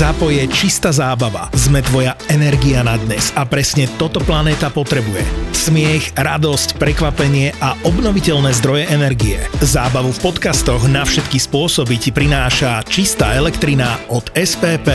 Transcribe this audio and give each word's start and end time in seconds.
Zapo 0.00 0.32
je 0.32 0.48
čistá 0.48 0.96
zábava. 0.96 1.52
Sme 1.52 1.84
tvoja 1.84 2.16
energia 2.32 2.80
na 2.80 2.96
dnes 2.96 3.36
a 3.36 3.44
presne 3.44 3.84
toto 4.00 4.16
planéta 4.24 4.72
potrebuje. 4.72 5.20
Smiech, 5.52 6.16
radosť, 6.16 6.80
prekvapenie 6.80 7.52
a 7.60 7.76
obnoviteľné 7.84 8.48
zdroje 8.56 8.88
energie. 8.88 9.36
Zábavu 9.60 10.08
v 10.16 10.22
podcastoch 10.24 10.88
na 10.88 11.04
všetky 11.04 11.36
spôsoby 11.36 12.00
ti 12.00 12.16
prináša 12.16 12.80
čistá 12.88 13.36
elektrina 13.36 14.00
od 14.08 14.24
SPP. 14.32 14.88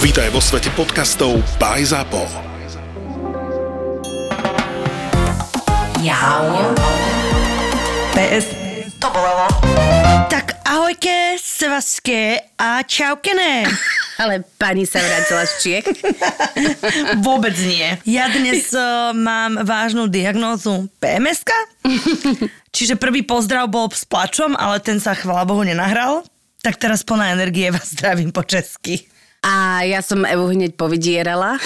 Vítaj 0.00 0.32
vo 0.32 0.40
svete 0.40 0.72
podcastov 0.72 1.36
by 1.60 1.84
Zapo. 1.84 2.24
Jau. 6.00 6.72
PS. 8.16 8.48
To 8.96 9.12
bolelo. 9.12 9.44
Tak 10.32 10.64
ahojke, 10.64 11.36
Sevaské 11.36 12.40
a 12.56 12.80
čaukene. 12.80 13.68
Ale 14.16 14.44
pani 14.56 14.88
sa 14.88 15.04
vrátila 15.04 15.44
z 15.44 15.52
Čiech. 15.60 15.86
Vôbec 17.26 17.52
nie. 17.68 18.00
Ja 18.08 18.32
dnes 18.32 18.72
uh, 18.72 19.12
mám 19.12 19.60
vážnu 19.60 20.08
diagnózu 20.08 20.88
pms 21.00 21.44
Čiže 22.72 22.96
prvý 22.96 23.24
pozdrav 23.24 23.68
bol 23.68 23.92
s 23.92 24.08
plačom, 24.08 24.56
ale 24.56 24.80
ten 24.80 25.00
sa 25.00 25.12
chvala 25.12 25.44
Bohu 25.44 25.64
nenahral. 25.64 26.24
Tak 26.64 26.80
teraz 26.80 27.04
plná 27.04 27.36
energie 27.36 27.68
vás 27.68 27.92
zdravím 27.92 28.32
po 28.32 28.40
česky. 28.40 29.04
A 29.44 29.84
ja 29.84 30.00
som 30.00 30.24
Evu 30.24 30.50
hneď 30.50 30.74
povydierala, 30.74 31.60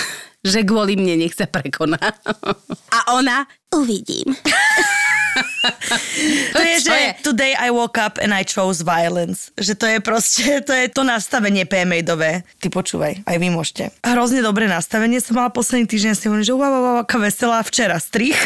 že 0.44 0.66
kvôli 0.66 0.98
mne 0.98 1.24
nech 1.24 1.32
sa 1.32 1.46
prekoná. 1.46 2.02
A 2.90 2.98
ona, 3.14 3.46
uvidím. 3.72 4.34
To 6.54 6.60
je, 6.60 6.76
že 6.80 6.92
je? 6.92 7.08
today 7.22 7.52
I 7.56 7.70
woke 7.70 7.98
up 8.00 8.18
and 8.18 8.34
I 8.34 8.42
chose 8.42 8.82
violence. 8.82 9.50
Že 9.58 9.72
to 9.76 9.86
je 9.86 9.98
proste, 10.00 10.44
to 10.68 10.72
je 10.72 10.86
to 10.90 11.02
nastavenie 11.06 11.64
PMA-dové. 11.66 12.42
Ty 12.58 12.66
počúvaj, 12.72 13.22
aj 13.26 13.36
vy 13.38 13.48
môžete. 13.52 13.84
Hrozne 14.02 14.42
dobré 14.42 14.66
nastavenie 14.66 15.20
som 15.22 15.38
mala 15.38 15.52
posledný 15.52 15.86
týždeň, 15.86 16.12
si 16.16 16.26
hovorím, 16.26 16.46
že 16.46 16.54
wow, 16.54 16.70
wow, 16.70 16.82
wow, 16.82 16.96
aká 17.02 17.16
veselá 17.20 17.62
včera 17.62 17.96
strich. 18.00 18.38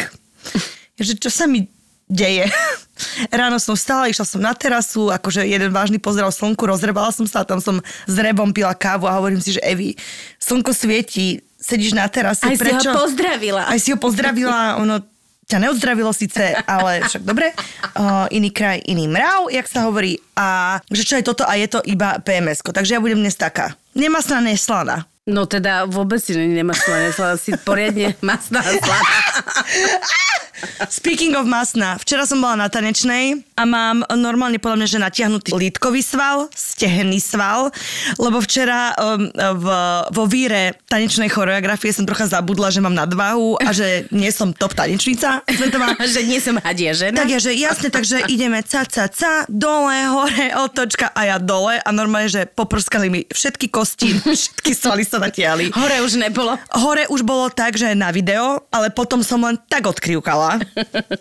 že 1.01 1.17
čo 1.17 1.29
sa 1.31 1.49
mi 1.49 1.67
deje. 2.05 2.45
Ráno 3.33 3.57
som 3.59 3.75
vstala, 3.75 4.07
išla 4.07 4.25
som 4.25 4.39
na 4.39 4.53
terasu, 4.53 5.09
akože 5.11 5.43
jeden 5.43 5.73
vážny 5.73 5.97
pozdrav 5.99 6.31
slnku, 6.31 6.63
rozrebala 6.63 7.11
som 7.11 7.25
sa 7.27 7.43
tam 7.43 7.59
som 7.59 7.81
s 7.83 8.15
rebom 8.15 8.53
pila 8.53 8.71
kávu 8.77 9.09
a 9.09 9.17
hovorím 9.19 9.41
si, 9.41 9.57
že 9.57 9.61
Evi, 9.65 9.97
slnko 10.39 10.71
svieti, 10.71 11.41
sedíš 11.59 11.97
na 11.97 12.05
terase, 12.07 12.45
Aj 12.45 12.53
si 12.53 12.61
ho 12.61 12.61
prečo? 12.61 12.91
pozdravila. 12.93 13.67
Aj 13.67 13.79
si 13.81 13.89
ho 13.91 13.97
pozdravila, 13.97 14.77
ono 14.79 15.01
ťa 15.45 15.57
neozdravilo 15.61 16.11
síce, 16.11 16.57
ale 16.65 17.05
však 17.05 17.23
dobre. 17.23 17.53
Uh, 17.93 18.25
iný 18.33 18.49
kraj, 18.49 18.81
iný 18.85 19.05
mrav, 19.05 19.49
jak 19.53 19.65
sa 19.69 19.85
hovorí. 19.85 20.17
A 20.35 20.77
že 20.89 21.05
čo 21.05 21.15
je 21.17 21.23
toto 21.25 21.45
a 21.45 21.53
je 21.55 21.69
to 21.69 21.79
iba 21.85 22.17
pms 22.19 22.65
Takže 22.65 22.97
ja 22.97 23.03
budem 23.03 23.21
dnes 23.21 23.37
taká. 23.37 23.77
Nemasná, 23.95 24.41
neslaná. 24.43 25.07
No 25.25 25.49
teda 25.49 25.89
vôbec 25.89 26.21
si 26.21 26.37
nemáš 26.37 26.85
slané, 26.85 27.09
si 27.41 27.57
poriadne 27.65 28.13
masná 28.21 28.61
slaná. 28.61 29.13
Speaking 30.87 31.35
of 31.35 31.45
masná, 31.47 31.99
včera 31.99 32.23
som 32.23 32.39
bola 32.39 32.55
na 32.55 32.67
tanečnej 32.71 33.43
a 33.59 33.63
mám 33.67 34.07
normálne 34.15 34.59
podľa 34.59 34.77
mňa, 34.83 34.87
že 34.87 34.99
natiahnutý 35.03 35.49
lítkový 35.51 35.99
sval, 35.99 36.47
stehenný 36.55 37.19
sval, 37.19 37.71
lebo 38.15 38.39
včera 38.39 38.95
um, 38.95 39.27
v, 39.31 39.67
vo 40.15 40.23
víre 40.27 40.79
tanečnej 40.87 41.27
choreografie 41.27 41.91
som 41.91 42.07
trocha 42.07 42.27
zabudla, 42.27 42.71
že 42.71 42.79
mám 42.79 42.95
nadvahu 42.95 43.59
a 43.59 43.69
že 43.75 44.07
nie 44.15 44.31
som 44.31 44.55
top 44.55 44.75
tanečnica 44.75 45.43
svetová. 45.47 45.95
že 46.15 46.23
nie 46.23 46.39
som 46.39 46.55
hadia 46.59 46.95
žena. 46.95 47.19
Tak 47.19 47.29
ja, 47.31 47.39
že 47.39 47.51
jasne, 47.55 47.89
takže 47.91 48.23
ideme 48.31 48.63
ca, 48.63 48.87
ca, 48.87 49.11
ca, 49.11 49.43
dole, 49.51 50.07
hore, 50.07 50.55
otočka 50.55 51.11
a 51.11 51.35
ja 51.35 51.37
dole 51.39 51.79
a 51.79 51.89
normálne, 51.91 52.31
že 52.31 52.47
poprskali 52.47 53.07
mi 53.11 53.21
všetky 53.27 53.67
kosti, 53.67 54.23
všetky 54.23 54.71
svaly 54.71 55.03
sa 55.03 55.19
natiahli. 55.19 55.75
Hore 55.75 55.99
už 56.03 56.15
nebolo. 56.19 56.55
Hore 56.71 57.07
už 57.11 57.27
bolo 57.27 57.51
tak, 57.51 57.75
že 57.75 57.91
na 57.91 58.11
video, 58.15 58.63
ale 58.71 58.87
potom 58.91 59.19
som 59.19 59.43
len 59.43 59.59
tak 59.67 59.87
odkrivkala 59.87 60.44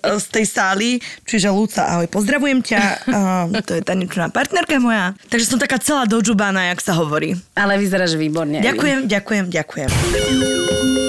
z 0.03 0.27
tej 0.33 0.45
sály. 0.49 0.89
Čiže 1.25 1.53
Lúca, 1.53 1.87
ahoj, 1.97 2.09
pozdravujem 2.09 2.61
ťa. 2.65 2.81
Uh, 3.07 3.63
to 3.63 3.79
je 3.79 3.83
tanečná 3.85 4.29
partnerka 4.33 4.77
moja. 4.81 5.13
Takže 5.29 5.47
som 5.47 5.59
taká 5.61 5.79
celá 5.79 6.09
dožubaná, 6.09 6.73
jak 6.73 6.81
sa 6.81 6.97
hovorí. 6.97 7.37
Ale 7.55 7.77
vyzeráš 7.79 8.17
výborne. 8.19 8.65
Ďakujem, 8.65 9.07
ďakujem, 9.07 9.45
ďakujem. 9.53 11.04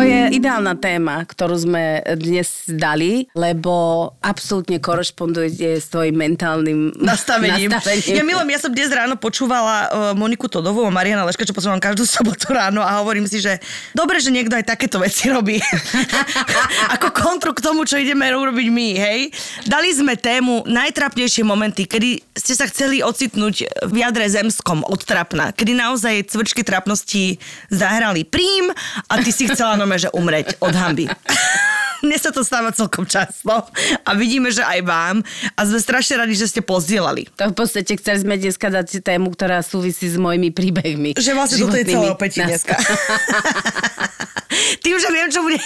To 0.00 0.08
je 0.08 0.40
ideálna 0.40 0.80
téma, 0.80 1.28
ktorú 1.28 1.60
sme 1.60 2.00
dnes 2.16 2.64
dali, 2.64 3.28
lebo 3.36 4.08
absolútne 4.24 4.80
korešponduje 4.80 5.76
s 5.76 5.92
tvojim 5.92 6.16
mentálnym 6.16 6.96
nastavením. 6.96 7.68
nastavením. 7.68 8.16
Ja 8.16 8.24
milom, 8.24 8.48
ja 8.48 8.56
som 8.56 8.72
dnes 8.72 8.88
ráno 8.88 9.20
počúvala 9.20 9.76
uh, 9.76 10.16
Moniku 10.16 10.48
Todovú 10.48 10.88
a 10.88 10.92
Mariana 10.94 11.28
Leška, 11.28 11.44
čo 11.44 11.52
počúvam 11.52 11.76
každú 11.76 12.08
sobotu 12.16 12.48
ráno 12.48 12.80
a 12.80 12.96
hovorím 13.04 13.28
si, 13.28 13.44
že 13.44 13.60
dobre, 13.92 14.24
že 14.24 14.32
niekto 14.32 14.56
aj 14.56 14.72
takéto 14.72 14.96
veci 15.04 15.28
robí. 15.28 15.60
Ako 16.96 17.12
kontru 17.12 17.52
k 17.52 17.60
tomu, 17.60 17.84
čo 17.84 18.00
ideme 18.00 18.32
urobiť 18.32 18.68
my, 18.72 18.88
hej? 18.96 19.28
Dali 19.68 19.92
sme 19.92 20.16
tému 20.16 20.64
najtrapnejšie 20.64 21.44
momenty, 21.44 21.84
kedy 21.84 22.24
ste 22.32 22.56
sa 22.56 22.64
chceli 22.72 23.04
ocitnúť 23.04 23.84
v 23.84 23.94
jadre 24.00 24.24
zemskom 24.32 24.80
od 24.80 25.04
trapna, 25.04 25.52
kedy 25.52 25.76
naozaj 25.76 26.32
cvrčky 26.32 26.64
trapnosti 26.64 27.36
zahrali 27.68 28.24
prím 28.24 28.72
a 29.04 29.20
ty 29.20 29.28
si 29.28 29.44
chcela 29.44 29.76
nome, 29.90 29.98
že 29.98 30.14
umreť 30.14 30.62
od 30.62 30.70
hamby. 30.70 31.10
Mne 32.06 32.16
sa 32.16 32.32
to 32.32 32.40
stáva 32.40 32.72
celkom 32.72 33.04
často 33.04 33.50
a 34.06 34.10
vidíme, 34.16 34.48
že 34.48 34.64
aj 34.64 34.80
vám 34.88 35.16
a 35.52 35.60
sme 35.68 35.76
strašne 35.76 36.16
radi, 36.24 36.32
že 36.32 36.48
ste 36.48 36.64
pozdielali. 36.64 37.28
To 37.36 37.52
v 37.52 37.56
podstate 37.58 37.92
chceli 38.00 38.24
sme 38.24 38.40
dneska 38.40 38.72
dať 38.72 39.04
tému, 39.04 39.36
ktorá 39.36 39.60
súvisí 39.60 40.08
s 40.08 40.16
mojimi 40.16 40.48
príbehmi. 40.48 41.12
Že 41.20 41.36
vlastne 41.36 41.60
toto 41.60 41.76
je 41.76 41.84
celé 41.84 42.08
opäť 42.08 42.40
dneska. 42.40 42.72
Tým, 44.86 44.96
že 44.96 45.08
viem, 45.12 45.28
čo 45.28 45.44
bude... 45.44 45.60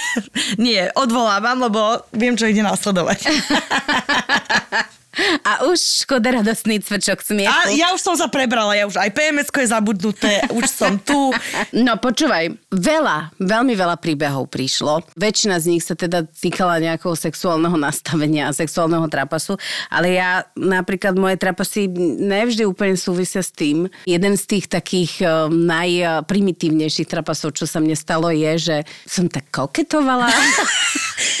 Nie, 0.59 0.91
odvolávam, 0.91 1.55
lebo 1.55 2.03
viem, 2.11 2.35
čo 2.35 2.51
ide 2.51 2.59
nasledovať. 2.67 3.31
A 5.43 5.65
už 5.69 6.05
škoda 6.05 6.41
radostný 6.41 6.83
cvrčok 6.83 7.23
smiechu. 7.23 7.51
A 7.51 7.71
ja 7.71 7.95
už 7.95 8.01
som 8.03 8.15
sa 8.19 8.27
prebrala, 8.27 8.75
ja 8.75 8.85
už 8.85 8.99
aj 8.99 9.11
pms 9.15 9.47
je 9.47 9.67
zabudnuté, 9.71 10.43
už 10.51 10.65
som 10.67 10.99
tu. 10.99 11.31
No 11.75 11.97
počúvaj, 11.99 12.55
veľa, 12.71 13.35
veľmi 13.39 13.73
veľa 13.75 13.99
príbehov 13.99 14.47
prišlo. 14.51 15.03
Väčšina 15.15 15.59
z 15.59 15.75
nich 15.75 15.83
sa 15.83 15.93
teda 15.93 16.23
týkala 16.25 16.79
nejakého 16.79 17.13
sexuálneho 17.13 17.75
nastavenia 17.75 18.49
a 18.49 18.55
sexuálneho 18.55 19.05
trapasu, 19.11 19.59
ale 19.91 20.17
ja 20.17 20.47
napríklad 20.55 21.15
moje 21.19 21.35
trapasy 21.39 21.87
nevždy 22.21 22.63
úplne 22.67 22.95
súvisia 22.95 23.43
s 23.43 23.51
tým. 23.51 23.91
Jeden 24.07 24.33
z 24.39 24.43
tých 24.45 24.65
takých 24.71 25.21
um, 25.23 25.67
najprimitívnejších 25.67 27.07
trapasov, 27.07 27.55
čo 27.55 27.65
sa 27.67 27.79
mne 27.79 27.95
stalo, 27.95 28.31
je, 28.31 28.51
že 28.57 28.77
som 29.05 29.27
tak 29.29 29.51
koketovala. 29.51 30.29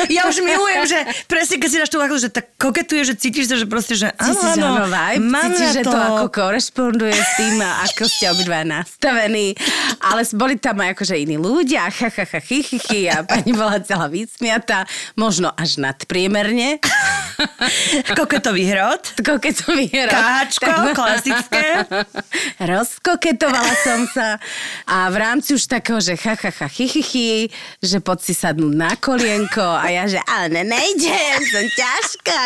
Ja 0.07 0.27
už 0.27 0.39
milujem, 0.39 0.87
že 0.87 0.99
presne 1.27 1.59
keď 1.59 1.69
si 1.71 1.77
dáš 1.79 1.91
tú 1.91 1.99
že 1.99 2.31
tak 2.31 2.55
koketuje, 2.55 3.01
že 3.03 3.15
cítiš 3.19 3.51
sa, 3.51 3.55
že 3.59 3.64
proste, 3.65 3.97
že 3.97 4.07
áno, 4.21 4.37
áno, 4.37 4.85
mám 5.25 5.49
cítiš, 5.51 5.81
že 5.81 5.83
to 5.83 5.97
ako 5.97 6.25
korešponduje 6.29 7.17
s 7.17 7.31
tým, 7.35 7.57
ako 7.59 8.03
ste 8.05 8.29
obidva 8.29 8.61
nastavení. 8.61 9.57
Ale 9.99 10.21
boli 10.37 10.61
tam 10.61 10.85
aj 10.85 10.93
akože 10.93 11.15
iní 11.17 11.41
ľudia, 11.41 11.89
ha, 11.89 12.09
ha, 12.09 12.25
ha, 12.25 12.39
chy, 12.39 12.61
chy, 12.61 12.77
chy, 12.77 13.01
a 13.09 13.25
pani 13.25 13.51
bola 13.51 13.81
celá 13.81 14.05
vysmiatá, 14.05 14.85
možno 15.17 15.49
až 15.57 15.81
nadpriemerne. 15.81 16.77
Koketový 18.13 18.69
hrot. 18.69 19.17
Koketový 19.19 19.89
hrad. 19.89 20.13
Káčko, 20.13 20.93
klasické. 20.93 21.89
Rozkoketovala 22.61 23.73
som 23.81 24.05
sa 24.13 24.37
a 24.85 25.09
v 25.09 25.17
rámci 25.17 25.57
už 25.57 25.65
takého, 25.65 25.97
že 25.97 26.13
ha, 26.13 26.37
ha, 26.37 26.51
ha, 26.53 26.67
chy, 26.69 26.85
chy, 26.85 27.01
chy, 27.01 27.27
že 27.81 27.97
poď 27.99 28.19
si 28.21 28.33
sadnúť 28.37 28.73
na 28.77 28.93
kolienko 28.95 29.65
a 29.65 29.89
ja, 29.89 30.05
že 30.05 30.21
ale 30.29 30.61
ne, 30.61 30.63
nejdem, 30.75 31.39
som 31.49 31.65
ťažká. 31.65 32.41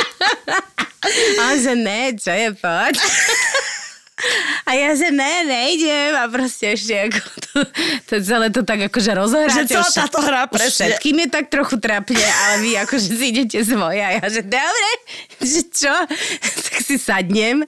A 1.38 1.54
on, 1.54 1.56
že 1.62 1.74
ne, 1.78 2.18
čo 2.18 2.34
je, 2.34 2.50
poď. 2.58 2.98
A 4.66 4.74
ja, 4.74 4.96
že 4.96 5.12
ne, 5.12 5.44
nejdem 5.44 6.16
a 6.16 6.24
proste 6.26 6.72
ešte 6.72 6.96
ako 6.96 7.20
to, 7.36 7.56
to 8.08 8.14
celé 8.24 8.48
to 8.48 8.64
tak 8.64 8.88
akože 8.88 9.12
rozohráte. 9.12 9.68
Že 9.68 9.76
celá 9.76 9.90
táto 9.92 10.18
hra, 10.24 10.48
presne. 10.48 10.88
Všetkým 10.88 11.16
je 11.20 11.28
tak 11.28 11.52
trochu 11.52 11.76
trapne, 11.76 12.24
ale 12.24 12.64
vy 12.64 12.80
akože 12.80 13.12
si 13.12 13.24
idete 13.30 13.60
svoje 13.60 14.00
a 14.00 14.16
ja, 14.16 14.24
že 14.26 14.42
dobre, 14.42 14.90
že 15.44 15.60
čo? 15.68 15.94
Tak 16.66 16.74
si 16.80 16.96
sadnem 16.96 17.62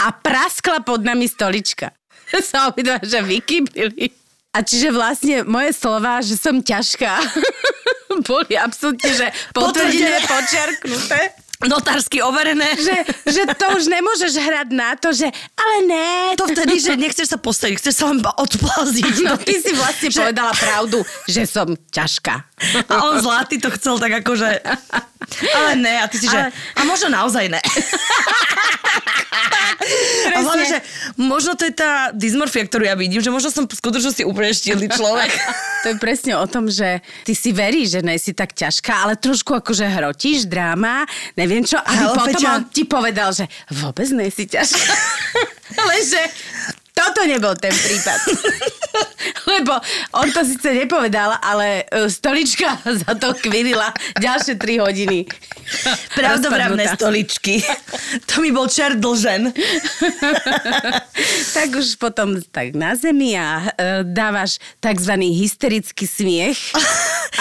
a 0.00 0.06
praskla 0.10 0.80
pod 0.82 1.04
nami 1.04 1.28
stolička. 1.28 1.92
Sa 2.50 2.72
obidva, 2.72 2.98
že 3.04 3.20
vykybili. 3.20 4.10
A 4.52 4.60
čiže 4.64 4.92
vlastne 4.92 5.44
moje 5.44 5.72
slova, 5.76 6.20
že 6.20 6.36
som 6.36 6.60
ťažká, 6.60 7.20
boli 8.28 8.52
absolútne, 8.56 9.08
že 9.12 9.26
Potvrdené. 9.56 10.20
počerknuté. 10.28 11.20
Notársky 11.66 12.22
overené. 12.22 12.74
Že, 12.74 12.96
že 13.26 13.42
to 13.54 13.66
už 13.78 13.86
nemôžeš 13.90 14.32
hrať 14.38 14.68
na 14.74 14.94
to, 14.98 15.14
že 15.14 15.30
ale 15.54 15.76
ne. 15.86 16.12
To 16.38 16.46
vtedy, 16.50 16.78
že 16.82 16.98
nechceš 16.98 17.32
sa 17.32 17.38
postaviť, 17.38 17.74
chceš 17.78 17.94
sa 17.94 18.04
len 18.10 18.18
odplaziť. 18.22 19.14
No 19.22 19.38
ty 19.38 19.58
si 19.62 19.72
vlastne 19.74 20.10
že... 20.10 20.18
povedala 20.18 20.52
pravdu, 20.54 21.02
že 21.30 21.46
som 21.46 21.70
ťažká. 21.90 22.51
A 22.88 22.94
on 23.10 23.18
zlatý 23.18 23.58
to 23.58 23.70
chcel 23.74 23.98
tak 23.98 24.22
akože... 24.22 24.62
Ale 25.54 25.70
ne, 25.78 26.02
a 26.02 26.06
ty 26.10 26.18
si, 26.18 26.26
že... 26.28 26.36
Ale- 26.36 26.52
A 26.76 26.80
možno 26.84 27.08
naozaj 27.08 27.46
ne. 27.48 27.62
A 30.32 30.38
hlavne, 30.40 30.66
že 30.66 30.78
možno 31.18 31.58
to 31.58 31.66
je 31.66 31.74
tá 31.74 32.14
dysmorfia, 32.14 32.64
ktorú 32.66 32.86
ja 32.86 32.94
vidím, 32.94 33.18
že 33.18 33.32
možno 33.34 33.50
som 33.50 33.64
v 33.66 33.74
skutočnosti 33.74 34.22
úplne 34.22 34.54
štílý 34.54 34.86
človek. 34.88 35.30
To 35.82 35.86
je 35.92 35.96
presne 35.98 36.38
o 36.38 36.46
tom, 36.46 36.70
že 36.70 37.02
ty 37.26 37.34
si 37.34 37.50
veríš, 37.50 37.98
že 37.98 38.00
nejsi 38.06 38.32
tak 38.36 38.54
ťažká, 38.54 39.02
ale 39.08 39.18
trošku 39.18 39.58
akože 39.58 39.82
hrotíš 39.88 40.46
dráma, 40.46 41.02
neviem 41.34 41.66
čo, 41.66 41.80
Halo, 41.82 42.14
potom 42.14 42.38
Peťa. 42.38 42.48
on 42.54 42.62
ti 42.70 42.86
povedal, 42.86 43.34
že 43.34 43.50
vôbec 43.74 44.06
nejsi 44.14 44.46
ťažká. 44.46 44.92
ale 45.82 45.94
že 46.04 46.22
toto 47.02 47.26
nebol 47.26 47.54
ten 47.58 47.74
prípad. 47.74 48.20
Lebo 49.52 49.74
on 50.14 50.30
to 50.30 50.46
síce 50.46 50.70
nepovedal, 50.70 51.34
ale 51.42 51.86
e, 51.90 52.06
stolička 52.06 52.78
za 53.02 53.12
to 53.18 53.34
kvirila 53.34 53.90
ďalšie 54.18 54.54
3 54.58 54.84
hodiny. 54.86 55.26
Pravdovravné 56.14 56.84
Rozpadnutá. 56.86 56.98
stoličky. 56.98 57.54
To 58.30 58.42
mi 58.42 58.54
bol 58.54 58.70
čert 58.70 59.02
dlžen. 59.02 59.50
tak 61.56 61.68
už 61.74 61.98
potom 61.98 62.38
tak 62.54 62.74
na 62.78 62.94
zemi 62.94 63.34
a 63.34 63.72
e, 63.74 64.06
dávaš 64.06 64.62
tzv. 64.78 65.12
hysterický 65.18 66.06
smiech, 66.06 66.58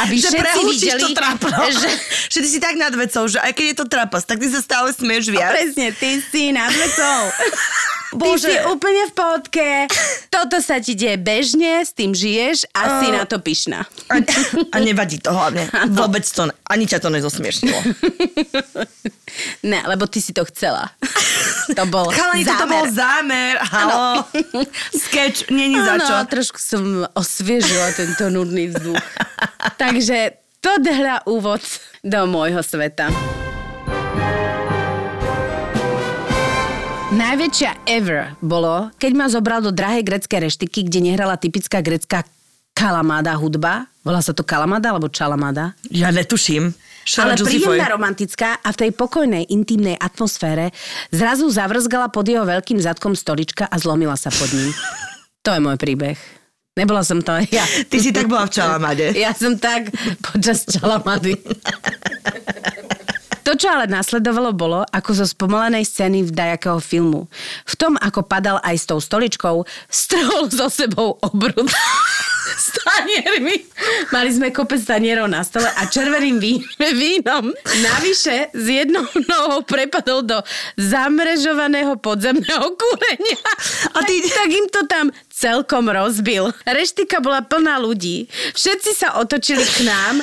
aby 0.01 0.15
že 0.17 0.33
všetci 0.33 0.59
videli, 0.65 1.01
to 1.01 1.09
trápno. 1.13 1.53
že 1.69 1.89
že 2.31 2.39
ty 2.39 2.47
si 2.47 2.59
tak 2.63 2.79
nad 2.79 2.95
vecou, 2.95 3.27
že 3.27 3.43
aj 3.43 3.51
keď 3.51 3.65
je 3.67 3.77
to 3.77 3.85
trapas, 3.91 4.23
tak 4.23 4.39
ty 4.39 4.47
sa 4.47 4.63
stále 4.63 4.89
smieš 4.95 5.29
viac. 5.35 5.51
presne, 5.51 5.91
ty 5.91 6.23
si 6.23 6.55
nad 6.55 6.71
vecou. 6.71 7.19
Ty 8.11 8.19
Bože. 8.19 8.51
si 8.51 8.55
úplne 8.67 9.07
v 9.07 9.13
pohodke, 9.15 9.67
toto 10.27 10.59
sa 10.59 10.83
ti 10.83 10.99
deje 10.99 11.15
bežne, 11.15 11.79
s 11.79 11.95
tým 11.95 12.11
žiješ 12.11 12.67
a 12.75 12.99
si 12.99 13.07
na 13.07 13.23
to 13.23 13.39
pyšná. 13.39 13.87
A, 14.11 14.19
a 14.75 14.77
nevadí 14.83 15.15
to 15.15 15.31
hlavne. 15.31 15.63
Vôbec 15.95 16.27
to, 16.27 16.51
ani 16.67 16.83
ťa 16.91 16.99
to 16.99 17.07
nezosmiešnilo. 17.07 17.79
ne, 19.71 19.79
lebo 19.87 20.11
ty 20.11 20.19
si 20.19 20.35
to 20.35 20.43
chcela. 20.51 20.91
To 21.71 21.87
bol 21.87 22.11
Chalani, 22.15 22.43
zámer. 22.43 22.67
bol 22.67 22.85
zámer. 22.91 23.53
Halo. 23.63 24.27
Sketch, 25.07 25.47
není 25.47 25.79
za 25.79 25.95
čo. 26.03 26.15
Trošku 26.27 26.59
som 26.59 27.07
osviežila 27.15 27.95
tento 27.95 28.27
nudný 28.27 28.75
vzduch. 28.75 28.99
Takže 29.79 30.35
to 30.59 30.71
hľa 30.83 31.23
úvod 31.31 31.63
do 32.03 32.19
môjho 32.27 32.59
sveta. 32.59 33.07
Najväčšia 37.11 37.91
ever 37.91 38.39
bolo, 38.39 38.87
keď 38.95 39.11
ma 39.19 39.27
zobral 39.27 39.59
do 39.59 39.75
drahej 39.75 40.07
greckej 40.07 40.47
reštiky, 40.47 40.87
kde 40.87 41.11
nehrala 41.11 41.35
typická 41.35 41.83
grecká 41.83 42.23
kalamada 42.71 43.35
hudba. 43.35 43.91
Volá 43.99 44.23
sa 44.23 44.31
to 44.31 44.47
kalamada 44.47 44.95
alebo 44.95 45.11
čalamada? 45.11 45.75
Ja 45.91 46.07
netuším. 46.07 46.71
Ale 47.19 47.35
príjemná 47.35 47.91
romantická 47.91 48.63
a 48.63 48.71
v 48.71 48.87
tej 48.87 48.91
pokojnej, 48.95 49.43
intimnej 49.51 49.99
atmosfére 49.99 50.71
zrazu 51.11 51.51
zavrzgala 51.51 52.07
pod 52.07 52.31
jeho 52.31 52.47
veľkým 52.47 52.79
zadkom 52.79 53.11
stolička 53.11 53.67
a 53.67 53.75
zlomila 53.75 54.15
sa 54.15 54.31
pod 54.31 54.47
ním. 54.55 54.71
To 55.41 55.57
je 55.57 55.59
môj 55.59 55.73
príbeh. 55.81 56.21
Nebola 56.77 57.01
som 57.01 57.17
to 57.19 57.33
ja. 57.49 57.65
Ty 57.89 57.97
si 57.97 58.13
tak 58.13 58.29
bola 58.29 58.45
v 58.45 58.53
Čalamade. 58.53 59.09
Ja 59.17 59.33
som 59.33 59.57
tak 59.57 59.89
počas 60.21 60.69
čalamady. 60.69 61.33
To, 63.51 63.59
čo 63.59 63.67
ale 63.67 63.83
nasledovalo, 63.83 64.55
bolo 64.55 64.79
ako 64.95 65.11
zo 65.11 65.27
spomalenej 65.27 65.83
scény 65.83 66.23
v 66.23 66.31
dajakého 66.31 66.79
filmu. 66.79 67.27
V 67.67 67.75
tom, 67.75 67.99
ako 67.99 68.23
padal 68.23 68.63
aj 68.63 68.75
s 68.79 68.87
tou 68.87 68.95
stoličkou, 68.95 69.67
strhol 69.91 70.47
so 70.47 70.71
sebou 70.71 71.19
obrud 71.19 71.67
s 72.63 72.71
taniermi. 72.71 73.59
Mali 74.15 74.31
sme 74.31 74.55
kopec 74.55 74.79
tanierov 74.79 75.27
na 75.27 75.43
stole 75.43 75.67
a 75.67 75.83
červeným 75.83 76.39
ví- 76.39 76.63
vínom. 77.03 77.51
Navyše 77.75 78.55
s 78.55 78.65
jednou 78.71 79.03
nohou 79.27 79.67
prepadol 79.67 80.23
do 80.23 80.39
zamrežovaného 80.79 81.99
podzemného 81.99 82.71
kúrenia. 82.79 83.39
A 83.91 84.07
ty- 84.07 84.23
tak, 84.31 84.31
tak 84.31 84.49
im 84.49 84.67
to 84.71 84.81
tam 84.87 85.05
celkom 85.41 85.89
rozbil. 85.89 86.53
Reštika 86.61 87.17
bola 87.17 87.41
plná 87.41 87.81
ľudí. 87.81 88.29
Všetci 88.53 88.91
sa 88.93 89.17
otočili 89.17 89.65
k 89.65 89.89
nám, 89.89 90.21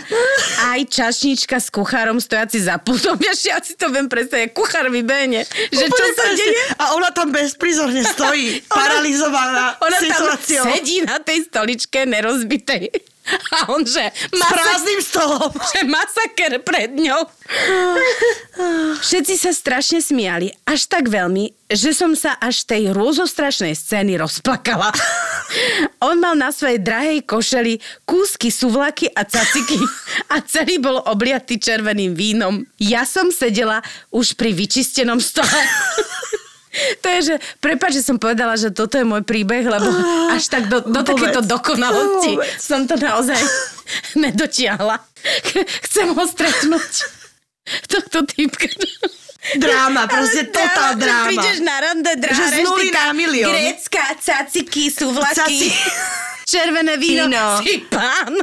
aj 0.71 0.81
čašnička 0.87 1.59
s 1.59 1.75
kuchárom 1.75 2.23
stojaci 2.23 2.63
za 2.63 2.79
pultom. 2.79 3.19
Ja, 3.19 3.35
ja 3.35 3.59
si 3.59 3.75
to 3.75 3.91
viem 3.91 4.07
predstaviť, 4.07 4.55
kuchár 4.55 4.87
vybehne. 4.89 5.43
Že 5.75 5.87
čo 5.91 6.05
sa 6.15 6.27
deje? 6.31 6.63
A 6.79 6.85
ona 6.95 7.11
tam 7.11 7.35
bezprizorne 7.35 8.07
stojí, 8.07 8.63
paralizovaná 8.71 9.75
Ona 9.83 9.99
tam 9.99 10.07
situáciou. 10.07 10.65
sedí 10.71 11.03
na 11.03 11.19
tej 11.19 11.51
stoličke 11.51 12.07
nerozbitej. 12.07 13.18
A 13.57 13.73
on, 13.73 13.85
že 13.85 14.11
S 14.13 14.33
masak- 14.33 14.53
prázdnym 14.53 15.01
stolom. 15.03 15.53
že 15.73 15.81
masaker 15.85 16.53
pred 16.65 16.91
ňou. 16.95 17.23
Všetci 19.07 19.35
sa 19.39 19.51
strašne 19.55 20.03
smiali, 20.05 20.53
až 20.69 20.91
tak 20.91 21.09
veľmi, 21.09 21.55
že 21.69 21.93
som 21.93 22.13
sa 22.13 22.37
až 22.37 22.65
tej 22.65 22.93
hrôzostrašnej 22.93 23.73
scény 23.77 24.21
rozplakala. 24.21 24.93
On 26.05 26.17
mal 26.21 26.37
na 26.37 26.53
svojej 26.53 26.81
drahej 26.81 27.25
košeli 27.25 27.81
kúsky 28.05 28.53
suvlaky 28.53 29.09
a 29.13 29.25
caciky 29.25 29.81
a 30.33 30.45
celý 30.45 30.77
bol 30.81 31.01
obliatý 31.09 31.57
červeným 31.57 32.13
vínom. 32.13 32.65
Ja 32.77 33.09
som 33.09 33.33
sedela 33.33 33.81
už 34.13 34.37
pri 34.37 34.53
vyčistenom 34.53 35.21
stole. 35.21 35.49
To 37.01 37.07
je, 37.09 37.21
že 37.23 37.35
prepáč, 37.59 37.99
že 37.99 38.05
som 38.05 38.21
povedala, 38.21 38.55
že 38.55 38.69
toto 38.69 39.01
je 39.01 39.07
môj 39.07 39.25
príbeh, 39.25 39.65
lebo 39.65 39.89
až 40.31 40.53
tak 40.53 40.69
do, 40.69 40.85
do 40.85 41.01
takéto 41.01 41.41
dokonalosti 41.41 42.37
Vôbec. 42.37 42.61
som 42.61 42.85
to 42.85 42.95
naozaj 42.95 43.41
nedotiahla. 44.23 45.01
Chcem 45.89 46.13
ho 46.13 46.25
stretnúť. 46.29 46.93
Tohto 47.89 48.25
typka. 48.25 48.69
Dráma, 49.57 50.05
proste 50.05 50.45
Ale 50.45 50.53
totál 50.53 50.93
dráma. 51.01 51.29
Prídeš 51.33 51.59
na 51.65 51.77
rande, 51.81 52.13
drahá 52.21 52.37
Že 52.37 52.47
z 52.53 52.57
nuly 52.69 52.89
na 52.93 53.07
milión. 53.17 53.49
Grécka, 53.49 54.05
caciky, 54.21 54.93
suvlaky, 54.93 55.37
Caci- 55.41 55.73
červené 56.53 57.01
víno. 57.01 57.33
Víno. 57.33 57.65
Si 57.65 57.81
pán. 57.89 58.33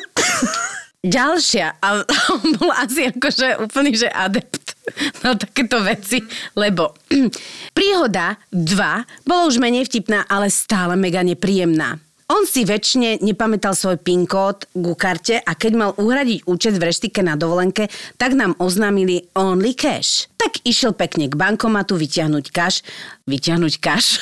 Ďalšia, 1.06 1.78
a 1.86 2.02
on 2.34 2.58
bol 2.58 2.74
asi 2.74 3.14
akože 3.14 3.62
úplný, 3.62 3.94
že 3.94 4.10
adept 4.10 4.65
na 5.24 5.36
takéto 5.36 5.82
veci, 5.82 6.22
lebo 6.56 6.96
príhoda 7.78 8.38
2 8.52 9.26
bola 9.28 9.42
už 9.50 9.58
menej 9.58 9.90
vtipná, 9.90 10.26
ale 10.30 10.52
stále 10.54 10.96
mega 11.00 11.22
nepríjemná. 11.22 12.00
On 12.26 12.42
si 12.50 12.66
väčšine 12.66 13.22
nepamätal 13.22 13.78
svoj 13.78 14.02
PIN 14.02 14.26
kód 14.26 14.66
ku 14.74 14.98
karte 14.98 15.38
a 15.46 15.52
keď 15.54 15.72
mal 15.78 15.92
uhradiť 15.94 16.50
účet 16.50 16.74
v 16.74 16.90
reštike 16.90 17.22
na 17.22 17.38
dovolenke, 17.38 17.86
tak 18.18 18.34
nám 18.34 18.58
oznámili 18.58 19.30
only 19.38 19.78
cash. 19.78 20.26
Tak 20.34 20.66
išiel 20.66 20.98
pekne 20.98 21.30
k 21.30 21.38
bankomatu 21.38 21.94
vyťahnuť 21.94 22.46
cash. 22.50 22.82
Vyťahnuť 23.30 23.74
cash? 23.78 24.18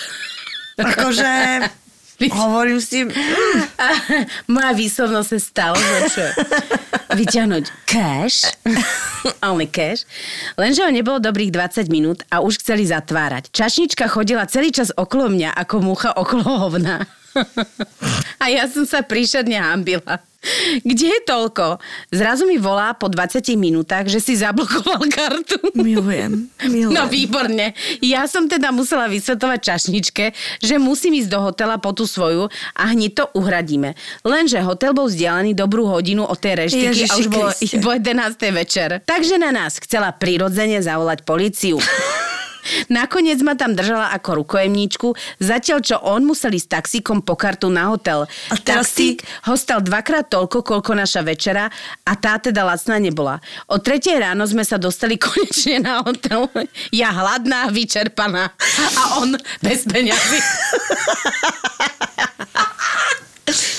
Akože, 0.76 1.32
hovorím 2.32 2.80
si, 2.80 3.04
A 3.76 3.88
moja 4.48 4.72
výslovnosť 4.72 5.30
sa 5.36 5.40
stala, 5.40 5.78
že 5.80 6.00
čo? 6.14 6.26
Vyťahnuť 7.14 7.66
cash, 7.84 8.48
only 9.46 9.68
cash. 9.68 10.08
Lenže 10.56 10.86
ho 10.86 10.92
nebolo 10.92 11.20
dobrých 11.20 11.52
20 11.52 11.92
minút 11.92 12.24
a 12.32 12.40
už 12.40 12.64
chceli 12.64 12.88
zatvárať. 12.88 13.52
Čašnička 13.52 14.08
chodila 14.08 14.48
celý 14.48 14.72
čas 14.72 14.90
okolo 14.96 15.30
mňa 15.30 15.54
ako 15.58 15.76
mucha 15.84 16.12
okolo 16.16 16.68
hovna. 16.68 17.06
A 18.38 18.46
ja 18.50 18.70
som 18.70 18.86
sa 18.86 19.02
príšerne 19.02 19.58
hambila. 19.58 20.22
Kde 20.90 21.08
je 21.08 21.20
toľko? 21.24 21.80
Zrazu 22.12 22.44
mi 22.46 22.60
volá 22.60 22.94
po 22.94 23.08
20 23.08 23.44
minútach, 23.56 24.06
že 24.08 24.20
si 24.20 24.36
zablokoval 24.36 25.08
kartu. 25.10 25.58
milujem, 25.78 26.48
milujem. 26.74 26.94
No 26.94 27.08
výborne. 27.08 27.74
Ja 28.04 28.28
som 28.28 28.52
teda 28.52 28.70
musela 28.76 29.08
vysvetovať 29.08 29.60
čašničke, 29.74 30.26
že 30.60 30.76
musím 30.80 31.20
ísť 31.20 31.30
do 31.32 31.40
hotela 31.40 31.80
po 31.80 31.96
tú 31.96 32.04
svoju 32.04 32.52
a 32.76 32.84
hneď 32.92 33.12
to 33.14 33.26
uhradíme. 33.38 33.96
Lenže 34.28 34.60
hotel 34.62 34.92
bol 34.92 35.08
vzdialený 35.08 35.56
dobrú 35.56 35.88
hodinu 35.88 36.28
od 36.28 36.38
tej 36.40 36.68
reštiky 36.68 37.08
a 37.08 37.14
už 37.20 37.28
bolo 37.32 37.50
po 37.54 37.92
11. 38.00 38.38
večer. 38.52 38.90
Takže 39.04 39.40
na 39.40 39.52
nás 39.54 39.80
chcela 39.80 40.12
prirodzene 40.12 40.80
zavolať 40.84 41.24
policiu. 41.24 41.80
Nakoniec 42.88 43.42
ma 43.42 43.56
tam 43.58 43.76
držala 43.76 44.12
ako 44.16 44.36
rukojemníčku, 44.44 45.16
zatiaľ 45.42 45.80
čo 45.84 46.00
on 46.00 46.26
musel 46.28 46.54
ísť 46.56 46.70
taxíkom 46.80 47.22
po 47.22 47.36
kartu 47.36 47.70
na 47.70 47.88
hotel. 47.92 48.26
A 48.52 48.56
Taxík 48.56 49.24
ho 49.50 49.56
stal 49.58 49.82
dvakrát 49.84 50.30
toľko, 50.30 50.64
koľko 50.64 50.96
naša 50.96 51.22
večera 51.26 51.70
a 52.08 52.16
tá 52.16 52.40
teda 52.40 52.64
lacná 52.64 53.00
nebola. 53.00 53.40
O 53.68 53.78
tretej 53.80 54.20
ráno 54.20 54.48
sme 54.48 54.64
sa 54.64 54.78
dostali 54.80 55.18
konečne 55.22 55.80
na 55.84 56.02
hotel. 56.04 56.48
Ja 56.92 57.12
hladná, 57.12 57.68
vyčerpaná 57.72 58.52
a 58.98 59.04
on 59.20 59.38
bez 59.62 59.84
peňazí. 59.88 60.40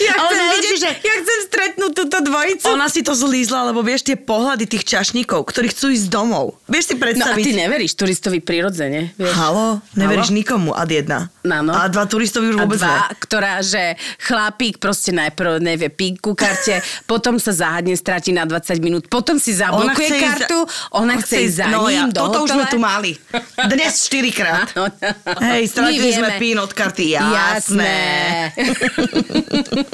Ja 0.04 0.12
Ale 0.14 0.28
chcem 0.28 0.38
najlepšie, 0.38 0.60
vidieť 0.60 0.80
že 0.84 0.90
Ja 1.00 1.14
chcem 1.16 1.38
stretnúť 1.48 1.92
túto 1.96 2.18
dvojicu. 2.20 2.64
ona 2.68 2.86
si 2.86 3.00
to 3.00 3.16
zlízla, 3.16 3.72
lebo 3.72 3.80
vieš 3.80 4.04
tie 4.04 4.16
pohľady 4.16 4.68
tých 4.68 4.84
čašníkov, 4.84 5.48
ktorí 5.48 5.72
chcú 5.72 5.88
ísť 5.90 6.06
domov. 6.12 6.60
Vieš 6.68 6.84
si 6.84 6.94
No 6.94 7.00
a 7.00 7.02
predstaviť? 7.08 7.42
ty 7.42 7.50
neveríš 7.56 7.92
turistovi 7.96 8.38
prirodzene, 8.38 9.16
vieš? 9.16 9.32
Halo? 9.32 9.80
Neveríš 9.96 10.28
Halo? 10.28 10.38
nikomu, 10.38 10.70
ad 10.76 10.90
jedna. 10.92 11.32
Áno. 11.44 11.72
A 11.72 11.88
dva 11.88 12.04
turistovi 12.04 12.52
už 12.52 12.56
a 12.56 12.60
vôbec 12.64 12.80
dva, 12.80 13.08
ne. 13.08 13.16
ktorá, 13.16 13.60
že 13.60 13.96
chlapík 14.20 14.76
proste 14.76 15.12
najprv 15.12 15.60
nevie 15.60 15.88
pík 15.88 16.20
ku 16.20 16.32
karte, 16.36 16.80
potom 17.10 17.40
sa 17.40 17.52
záhadne 17.52 17.96
stratí 17.96 18.32
na 18.32 18.44
20 18.44 18.80
minút, 18.84 19.08
potom 19.08 19.40
si 19.40 19.52
zablokuje 19.56 20.08
ísť 20.08 20.20
kartu, 20.20 20.58
ona 20.92 21.16
chce 21.20 21.36
ísť 21.48 21.56
za 21.56 21.66
no, 21.72 21.88
ním 21.88 22.08
ja, 22.08 22.12
do 22.12 22.20
Toto 22.28 22.38
už 22.44 22.50
sme 22.52 22.64
tu 22.68 22.78
mali. 22.80 23.12
Dnes 23.68 23.92
štyrikrát. 24.04 24.68
Hej, 25.48 25.72
stratili 25.72 26.10
sme 26.12 26.28
pín 26.36 26.56
od 26.60 26.72
karty, 26.72 27.16
jasné. 27.16 27.32
Jasné. 27.54 27.96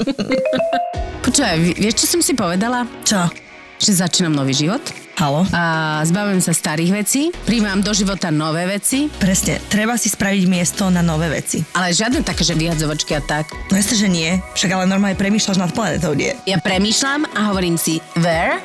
Počúvaj, 1.25 1.55
vi- 1.57 1.77
vieš, 1.77 1.95
čo 1.99 2.07
som 2.09 2.21
si 2.21 2.33
povedala? 2.33 2.85
Čo? 3.03 3.29
Že 3.77 3.91
začínam 3.99 4.33
nový 4.35 4.53
život 4.53 4.81
Halo? 5.15 5.41
a 5.49 5.63
zbavujem 6.01 6.37
sa 6.39 6.49
starých 6.51 6.91
vecí, 6.95 7.21
príjmam 7.43 7.77
do 7.77 7.89
života 7.91 8.29
nové 8.29 8.65
veci, 8.67 9.09
Presne, 9.11 9.57
treba 9.67 9.93
si 9.93 10.05
spraviť 10.07 10.43
miesto 10.45 10.85
na 10.87 11.01
nové 11.01 11.29
veci. 11.31 11.61
ale 11.71 11.89
žiadne 11.89 12.21
také, 12.21 12.41
že 12.41 12.53
vyhadzovačky 12.53 13.13
a 13.13 13.21
tak. 13.21 13.49
No 13.69 13.77
jasne, 13.77 13.97
že 13.97 14.07
nie. 14.07 14.37
Však 14.53 14.69
ale 14.71 14.85
normálne 14.85 15.13
premýšľaš 15.15 15.57
nad 15.57 15.71
planetou, 15.71 16.13
nie? 16.13 16.33
Ja 16.43 16.57
premýšľam 16.57 17.25
a 17.31 17.49
hovorím 17.49 17.73
si 17.75 17.97
where 18.15 18.61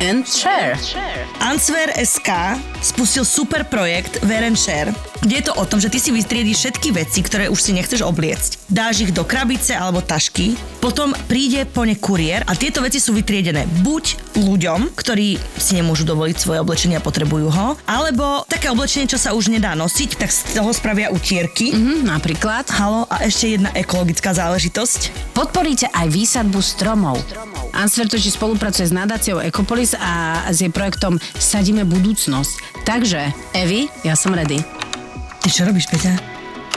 and 0.00 0.26
share. 0.26 0.74
Answer 1.38 1.92
SK 1.94 2.58
spustil 2.82 3.24
super 3.24 3.64
projekt 3.64 4.18
Wear 4.26 4.44
and 4.44 4.58
Share, 4.58 4.92
kde 5.22 5.40
je 5.40 5.44
to 5.48 5.56
o 5.56 5.64
tom, 5.64 5.80
že 5.80 5.88
ty 5.88 5.96
si 6.02 6.12
vystriedíš 6.12 6.58
všetky 6.60 6.88
veci, 6.92 7.20
ktoré 7.24 7.48
už 7.48 7.60
si 7.60 7.72
nechceš 7.72 8.04
obliecť. 8.04 8.68
Dáš 8.68 9.08
ich 9.08 9.12
do 9.14 9.24
krabice 9.24 9.72
alebo 9.72 10.04
tašky, 10.04 10.58
potom 10.84 11.16
príde 11.30 11.64
po 11.64 11.86
ne 11.88 11.96
kuriér 11.96 12.44
a 12.44 12.52
tieto 12.52 12.84
veci 12.84 13.00
sú 13.00 13.16
vytriedené 13.16 13.64
buď 13.80 14.36
ľuďom, 14.36 14.92
ktorí 14.92 15.40
si 15.56 15.80
nemôžu 15.80 16.04
dovoliť 16.04 16.36
svoje 16.36 16.60
oblečenie 16.60 17.00
a 17.00 17.04
potrebujú 17.04 17.48
ho, 17.48 17.78
alebo 17.88 18.44
také 18.50 18.68
oblečenie, 18.68 19.08
čo 19.08 19.16
sa 19.16 19.32
už 19.32 19.48
nedá 19.48 19.72
nosiť, 19.72 20.10
tak 20.20 20.28
z 20.28 20.58
toho 20.60 20.74
spravia 20.76 21.08
utierky. 21.08 21.72
Mhm, 21.72 22.04
napríklad. 22.04 22.68
Halo, 22.68 23.08
a 23.08 23.24
ešte 23.24 23.56
jedna 23.56 23.72
ekologická 23.72 24.36
záležitosť. 24.36 25.32
Podporíte 25.32 25.88
aj 25.88 26.06
výsadbu 26.12 26.60
stromov. 26.60 27.16
Answer 27.74 28.06
totiž 28.06 28.38
spolupracuje 28.38 28.86
s 28.86 28.94
nadáciou 28.94 29.42
Ecopolis 29.84 30.00
a 30.00 30.48
s 30.48 30.64
jej 30.64 30.72
projektom 30.72 31.20
Sadíme 31.36 31.84
budúcnosť. 31.84 32.80
Takže, 32.88 33.36
Evi, 33.52 33.92
ja 34.00 34.16
som 34.16 34.32
ready. 34.32 34.64
Ty 35.44 35.48
čo 35.52 35.68
robíš, 35.68 35.92
Peťa? 35.92 36.16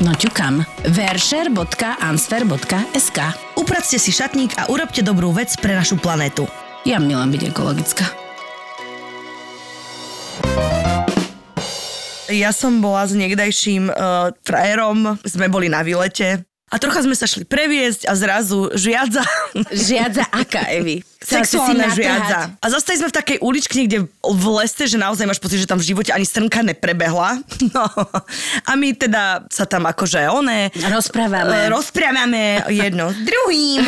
No 0.04 0.12
ťukam. 0.12 0.68
vershare.answer.sk 0.92 3.20
Upracte 3.56 3.96
si 3.96 4.12
šatník 4.12 4.60
a 4.60 4.68
urobte 4.68 5.00
dobrú 5.00 5.32
vec 5.32 5.56
pre 5.56 5.72
našu 5.72 5.96
planétu. 5.96 6.52
Ja 6.84 7.00
milujem 7.00 7.32
byť 7.32 7.48
ekologická. 7.48 8.12
Ja 12.28 12.52
som 12.52 12.84
bola 12.84 13.08
s 13.08 13.16
niekdajším 13.16 13.88
uh, 13.88 14.36
frajerom, 14.44 15.16
sme 15.24 15.48
boli 15.48 15.72
na 15.72 15.80
výlete 15.80 16.44
a 16.68 16.76
trocha 16.84 17.00
sme 17.00 17.16
sa 17.16 17.24
šli 17.24 17.48
previesť 17.48 18.12
a 18.12 18.14
zrazu 18.20 18.68
žiadza, 18.76 19.24
Žiadza 19.72 20.28
aká, 20.28 20.68
Evi? 20.68 21.00
Chcela 21.24 21.48
si 21.48 21.56
si 21.56 21.64
sexuálna 21.64 21.88
žiadza. 21.96 22.40
A 22.60 22.66
zostali 22.68 23.00
sme 23.00 23.08
v 23.08 23.16
takej 23.16 23.38
uličke 23.40 23.74
niekde 23.80 24.00
v 24.12 24.46
leste, 24.52 24.84
že 24.84 25.00
naozaj 25.00 25.32
máš 25.32 25.40
pocit, 25.40 25.64
že 25.64 25.68
tam 25.68 25.80
v 25.80 25.88
živote 25.88 26.12
ani 26.12 26.28
strnka 26.28 26.60
neprebehla. 26.64 27.40
No. 27.68 27.84
A 28.64 28.80
my 28.80 28.96
teda 28.96 29.44
sa 29.52 29.68
tam 29.68 29.86
akože 29.86 30.24
one... 30.32 30.72
Rozprávame. 30.72 31.68
Rozprávame 31.68 32.64
jedno 32.72 33.12
s 33.12 33.20
druhým. 33.20 33.84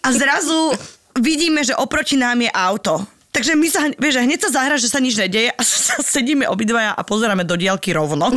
A 0.00 0.08
zrazu 0.16 0.72
vidíme, 1.20 1.60
že 1.60 1.76
oproti 1.76 2.16
nám 2.16 2.40
je 2.40 2.50
auto. 2.50 3.04
Takže 3.30 3.54
my 3.54 3.68
sa, 3.70 3.86
vieš, 3.94 4.18
hneď 4.18 4.38
sa 4.42 4.50
zahra, 4.50 4.74
že 4.74 4.90
sa 4.90 4.98
nič 4.98 5.14
nedeje 5.14 5.54
a 5.54 5.60
sa 5.62 6.02
sedíme 6.18 6.50
obidvaja 6.50 6.96
a 6.96 7.02
pozeráme 7.06 7.46
do 7.46 7.54
diálky 7.54 7.94
rovno. 7.94 8.32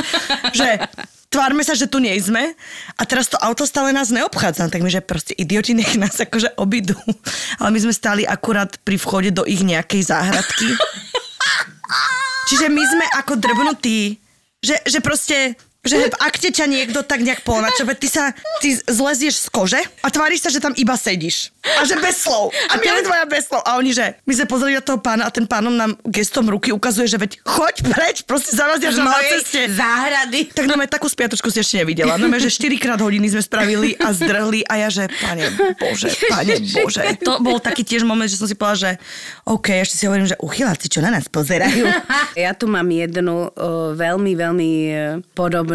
že 0.58 0.84
tvárme 1.28 1.62
sa, 1.66 1.76
že 1.76 1.90
tu 1.90 2.00
nie 2.00 2.14
sme 2.20 2.54
a 2.96 3.02
teraz 3.04 3.28
to 3.28 3.36
auto 3.40 3.64
stále 3.68 3.90
nás 3.90 4.08
neobchádza. 4.14 4.70
Tak 4.70 4.80
my, 4.80 4.90
že 4.90 5.04
proste 5.04 5.32
idioti 5.36 5.76
nech 5.76 5.98
nás 5.98 6.16
akože 6.20 6.56
obidú. 6.56 6.96
Ale 7.60 7.70
my 7.74 7.80
sme 7.84 7.94
stáli 7.94 8.22
akurát 8.24 8.76
pri 8.82 8.96
vchode 8.96 9.30
do 9.30 9.42
ich 9.44 9.60
nejakej 9.62 10.08
záhradky. 10.08 10.68
Čiže 12.48 12.68
my 12.68 12.82
sme 12.82 13.04
ako 13.24 13.40
drbnutí, 13.40 14.20
že, 14.60 14.80
že 14.84 14.98
proste 15.00 15.56
že 15.84 16.10
ak 16.16 16.34
te 16.40 16.48
ťa 16.48 16.66
niekto 16.66 17.04
tak 17.04 17.20
nejak 17.20 17.44
ponača, 17.44 17.84
ty 17.96 18.08
sa, 18.08 18.32
ty 18.64 18.72
zlezieš 18.74 19.46
z 19.46 19.48
kože 19.52 19.80
a 20.00 20.08
tváriš 20.08 20.48
sa, 20.48 20.50
že 20.50 20.60
tam 20.64 20.72
iba 20.74 20.96
sedíš. 20.96 21.52
A 21.64 21.84
že 21.88 21.96
bez 22.00 22.20
slov. 22.20 22.52
A 22.72 22.76
my 22.76 23.04
dvaja 23.04 23.26
bez 23.28 23.48
slov. 23.48 23.64
A 23.64 23.80
oni, 23.80 23.96
že 23.96 24.16
my 24.28 24.32
sme 24.36 24.46
pozreli 24.48 24.76
na 24.76 24.84
toho 24.84 25.00
pána 25.00 25.28
a 25.28 25.30
ten 25.32 25.48
pánom 25.48 25.72
nám 25.72 25.96
gestom 26.04 26.44
ruky 26.48 26.72
ukazuje, 26.72 27.08
že 27.08 27.16
veď 27.16 27.40
choď 27.40 27.74
preč, 27.88 28.16
proste 28.24 28.52
zarazia, 28.52 28.92
že 28.92 29.00
na 29.00 29.16
ceste. 29.20 29.60
záhrady. 29.72 30.52
Tak 30.52 30.64
no 30.68 30.76
takú 30.84 31.08
spiatočku 31.08 31.48
si 31.48 31.60
ešte 31.60 31.80
nevidela. 31.80 32.20
No 32.20 32.28
že 32.34 32.52
4 32.52 32.76
krát 32.76 33.00
hodiny 33.00 33.32
sme 33.32 33.42
spravili 33.44 33.96
a 33.96 34.12
zdrhli 34.12 34.66
a 34.68 34.74
ja, 34.84 34.88
že 34.92 35.04
pane 35.08 35.48
Bože, 35.80 36.08
pane 36.28 36.54
Bože. 36.76 37.02
To 37.24 37.40
bol 37.40 37.56
taký 37.60 37.82
tiež 37.84 38.04
moment, 38.04 38.28
že 38.28 38.36
som 38.36 38.48
si 38.48 38.56
povedala, 38.56 38.76
že 38.76 38.90
OK, 39.48 39.72
ešte 39.80 39.96
si 40.00 40.04
hovorím, 40.04 40.28
že 40.28 40.36
uchyláci, 40.40 40.86
čo 40.92 41.00
na 41.00 41.12
nás 41.12 41.28
pozerajú. 41.28 41.86
Ja 42.34 42.50
tu 42.52 42.66
mám 42.66 42.90
jednu 42.90 43.46
uh, 43.46 43.94
veľmi, 43.94 44.32
veľmi 44.34 44.70
uh, 44.90 44.98
podobnú. 45.32 45.73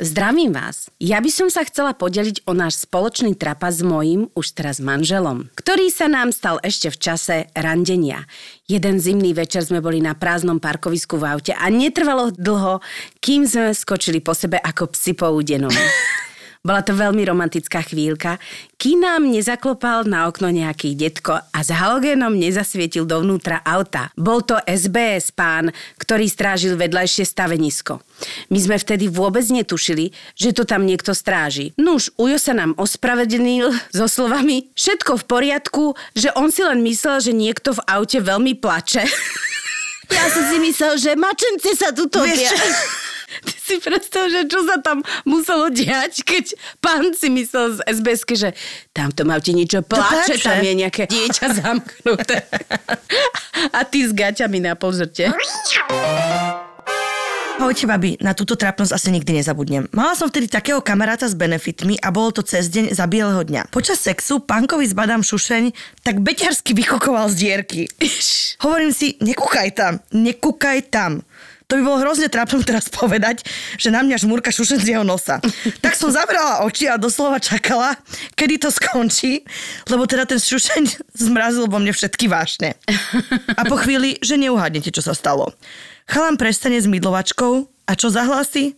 Zdravím 0.00 0.56
vás. 0.56 0.88
Ja 0.96 1.20
by 1.20 1.28
som 1.28 1.52
sa 1.52 1.60
chcela 1.60 1.92
podeliť 1.92 2.48
o 2.48 2.56
náš 2.56 2.88
spoločný 2.88 3.36
trapas 3.36 3.76
s 3.76 3.84
mojím, 3.84 4.32
už 4.32 4.56
teraz 4.56 4.80
manželom, 4.80 5.52
ktorý 5.52 5.92
sa 5.92 6.08
nám 6.08 6.32
stal 6.32 6.56
ešte 6.64 6.88
v 6.88 6.96
čase 6.96 7.36
randenia. 7.52 8.24
Jeden 8.64 8.96
zimný 8.96 9.36
večer 9.36 9.60
sme 9.60 9.84
boli 9.84 10.00
na 10.00 10.16
prázdnom 10.16 10.56
parkovisku 10.56 11.20
v 11.20 11.36
aute 11.36 11.52
a 11.52 11.68
netrvalo 11.68 12.32
dlho, 12.32 12.80
kým 13.20 13.44
sme 13.44 13.76
skočili 13.76 14.24
po 14.24 14.32
sebe 14.32 14.56
ako 14.56 14.88
psi 14.88 15.12
po 15.12 15.28
údenom. 15.36 15.68
Bola 16.60 16.84
to 16.84 16.92
veľmi 16.92 17.24
romantická 17.24 17.80
chvíľka, 17.80 18.36
kým 18.76 19.00
nám 19.00 19.24
nezaklopal 19.24 20.04
na 20.04 20.28
okno 20.28 20.52
nejaký 20.52 20.92
detko 20.92 21.40
a 21.40 21.58
s 21.64 21.72
halogénom 21.72 22.36
nezasvietil 22.36 23.08
dovnútra 23.08 23.64
auta. 23.64 24.12
Bol 24.12 24.44
to 24.44 24.60
SBS 24.68 25.32
pán, 25.32 25.72
ktorý 25.96 26.28
strážil 26.28 26.76
vedľajšie 26.76 27.24
stavenisko. 27.24 28.04
My 28.52 28.60
sme 28.60 28.76
vtedy 28.76 29.08
vôbec 29.08 29.48
netušili, 29.48 30.12
že 30.36 30.52
to 30.52 30.68
tam 30.68 30.84
niekto 30.84 31.16
stráži. 31.16 31.72
Nuž, 31.80 32.12
Ujo 32.20 32.36
sa 32.36 32.52
nám 32.52 32.76
ospravedlnil 32.76 33.72
so 33.88 34.04
slovami 34.04 34.68
všetko 34.76 35.16
v 35.16 35.24
poriadku, 35.24 35.84
že 36.12 36.28
on 36.36 36.52
si 36.52 36.60
len 36.60 36.84
myslel, 36.84 37.24
že 37.24 37.32
niekto 37.32 37.72
v 37.72 37.80
aute 37.88 38.20
veľmi 38.20 38.52
plače. 38.60 39.08
Ja 40.10 40.26
som 40.26 40.42
si 40.50 40.58
myslel, 40.58 40.98
že 40.98 41.14
mačence 41.14 41.70
sa 41.78 41.94
tu 41.94 42.10
topia. 42.10 42.50
Ty 43.46 43.54
si 43.56 43.74
predstav, 43.78 44.26
že 44.28 44.46
čo 44.50 44.66
sa 44.66 44.82
tam 44.82 45.02
muselo 45.22 45.70
diať, 45.70 46.26
keď 46.26 46.44
pán 46.82 47.14
si 47.14 47.30
myslel 47.30 47.78
z 47.78 47.78
sbs 47.86 48.22
že 48.30 48.50
tam 48.94 49.10
to 49.14 49.22
máte 49.26 49.50
niečo 49.54 49.82
plače. 49.82 50.38
tam 50.42 50.62
je 50.62 50.72
nejaké 50.74 51.06
dieťa 51.06 51.46
zamknuté. 51.62 52.46
A 53.76 53.80
ty 53.86 54.06
s 54.06 54.12
gaťami 54.14 54.62
na 54.62 54.74
pozrte. 54.78 55.30
Ahojte, 57.60 57.84
babi, 57.84 58.16
na 58.24 58.32
túto 58.32 58.56
trápnosť 58.56 58.88
asi 58.88 59.12
nikdy 59.12 59.36
nezabudnem. 59.36 59.84
Mala 59.92 60.16
som 60.16 60.32
vtedy 60.32 60.48
takého 60.48 60.80
kamaráta 60.80 61.28
s 61.28 61.36
benefitmi 61.36 62.00
a 62.00 62.08
bolo 62.08 62.32
to 62.32 62.40
cez 62.40 62.72
deň 62.72 62.96
za 62.96 63.04
bieleho 63.04 63.44
dňa. 63.44 63.68
Počas 63.68 64.00
sexu 64.00 64.40
pánkovi 64.40 64.88
zbadám 64.88 65.20
šušeň, 65.20 65.76
tak 66.00 66.24
beťarsky 66.24 66.72
vykukoval 66.72 67.28
z 67.28 67.36
dierky. 67.36 67.80
Hovorím 68.64 68.96
si, 68.96 69.20
nekúkaj 69.20 69.76
tam, 69.76 70.00
nekúkaj 70.08 70.88
tam. 70.88 71.20
To 71.70 71.78
by 71.78 71.82
bolo 71.86 72.02
hrozne 72.02 72.26
trápne 72.26 72.66
teraz 72.66 72.90
povedať, 72.90 73.46
že 73.78 73.94
na 73.94 74.02
mňa 74.02 74.26
žmúrka 74.26 74.50
šušen 74.50 74.82
z 74.82 74.98
jeho 74.98 75.06
nosa. 75.06 75.38
Tak 75.78 75.94
som 75.94 76.10
zavrala 76.10 76.66
oči 76.66 76.90
a 76.90 76.98
doslova 76.98 77.38
čakala, 77.38 77.94
kedy 78.34 78.58
to 78.58 78.74
skončí, 78.74 79.46
lebo 79.86 80.02
teda 80.10 80.26
ten 80.26 80.42
šušeň 80.42 81.14
zmrazil 81.14 81.70
vo 81.70 81.78
mne 81.78 81.94
všetky 81.94 82.26
vášne. 82.26 82.74
A 83.54 83.62
po 83.70 83.78
chvíli, 83.78 84.18
že 84.18 84.34
neuhádnete, 84.34 84.90
čo 84.90 84.98
sa 84.98 85.14
stalo. 85.14 85.54
Chalan 86.10 86.34
prestane 86.34 86.82
s 86.82 86.90
mydlovačkou 86.90 87.70
a 87.86 87.92
čo 87.94 88.10
zahlási? 88.10 88.74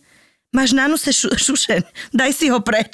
Máš 0.53 0.77
na 0.77 0.85
nose 0.85 1.09
šu- 1.09 1.33
šušeň, 1.33 2.13
daj 2.13 2.29
si 2.29 2.45
ho 2.53 2.61
preč. 2.61 2.93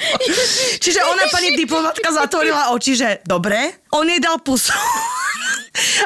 Čiže 0.84 1.00
ona, 1.00 1.32
pani 1.32 1.56
diplomatka, 1.56 2.12
zatvorila 2.12 2.76
oči, 2.76 2.92
že 2.92 3.24
dobre, 3.24 3.56
on 3.88 4.04
jej 4.04 4.20
dal 4.20 4.36
pusu. 4.44 4.68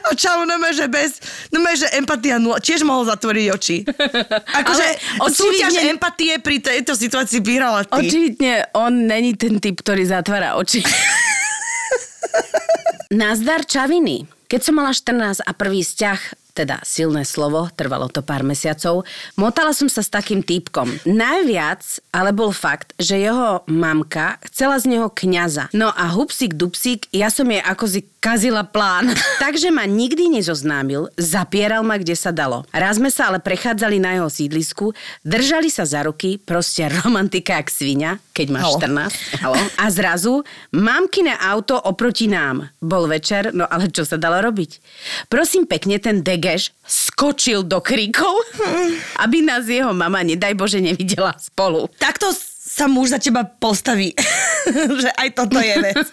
A 0.09 0.17
čau, 0.17 0.49
no 0.49 0.57
že 0.73 0.89
bez, 0.89 1.21
no 1.53 1.61
že 1.77 1.93
empatia 1.93 2.41
nula, 2.41 2.57
tiež 2.57 2.89
mohol 2.89 3.05
zatvoriť 3.05 3.47
oči. 3.53 3.85
Akože 4.65 4.87
súťaž 5.29 5.85
empatie 5.93 6.41
pri 6.41 6.65
tejto 6.65 6.97
situácii 6.97 7.45
vyhrala 7.45 7.85
ty. 7.85 8.09
Očividne 8.09 8.73
on 8.73 9.05
není 9.05 9.37
ten 9.37 9.61
typ, 9.61 9.85
ktorý 9.85 10.09
zatvára 10.09 10.57
oči. 10.57 10.81
Nazdar 13.13 13.69
čaviny. 13.69 14.25
Keď 14.49 14.61
som 14.65 14.81
mala 14.81 14.97
14 14.97 15.45
a 15.45 15.53
prvý 15.53 15.85
vzťah, 15.85 16.48
teda 16.59 16.83
silné 16.83 17.23
slovo, 17.23 17.71
trvalo 17.71 18.11
to 18.11 18.19
pár 18.19 18.43
mesiacov, 18.43 19.07
motala 19.38 19.71
som 19.71 19.87
sa 19.87 20.03
s 20.03 20.11
takým 20.11 20.43
týpkom. 20.43 20.91
Najviac 21.07 22.03
ale 22.11 22.35
bol 22.35 22.50
fakt, 22.50 22.99
že 22.99 23.23
jeho 23.23 23.62
mamka 23.71 24.43
chcela 24.50 24.75
z 24.83 24.99
neho 24.99 25.07
kňaza. 25.07 25.71
No 25.71 25.95
a 25.95 26.11
hupsik 26.11 26.59
dupsik, 26.59 27.07
ja 27.15 27.31
som 27.31 27.47
jej 27.47 27.62
ako 27.62 27.85
si 27.87 28.03
kazila 28.19 28.67
plán. 28.67 29.15
Takže 29.45 29.71
ma 29.71 29.87
nikdy 29.87 30.27
nezoznámil, 30.35 31.15
zapieral 31.15 31.87
ma 31.87 31.95
kde 32.03 32.19
sa 32.19 32.35
dalo. 32.35 32.67
Raz 32.75 32.99
sme 32.99 33.15
sa 33.15 33.31
ale 33.31 33.38
prechádzali 33.38 34.03
na 34.03 34.19
jeho 34.19 34.27
sídlisku, 34.27 34.91
držali 35.23 35.71
sa 35.71 35.87
za 35.87 36.03
ruky, 36.03 36.43
proste 36.43 36.91
romantika 36.91 37.55
jak 37.62 37.71
svinia, 37.71 38.19
keď 38.35 38.47
máš 38.50 38.67
Halo. 38.75 39.07
14. 39.38 39.43
Halo. 39.47 39.57
A 39.79 39.85
zrazu 39.95 40.35
mamkine 40.75 41.38
auto 41.38 41.79
oproti 41.79 42.27
nám. 42.27 42.67
Bol 42.83 43.07
večer, 43.07 43.55
no 43.55 43.62
ale 43.71 43.91
čo 43.95 44.03
sa 44.03 44.19
dalo 44.19 44.43
robiť? 44.43 44.83
Prosím 45.31 45.71
pekne, 45.71 46.03
ten 46.03 46.27
degeš 46.49 46.73
skočil 46.88 47.61
do 47.61 47.85
kríkov, 47.85 48.33
aby 49.21 49.45
nás 49.45 49.69
jeho 49.69 49.93
mama, 49.93 50.25
nedaj 50.25 50.57
Bože, 50.57 50.81
nevidela 50.81 51.37
spolu. 51.37 51.93
Takto 52.00 52.33
sa 52.69 52.88
muž 52.88 53.12
za 53.12 53.21
teba 53.21 53.45
postaví, 53.45 54.17
že 55.05 55.11
aj 55.12 55.28
toto 55.37 55.61
je 55.61 55.76
vec. 55.76 56.09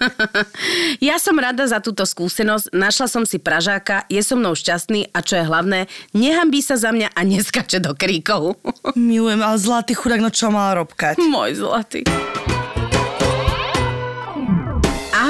Ja 1.04 1.22
som 1.22 1.38
rada 1.40 1.68
za 1.68 1.80
túto 1.80 2.04
skúsenosť, 2.04 2.76
našla 2.76 3.08
som 3.08 3.24
si 3.24 3.40
Pražáka, 3.40 4.08
je 4.12 4.20
so 4.20 4.36
mnou 4.36 4.56
šťastný 4.58 5.12
a 5.16 5.20
čo 5.24 5.40
je 5.40 5.44
hlavné, 5.48 5.80
nehambí 6.12 6.60
sa 6.60 6.76
za 6.76 6.92
mňa 6.92 7.16
a 7.16 7.22
neskače 7.24 7.80
do 7.80 7.96
kríkov. 7.96 8.60
Milujem, 8.98 9.40
ale 9.40 9.58
zlatý 9.60 9.96
chudák, 9.96 10.20
no 10.20 10.32
čo 10.32 10.52
mal 10.52 10.76
robkať? 10.76 11.20
Môj 11.20 11.64
zlatý. 11.64 12.04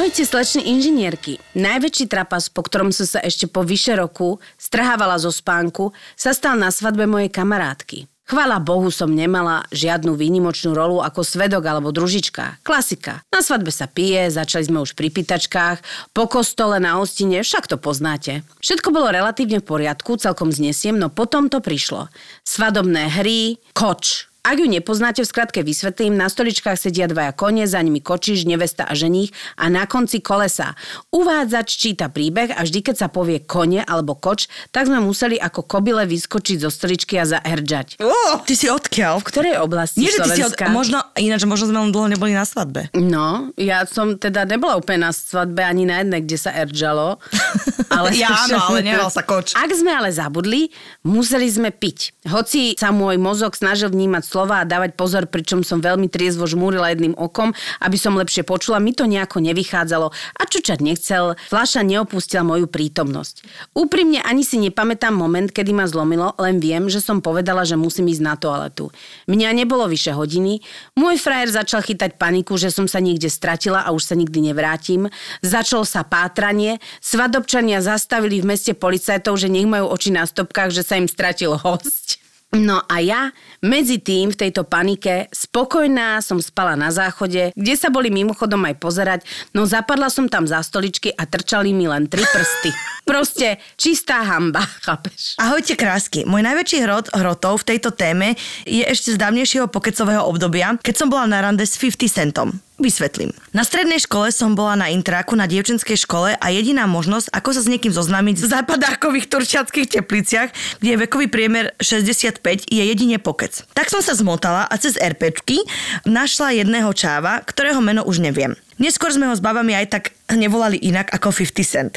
Ahojte, 0.06 0.22
slečny 0.22 0.70
inžinierky. 0.70 1.42
Najväčší 1.58 2.06
trapas, 2.06 2.46
po 2.46 2.62
ktorom 2.62 2.94
som 2.94 3.10
sa 3.10 3.26
ešte 3.26 3.50
po 3.50 3.66
vyše 3.66 3.98
roku 3.98 4.38
strhávala 4.54 5.18
zo 5.18 5.34
spánku, 5.34 5.98
sa 6.14 6.30
stal 6.30 6.62
na 6.62 6.70
svadbe 6.70 7.10
mojej 7.10 7.34
kamarátky. 7.34 8.06
Chvála 8.30 8.62
Bohu 8.62 8.94
som 8.94 9.10
nemala 9.10 9.66
žiadnu 9.74 10.14
výnimočnú 10.14 10.78
rolu 10.78 11.02
ako 11.02 11.26
svedok 11.26 11.66
alebo 11.66 11.90
družička. 11.90 12.62
Klasika. 12.62 13.26
Na 13.34 13.42
svadbe 13.42 13.74
sa 13.74 13.90
pije, 13.90 14.30
začali 14.30 14.70
sme 14.70 14.86
už 14.86 14.94
pri 14.94 15.10
pýtačkách, 15.10 15.82
po 16.14 16.30
kostole 16.30 16.78
na 16.78 17.02
hostine, 17.02 17.42
však 17.42 17.66
to 17.66 17.82
poznáte. 17.82 18.46
Všetko 18.62 18.94
bolo 18.94 19.10
relatívne 19.10 19.58
v 19.58 19.66
poriadku, 19.66 20.22
celkom 20.22 20.54
znesiem, 20.54 21.02
no 21.02 21.10
potom 21.10 21.50
to 21.50 21.66
prišlo. 21.66 22.14
Svadobné 22.46 23.10
hry, 23.10 23.58
koč. 23.74 24.30
Ak 24.46 24.62
ju 24.62 24.70
nepoznáte, 24.70 25.26
v 25.26 25.30
skratke 25.30 25.66
vysvetlím, 25.66 26.14
na 26.14 26.30
stoličkách 26.30 26.78
sedia 26.78 27.10
dvaja 27.10 27.34
kone, 27.34 27.66
za 27.66 27.82
nimi 27.82 27.98
kočiš, 27.98 28.46
nevesta 28.46 28.86
a 28.86 28.94
ženích 28.94 29.34
a 29.58 29.74
na 29.74 29.90
konci 29.90 30.22
kolesa. 30.22 30.78
Uvádzač 31.10 31.74
číta 31.74 32.14
príbeh 32.14 32.54
a 32.54 32.62
vždy, 32.62 32.86
keď 32.86 32.96
sa 32.96 33.08
povie 33.10 33.42
kone 33.42 33.82
alebo 33.82 34.14
koč, 34.14 34.46
tak 34.70 34.86
sme 34.86 35.02
museli 35.02 35.42
ako 35.42 35.66
kobyle 35.66 36.06
vyskočiť 36.06 36.62
zo 36.62 36.70
stoličky 36.70 37.18
a 37.18 37.26
zahrdžať. 37.26 37.98
Oh, 38.06 38.38
ty 38.46 38.54
si 38.54 38.70
odkiaľ? 38.70 39.18
V 39.18 39.26
ktorej 39.26 39.58
oblasti 39.58 40.06
Nie, 40.06 40.14
že 40.14 40.22
ty 40.22 40.38
si 40.38 40.46
od... 40.46 40.54
Slovenska? 40.54 40.70
Možno, 40.70 41.02
ináč, 41.18 41.42
možno 41.50 41.66
sme 41.74 41.80
len 41.82 41.90
dlho 41.90 42.08
neboli 42.14 42.38
na 42.38 42.46
svadbe. 42.46 42.94
No, 42.94 43.50
ja 43.58 43.90
som 43.90 44.14
teda 44.22 44.46
nebola 44.46 44.78
úplne 44.78 45.10
na 45.10 45.12
svadbe 45.12 45.66
ani 45.66 45.90
na 45.90 46.06
jednej, 46.06 46.22
kde 46.22 46.38
sa 46.38 46.54
erdžalo. 46.54 47.18
Ale 47.96 48.12
Ja 48.18 48.34
áno, 48.46 48.60
ale 48.60 48.84
nehral 48.84 49.08
sa 49.08 49.24
koč. 49.24 49.56
Ak 49.56 49.72
sme 49.72 49.94
ale 49.94 50.12
zabudli, 50.12 50.68
museli 51.06 51.48
sme 51.48 51.72
piť. 51.72 52.28
Hoci 52.28 52.76
sa 52.76 52.92
môj 52.92 53.16
mozog 53.16 53.56
snažil 53.56 53.88
vnímať 53.88 54.24
slova 54.36 54.60
a 54.60 54.68
dávať 54.68 55.00
pozor, 55.00 55.32
pričom 55.32 55.64
som 55.64 55.80
veľmi 55.80 56.12
triezvo 56.12 56.44
žmúrila 56.44 56.92
jedným 56.92 57.16
okom, 57.16 57.56
aby 57.80 57.96
som 57.96 58.20
lepšie 58.20 58.44
počula, 58.44 58.84
mi 58.84 58.92
to 58.92 59.08
nejako 59.08 59.40
nevychádzalo 59.40 60.12
a 60.12 60.44
čučať 60.44 60.84
nechcel, 60.84 61.40
fľaša 61.48 61.88
neopustila 61.88 62.44
moju 62.44 62.68
prítomnosť. 62.68 63.48
Úprimne 63.72 64.20
ani 64.28 64.44
si 64.44 64.60
nepamätám 64.60 65.16
moment, 65.16 65.48
kedy 65.48 65.72
ma 65.72 65.88
zlomilo, 65.88 66.36
len 66.36 66.60
viem, 66.60 66.92
že 66.92 67.00
som 67.00 67.24
povedala, 67.24 67.64
že 67.64 67.80
musím 67.80 68.12
ísť 68.12 68.24
na 68.28 68.36
toaletu. 68.36 68.92
Mňa 69.32 69.56
nebolo 69.56 69.88
vyše 69.88 70.12
hodiny, 70.12 70.60
môj 71.00 71.16
frajer 71.16 71.56
začal 71.56 71.80
chytať 71.80 72.20
paniku, 72.20 72.60
že 72.60 72.76
som 72.76 72.92
sa 72.92 73.00
niekde 73.00 73.32
stratila 73.32 73.88
a 73.88 73.96
už 73.96 74.04
sa 74.04 74.20
nikdy 74.20 74.52
nevrátim. 74.52 75.08
Začalo 75.40 75.88
sa 75.88 76.04
pátranie, 76.04 76.84
svadobčania 77.00 77.80
zastavili 77.80 78.44
v 78.44 78.52
meste 78.52 78.76
policajtov, 78.76 79.40
že 79.40 79.48
nech 79.48 79.70
majú 79.70 79.88
oči 79.96 80.12
na 80.12 80.28
stopkách, 80.28 80.76
že 80.76 80.84
sa 80.84 81.00
im 81.00 81.08
stratil 81.08 81.56
host. 81.56 82.25
No 82.54 82.80
a 82.86 83.02
ja 83.02 83.34
medzi 83.60 84.00
tým 84.00 84.32
v 84.32 84.40
tejto 84.48 84.64
panike 84.64 85.28
spokojná 85.34 86.22
som 86.24 86.40
spala 86.40 86.78
na 86.80 86.94
záchode, 86.94 87.52
kde 87.52 87.74
sa 87.76 87.92
boli 87.92 88.08
mimochodom 88.14 88.64
aj 88.70 88.76
pozerať, 88.80 89.20
no 89.52 89.68
zapadla 89.68 90.08
som 90.08 90.32
tam 90.32 90.48
za 90.48 90.64
stoličky 90.64 91.12
a 91.12 91.28
trčali 91.28 91.76
mi 91.76 91.90
len 91.90 92.08
tri 92.08 92.24
prsty. 92.24 92.72
Proste 93.10 93.60
čistá 93.76 94.24
hamba, 94.24 94.64
chápeš? 94.88 95.36
Ahojte 95.36 95.76
krásky. 95.76 96.24
Môj 96.24 96.48
najväčší 96.48 96.78
hrot 96.88 97.06
hrotov 97.12 97.66
v 97.66 97.76
tejto 97.76 97.92
téme 97.92 98.40
je 98.64 98.88
ešte 98.88 99.14
z 99.14 99.18
dávnejšieho 99.20 99.68
pokecového 99.68 100.24
obdobia, 100.24 100.80
keď 100.80 100.96
som 100.96 101.08
bola 101.12 101.28
na 101.28 101.44
rande 101.44 101.68
s 101.68 101.76
50 101.76 102.08
centom. 102.08 102.65
Vysvetlím. 102.76 103.32
Na 103.56 103.64
strednej 103.64 104.04
škole 104.04 104.36
som 104.36 104.52
bola 104.52 104.76
na 104.76 104.92
intráku 104.92 105.32
na 105.40 105.48
dievčenskej 105.48 105.96
škole 105.96 106.36
a 106.36 106.48
jediná 106.52 106.84
možnosť, 106.92 107.32
ako 107.32 107.56
sa 107.56 107.64
s 107.64 107.72
niekým 107.72 107.96
zoznámiť 107.96 108.36
v 108.36 108.50
západákových 108.52 109.32
turčiackých 109.32 109.96
tepliciach, 109.96 110.52
kde 110.84 110.90
je 110.92 111.02
vekový 111.08 111.32
priemer 111.32 111.72
65, 111.80 112.44
je 112.68 112.84
jedine 112.84 113.16
pokec. 113.16 113.64
Tak 113.72 113.88
som 113.88 114.04
sa 114.04 114.12
zmotala 114.12 114.68
a 114.68 114.76
cez 114.76 115.00
RPčky 115.00 115.64
našla 116.04 116.52
jedného 116.52 116.92
čáva, 116.92 117.40
ktorého 117.48 117.80
meno 117.80 118.04
už 118.04 118.20
neviem. 118.20 118.60
Neskôr 118.76 119.08
sme 119.08 119.32
ho 119.32 119.36
s 119.36 119.40
babami 119.40 119.72
aj 119.72 119.88
tak 119.88 120.04
nevolali 120.36 120.76
inak 120.76 121.08
ako 121.16 121.32
50 121.32 121.64
cent. 121.64 121.94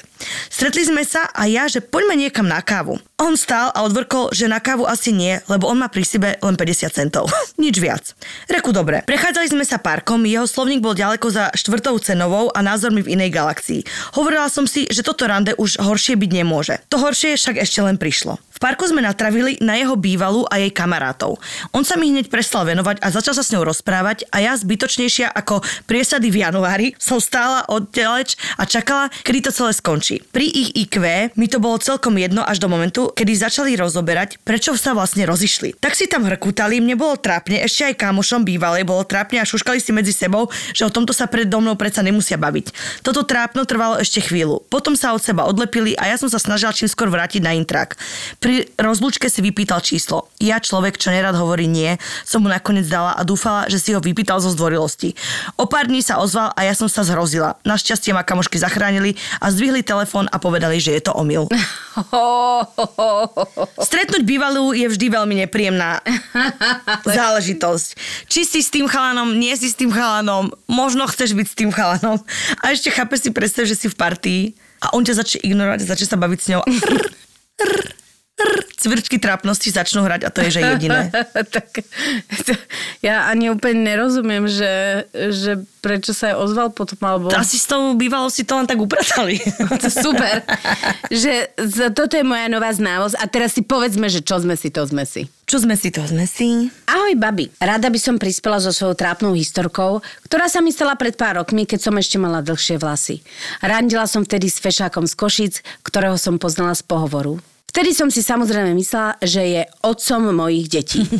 Stretli 0.48 0.82
sme 0.86 1.06
sa 1.06 1.30
a 1.30 1.46
ja, 1.46 1.70
že 1.70 1.84
poďme 1.84 2.18
niekam 2.18 2.46
na 2.46 2.58
kávu. 2.58 2.98
On 3.18 3.34
stál 3.34 3.74
a 3.74 3.82
odvrkol, 3.82 4.30
že 4.30 4.46
na 4.46 4.62
kávu 4.62 4.86
asi 4.86 5.10
nie, 5.10 5.42
lebo 5.50 5.66
on 5.66 5.82
má 5.82 5.90
pri 5.90 6.06
sebe 6.06 6.38
len 6.38 6.54
50 6.54 6.90
centov. 6.94 7.26
Nič 7.62 7.82
viac. 7.82 8.14
Reku 8.46 8.70
dobre. 8.70 9.02
Prechádzali 9.06 9.50
sme 9.50 9.64
sa 9.66 9.82
parkom, 9.82 10.22
jeho 10.22 10.46
slovník 10.46 10.78
bol 10.78 10.94
ďaleko 10.94 11.26
za 11.26 11.50
štvrtou 11.54 11.98
cenovou 11.98 12.54
a 12.54 12.62
názormi 12.62 13.02
v 13.02 13.18
inej 13.18 13.34
galaxii. 13.34 13.82
Hovorila 14.14 14.46
som 14.46 14.70
si, 14.70 14.86
že 14.86 15.02
toto 15.02 15.26
rande 15.26 15.54
už 15.58 15.82
horšie 15.82 16.14
byť 16.14 16.30
nemôže. 16.30 16.78
To 16.94 17.02
horšie 17.02 17.34
však 17.34 17.58
ešte 17.58 17.82
len 17.82 17.98
prišlo. 17.98 18.38
V 18.58 18.66
parku 18.66 18.90
sme 18.90 18.98
natravili 18.98 19.54
na 19.62 19.78
jeho 19.78 19.94
bývalú 19.94 20.42
a 20.50 20.58
jej 20.58 20.74
kamarátov. 20.74 21.38
On 21.70 21.86
sa 21.86 21.94
mi 21.94 22.10
hneď 22.10 22.26
prestal 22.26 22.66
venovať 22.66 22.98
a 22.98 23.14
začal 23.14 23.38
sa 23.38 23.46
s 23.46 23.54
ňou 23.54 23.62
rozprávať 23.62 24.26
a 24.34 24.42
ja 24.42 24.58
zbytočnejšia 24.58 25.30
ako 25.30 25.62
priesady 25.86 26.26
v 26.34 26.42
januári 26.42 26.86
som 26.98 27.22
stála 27.22 27.62
oddeleč 27.70 28.34
a 28.58 28.66
čakala, 28.66 29.14
kedy 29.22 29.46
to 29.46 29.50
celé 29.54 29.70
skončí. 29.70 30.07
Pri 30.32 30.48
ich 30.48 30.72
IQ 30.72 31.04
mi 31.36 31.46
to 31.52 31.60
bolo 31.60 31.76
celkom 31.76 32.16
jedno 32.16 32.40
až 32.40 32.64
do 32.64 32.72
momentu, 32.72 33.12
kedy 33.12 33.36
začali 33.36 33.76
rozoberať, 33.76 34.40
prečo 34.40 34.72
sa 34.80 34.96
vlastne 34.96 35.28
rozišli. 35.28 35.76
Tak 35.76 35.92
si 35.92 36.08
tam 36.08 36.24
hrkutali, 36.24 36.80
mne 36.80 36.96
bolo 36.96 37.20
trápne, 37.20 37.60
ešte 37.60 37.92
aj 37.92 38.00
kamošom 38.00 38.48
bývalej 38.48 38.88
bolo 38.88 39.04
trápne 39.04 39.44
a 39.44 39.44
šuškali 39.44 39.76
si 39.76 39.92
medzi 39.92 40.16
sebou, 40.16 40.48
že 40.72 40.88
o 40.88 40.90
tomto 40.90 41.12
sa 41.12 41.28
predo 41.28 41.60
mnou 41.60 41.76
predsa 41.76 42.00
nemusia 42.00 42.40
baviť. 42.40 42.72
Toto 43.04 43.28
trápno 43.28 43.68
trvalo 43.68 44.00
ešte 44.00 44.24
chvíľu. 44.24 44.64
Potom 44.72 44.96
sa 44.96 45.12
od 45.12 45.20
seba 45.20 45.44
odlepili 45.44 45.92
a 46.00 46.08
ja 46.08 46.16
som 46.16 46.32
sa 46.32 46.40
snažila 46.40 46.72
čím 46.72 46.88
skôr 46.88 47.12
vrátiť 47.12 47.44
na 47.44 47.52
intrak. 47.52 48.00
Pri 48.40 48.72
rozlúčke 48.80 49.28
si 49.28 49.44
vypýtal 49.44 49.84
číslo. 49.84 50.32
Ja, 50.40 50.56
človek, 50.56 50.96
čo 50.96 51.12
nerad 51.12 51.36
hovorí 51.36 51.68
nie, 51.68 52.00
som 52.24 52.40
mu 52.40 52.48
nakoniec 52.48 52.88
dala 52.88 53.12
a 53.12 53.22
dúfala, 53.28 53.68
že 53.68 53.76
si 53.76 53.92
ho 53.92 54.00
vypýtal 54.00 54.40
zo 54.40 54.48
zdvorilosti. 54.56 55.12
O 55.60 55.68
pár 55.68 55.92
dní 55.92 56.00
sa 56.00 56.22
ozval 56.22 56.56
a 56.56 56.64
ja 56.64 56.72
som 56.72 56.88
sa 56.88 57.04
zhrozila. 57.04 57.60
Našťastie 57.68 58.16
ma 58.16 58.24
kamošky 58.24 58.56
zachránili 58.56 59.18
a 59.42 59.52
zdvihli 59.52 59.84
telefón 59.84 59.97
a 60.04 60.36
povedali, 60.38 60.78
že 60.78 60.94
je 60.94 61.02
to 61.08 61.12
omyl. 61.16 61.48
Stretnúť 63.88 64.22
bývalú 64.22 64.76
je 64.76 64.86
vždy 64.86 65.06
veľmi 65.10 65.34
nepríjemná 65.46 66.04
záležitosť. 67.18 67.88
Či 68.28 68.40
si 68.44 68.60
s 68.62 68.70
tým 68.70 68.86
chalanom, 68.86 69.34
nie 69.34 69.56
si 69.58 69.72
s 69.72 69.78
tým 69.78 69.90
chalanom, 69.90 70.52
možno 70.68 71.08
chceš 71.08 71.34
byť 71.34 71.46
s 71.48 71.58
tým 71.58 71.70
chalanom. 71.72 72.22
A 72.62 72.70
ešte 72.70 72.92
chápe 72.92 73.18
si 73.18 73.34
predstav, 73.34 73.66
že 73.66 73.74
si 73.74 73.90
v 73.90 73.98
partii 73.98 74.42
a 74.84 74.94
on 74.94 75.02
ťa 75.02 75.18
začne 75.18 75.42
ignorovať 75.42 75.82
a 75.82 75.90
začne 75.90 76.06
sa 76.06 76.18
baviť 76.20 76.38
s 76.38 76.46
ňou. 76.54 76.62
Rr, 76.62 77.02
rr, 77.66 77.82
rr, 78.38 78.58
cvrčky 78.78 79.18
trápnosti 79.18 79.74
začnú 79.74 80.06
hrať 80.06 80.26
a 80.26 80.30
to 80.30 80.38
je, 80.46 80.58
že 80.58 80.60
jediné. 80.62 81.10
tak, 81.54 81.82
to, 82.46 82.52
ja 83.02 83.26
ani 83.26 83.50
úplne 83.50 83.82
nerozumiem, 83.82 84.46
že, 84.46 85.04
že 85.12 85.62
prečo 85.82 86.14
sa 86.14 86.34
aj 86.34 86.36
ozval 86.38 86.68
potom, 86.70 86.98
alebo... 87.02 87.30
Asi 87.34 87.58
s 87.58 87.66
tou 87.66 87.94
bývalou 87.98 88.30
si 88.30 88.46
to 88.46 88.54
len 88.54 88.66
tak 88.66 88.78
upratali. 88.78 89.42
To 89.78 89.90
super. 89.92 90.42
že 91.12 91.54
toto 91.94 92.18
je 92.18 92.24
moja 92.26 92.50
nová 92.50 92.72
známosť 92.74 93.14
a 93.20 93.24
teraz 93.30 93.54
si 93.54 93.62
povedzme, 93.62 94.10
že 94.10 94.24
čo 94.24 94.42
sme 94.42 94.58
si, 94.58 94.74
to 94.74 94.82
sme 94.86 95.06
si. 95.06 95.30
Čo 95.46 95.64
sme 95.64 95.78
si, 95.78 95.88
to 95.94 96.02
sme 96.02 96.26
si. 96.26 96.68
Ahoj, 96.90 97.14
babi. 97.14 97.48
Rada 97.62 97.88
by 97.88 98.00
som 98.00 98.18
prispela 98.18 98.58
so 98.58 98.74
svojou 98.74 98.98
trápnou 98.98 99.32
historkou, 99.38 100.02
ktorá 100.26 100.50
sa 100.50 100.58
mi 100.60 100.74
stala 100.74 100.98
pred 100.98 101.14
pár 101.14 101.40
rokmi, 101.40 101.64
keď 101.64 101.88
som 101.88 101.94
ešte 101.94 102.18
mala 102.18 102.42
dlhšie 102.42 102.76
vlasy. 102.76 103.22
Randila 103.62 104.04
som 104.10 104.26
vtedy 104.26 104.50
s 104.50 104.58
fešákom 104.58 105.06
z 105.06 105.14
Košic, 105.14 105.54
ktorého 105.86 106.18
som 106.18 106.42
poznala 106.42 106.74
z 106.74 106.82
pohovoru. 106.82 107.38
Vtedy 107.68 107.92
som 107.92 108.08
si 108.08 108.24
samozrejme 108.24 108.72
myslela, 108.72 109.20
že 109.20 109.42
je 109.44 109.62
otcom 109.84 110.32
mojich 110.32 110.72
detí. 110.72 111.04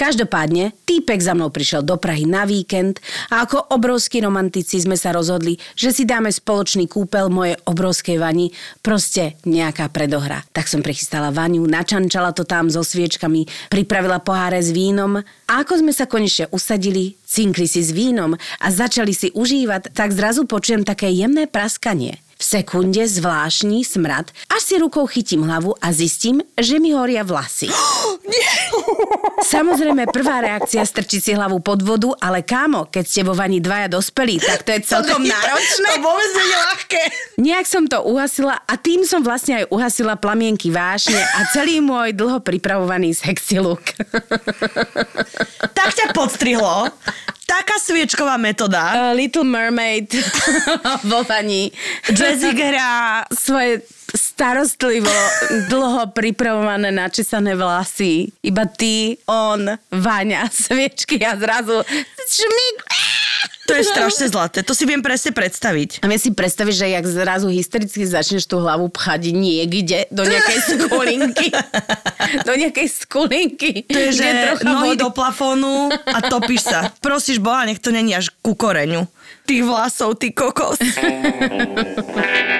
Každopádne, 0.00 0.72
týpek 0.88 1.20
za 1.20 1.36
mnou 1.36 1.52
prišiel 1.52 1.84
do 1.84 2.00
Prahy 2.00 2.24
na 2.24 2.48
víkend 2.48 3.04
a 3.28 3.44
ako 3.44 3.76
obrovskí 3.76 4.24
romantici 4.24 4.80
sme 4.80 4.96
sa 4.96 5.12
rozhodli, 5.12 5.60
že 5.76 5.92
si 5.92 6.08
dáme 6.08 6.32
spoločný 6.32 6.88
kúpel 6.88 7.28
moje 7.28 7.60
obrovskej 7.68 8.16
vani, 8.16 8.48
proste 8.80 9.36
nejaká 9.44 9.92
predohra. 9.92 10.40
Tak 10.56 10.72
som 10.72 10.80
prichystala 10.80 11.28
vaniu, 11.36 11.68
načančala 11.68 12.32
to 12.32 12.48
tam 12.48 12.72
so 12.72 12.80
sviečkami, 12.80 13.44
pripravila 13.68 14.24
poháre 14.24 14.64
s 14.64 14.72
vínom 14.72 15.20
a 15.20 15.52
ako 15.60 15.84
sme 15.84 15.92
sa 15.92 16.08
konečne 16.08 16.48
usadili, 16.48 17.20
cinkli 17.28 17.68
si 17.68 17.84
s 17.84 17.92
vínom 17.92 18.40
a 18.40 18.66
začali 18.72 19.12
si 19.12 19.28
užívať, 19.36 19.92
tak 19.92 20.16
zrazu 20.16 20.48
počujem 20.48 20.80
také 20.80 21.12
jemné 21.12 21.44
praskanie. 21.44 22.24
V 22.40 22.44
sekunde 22.56 23.04
zvláštny 23.04 23.84
smrad, 23.84 24.32
až 24.48 24.62
si 24.64 24.80
rukou 24.80 25.04
chytím 25.04 25.44
hlavu 25.44 25.76
a 25.76 25.92
zistím, 25.92 26.40
že 26.56 26.80
mi 26.80 26.96
horia 26.96 27.20
vlasy. 27.20 27.68
Samozrejme, 29.52 30.08
prvá 30.08 30.40
reakcia 30.40 30.80
strčiť 30.80 31.20
si 31.20 31.32
hlavu 31.36 31.60
pod 31.60 31.84
vodu, 31.84 32.16
ale 32.16 32.40
kámo, 32.40 32.88
keď 32.88 33.04
ste 33.04 33.20
vo 33.28 33.36
vani 33.36 33.60
dvaja 33.60 33.92
dospelí, 33.92 34.40
tak 34.40 34.64
to 34.64 34.72
je 34.72 34.80
celkom 34.88 35.20
náročné. 35.20 36.00
To 36.00 36.00
vôbec 36.00 36.30
nie 36.32 36.48
je 36.48 36.56
ľahké. 36.56 37.02
Nejak 37.44 37.66
som 37.68 37.84
to 37.84 38.00
uhasila 38.08 38.56
a 38.64 38.72
tým 38.80 39.04
som 39.04 39.20
vlastne 39.20 39.60
aj 39.60 39.68
uhasila 39.68 40.16
plamienky 40.16 40.72
vášne 40.72 41.20
a 41.20 41.44
celý 41.52 41.84
môj 41.84 42.16
dlho 42.16 42.40
pripravovaný 42.40 43.12
sexy 43.12 43.60
look. 43.60 43.84
Tak 45.76 45.92
ťa 45.92 46.16
podstrihlo. 46.16 46.88
Taká 47.50 47.82
sviečková 47.82 48.38
metóda. 48.38 49.10
Uh, 49.10 49.18
Little 49.18 49.42
Mermaid 49.42 50.06
vo 51.10 51.26
vani. 51.26 51.74
Jazzy 52.06 52.54
hrá 52.54 53.26
svoje 53.34 53.82
starostlivo, 54.14 55.10
dlho 55.66 56.14
pripravované 56.14 56.94
načesané 56.94 57.58
vlasy. 57.58 58.30
Iba 58.46 58.70
ty, 58.70 59.18
on, 59.26 59.66
Váňa, 59.90 60.46
sviečky 60.62 61.18
a 61.26 61.34
zrazu 61.34 61.82
šmík. 62.30 62.76
To 63.66 63.72
je 63.72 63.86
strašne 63.86 64.26
zlaté, 64.26 64.60
to 64.60 64.74
si 64.74 64.82
viem 64.82 64.98
presne 64.98 65.30
predstaviť. 65.30 66.02
A 66.02 66.10
vie 66.10 66.18
si 66.18 66.34
predstaviť, 66.34 66.74
že 66.74 66.86
jak 66.90 67.04
zrazu 67.06 67.46
hystericky 67.48 68.02
začneš 68.02 68.44
tú 68.44 68.58
hlavu 68.58 68.90
pchať 68.90 69.30
niekde 69.30 70.10
do 70.10 70.26
nejakej 70.26 70.58
skulinky. 70.74 71.48
do 72.42 72.52
nejakej 72.52 72.88
skulinky. 72.90 73.70
To 73.86 73.98
je, 73.98 74.10
že 74.10 74.26
nohy 74.60 74.94
vody- 74.94 75.00
do 75.00 75.08
plafónu 75.14 75.88
a 75.94 76.18
topíš 76.26 76.66
sa. 76.66 76.90
Prosíš 76.98 77.38
Boha, 77.38 77.62
nech 77.62 77.78
to 77.78 77.94
není 77.94 78.10
až 78.12 78.34
ku 78.42 78.58
koreňu. 78.58 79.06
Tých 79.46 79.62
vlasov, 79.62 80.18
ty 80.18 80.34
kokos. 80.34 80.82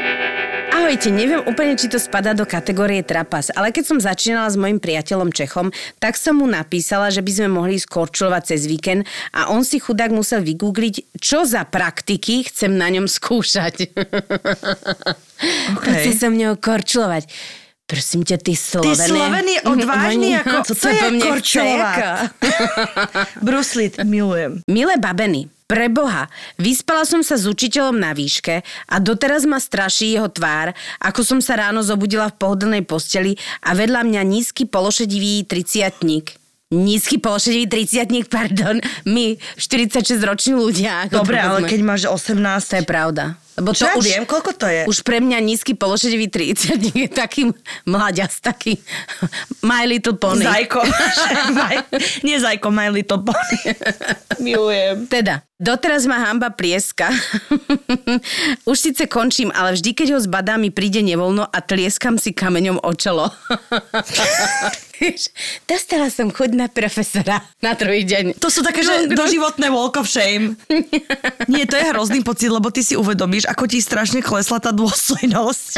Ahojte, 0.81 1.13
neviem 1.13 1.45
úplne, 1.45 1.77
či 1.77 1.93
to 1.93 2.01
spadá 2.01 2.33
do 2.33 2.49
kategórie 2.49 3.05
trapas, 3.05 3.53
ale 3.53 3.69
keď 3.69 3.85
som 3.85 3.99
začínala 4.01 4.49
s 4.49 4.57
mojim 4.57 4.81
priateľom 4.81 5.29
Čechom, 5.29 5.69
tak 6.01 6.17
som 6.17 6.41
mu 6.41 6.49
napísala, 6.49 7.13
že 7.13 7.21
by 7.21 7.33
sme 7.37 7.49
mohli 7.53 7.77
skorčulovať 7.77 8.57
cez 8.57 8.65
víkend 8.65 9.05
a 9.37 9.53
on 9.53 9.61
si 9.61 9.77
chudák 9.77 10.09
musel 10.09 10.41
vygoogliť, 10.41 11.21
čo 11.21 11.45
za 11.45 11.69
praktiky 11.69 12.49
chcem 12.49 12.81
na 12.81 12.89
ňom 12.89 13.13
skúšať. 13.13 13.93
Okay. 15.81 16.05
Chce 16.05 16.21
sa 16.21 16.29
mňou 16.29 16.61
korčulovať. 16.61 17.25
Prosím 17.91 18.23
ťa, 18.23 18.37
ty 18.39 18.55
Ty 18.55 18.63
Slovene. 18.63 19.03
Slovený 19.11 19.55
odvážny, 19.67 20.29
Oni- 20.31 20.39
ako, 20.39 20.57
co 20.63 20.73
to 20.79 20.87
je 20.87 20.95
Bruce 23.47 23.75
Lee, 23.75 23.91
milujem. 24.07 24.63
Milé 24.71 24.95
babeny, 24.95 25.51
pre 25.67 25.87
Boha, 25.91 26.27
vyspala 26.59 27.07
som 27.07 27.23
sa 27.23 27.39
s 27.39 27.47
učiteľom 27.51 27.99
na 27.99 28.11
výške 28.11 28.63
a 28.67 28.95
doteraz 28.99 29.47
ma 29.47 29.63
straší 29.63 30.19
jeho 30.19 30.27
tvár, 30.27 30.75
ako 30.99 31.23
som 31.23 31.39
sa 31.39 31.59
ráno 31.59 31.83
zobudila 31.83 32.27
v 32.31 32.39
pohodlnej 32.43 32.83
posteli 32.87 33.39
a 33.63 33.75
vedľa 33.75 34.07
mňa 34.07 34.23
nízky 34.23 34.67
pološedivý 34.67 35.47
triciatník. 35.47 36.40
Nízky 36.71 37.19
pološedivý 37.19 37.67
triciatník, 37.67 38.31
pardon, 38.31 38.79
my 39.03 39.35
46-roční 39.59 40.55
ľudia. 40.55 41.11
Dobre, 41.11 41.35
ale 41.43 41.67
keď 41.67 41.81
máš 41.83 42.07
To 42.07 42.15
18... 42.15 42.79
je 42.79 42.85
pravda. 42.87 43.35
Lebo 43.59 43.75
Čo 43.75 43.85
to 43.85 43.89
ja 43.91 43.95
už, 43.99 44.05
viem, 44.07 44.25
koľko 44.25 44.51
to 44.55 44.67
je? 44.71 44.83
Už 44.87 45.03
pre 45.03 45.19
mňa 45.19 45.43
nízky 45.43 45.75
pološedivý 45.75 46.31
triciatník 46.31 46.97
je 46.97 47.11
taký 47.11 47.43
mladias, 47.85 48.39
taký 48.39 48.79
My 49.67 49.85
Little 49.85 50.15
Pony. 50.17 50.47
Zajko. 50.47 50.81
My, 51.59 51.83
nie 52.23 52.39
Zajko, 52.39 52.71
My 52.71 52.89
Little 52.89 53.21
Pony. 53.21 53.59
Milujem. 54.47 55.11
Teda, 55.11 55.43
doteraz 55.59 56.07
ma 56.07 56.23
hamba 56.25 56.55
plieska. 56.55 57.11
Už 58.71 58.79
síce 58.79 59.11
končím, 59.11 59.51
ale 59.53 59.77
vždy, 59.77 59.91
keď 59.93 60.09
ho 60.17 60.19
zbadá, 60.23 60.55
mi 60.55 60.73
príde 60.73 61.03
nevoľno 61.03 61.45
a 61.45 61.59
tlieskam 61.61 62.17
si 62.17 62.33
kameňom 62.33 62.81
o 62.81 62.93
čelo. 62.97 63.29
Vieš, 65.01 65.33
Dostala 65.65 66.07
som 66.07 66.29
chuť 66.29 66.51
na 66.53 66.69
profesora 66.69 67.41
na 67.59 67.73
druhý 67.73 68.05
deň. 68.05 68.37
To 68.37 68.47
sú 68.47 68.61
také, 68.61 68.81
že 68.81 69.09
doživotné 69.09 69.67
walk 69.67 69.97
of 69.97 70.07
shame. 70.07 70.61
Nie, 71.49 71.65
to 71.65 71.75
je 71.75 71.89
hrozný 71.89 72.21
pocit, 72.21 72.47
lebo 72.47 72.69
ty 72.69 72.81
si 72.81 72.95
uvedomíš, 72.95 73.45
ako 73.45 73.65
ti 73.65 73.79
strašne 73.79 74.21
klesla 74.21 74.59
tá 74.59 74.71
dôstojnosť. 74.71 75.71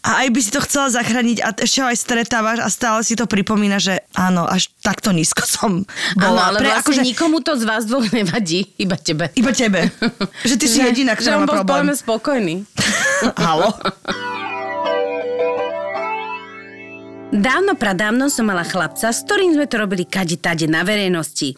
A 0.00 0.24
aj 0.24 0.28
by 0.28 0.40
si 0.40 0.48
to 0.48 0.60
chcela 0.60 0.88
zachrániť 0.90 1.38
a 1.38 1.52
ešte 1.54 1.80
aj 1.82 1.92
stretávaš 1.94 2.58
a 2.58 2.68
stále 2.68 3.00
si 3.00 3.12
to 3.12 3.24
pripomína, 3.24 3.76
že 3.76 4.00
áno, 4.12 4.44
až 4.44 4.72
takto 4.78 5.12
nízko 5.12 5.44
som 5.44 5.84
Áno, 6.14 6.16
bola. 6.16 6.48
ale 6.48 6.56
Pre- 6.58 6.68
vlastne 6.70 6.84
akože- 6.88 7.04
nikomu 7.04 7.40
to 7.40 7.52
z 7.52 7.64
vás 7.64 7.84
dvoch 7.84 8.08
nevadí, 8.08 8.72
iba 8.76 8.96
tebe. 8.96 9.28
Iba 9.34 9.52
tebe. 9.52 9.92
Že 10.48 10.54
ty 10.56 10.66
si 10.66 10.78
jediná, 10.80 11.12
že 11.12 11.20
ktorá 11.22 11.36
on 11.36 11.44
má 11.44 11.46
bol 11.46 11.56
problém. 11.60 11.76
veľmi 11.84 11.94
spokojný. 11.94 12.54
Halo? 13.36 13.76
Dávno 17.30 17.78
pradávno 17.78 18.26
som 18.26 18.50
mala 18.50 18.66
chlapca, 18.66 19.14
s 19.14 19.22
ktorým 19.22 19.54
sme 19.54 19.70
to 19.70 19.78
robili 19.78 20.02
kade 20.02 20.34
tade 20.42 20.66
na 20.66 20.82
verejnosti. 20.82 21.54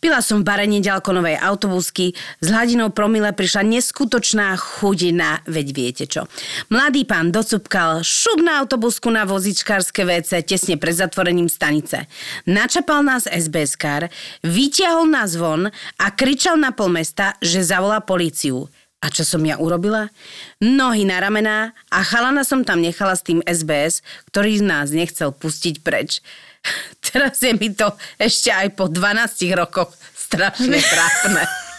Pila 0.00 0.24
som 0.24 0.40
v 0.40 0.48
bare 0.48 0.64
nedaleko 0.64 1.12
novej 1.12 1.36
autobusky, 1.36 2.16
s 2.40 2.48
hladinou 2.48 2.88
promile 2.88 3.28
prišla 3.36 3.68
neskutočná 3.68 4.56
chudina, 4.56 5.44
veď 5.44 5.66
viete 5.76 6.04
čo. 6.08 6.24
Mladý 6.72 7.04
pán 7.04 7.36
docupkal 7.36 8.00
šup 8.00 8.40
na 8.40 8.64
autobusku 8.64 9.12
na 9.12 9.28
vozičkárske 9.28 10.08
WC 10.08 10.40
tesne 10.40 10.80
pred 10.80 10.96
zatvorením 10.96 11.52
stanice. 11.52 12.08
Načapal 12.48 13.04
nás 13.04 13.28
SBS-kár, 13.28 14.08
vytiahol 14.40 15.04
nás 15.04 15.36
von 15.36 15.68
a 16.00 16.06
kričal 16.16 16.56
na 16.56 16.72
pol 16.72 16.88
mesta, 16.88 17.36
že 17.44 17.60
zavolá 17.60 18.00
políciu. 18.00 18.72
A 19.00 19.08
čo 19.08 19.24
som 19.24 19.40
ja 19.48 19.56
urobila? 19.56 20.12
Nohy 20.60 21.08
na 21.08 21.24
ramená 21.24 21.72
a 21.88 22.04
chalana 22.04 22.44
som 22.44 22.60
tam 22.68 22.84
nechala 22.84 23.16
s 23.16 23.24
tým 23.24 23.40
SBS, 23.48 24.04
ktorý 24.28 24.60
nás 24.60 24.92
nechcel 24.92 25.32
pustiť 25.32 25.80
preč. 25.80 26.20
Teraz 27.08 27.40
je 27.40 27.56
mi 27.56 27.72
to 27.72 27.96
ešte 28.20 28.52
aj 28.52 28.76
po 28.76 28.92
12 28.92 29.56
rokoch 29.56 29.96
strašne 30.12 30.76
trápne. 30.76 31.44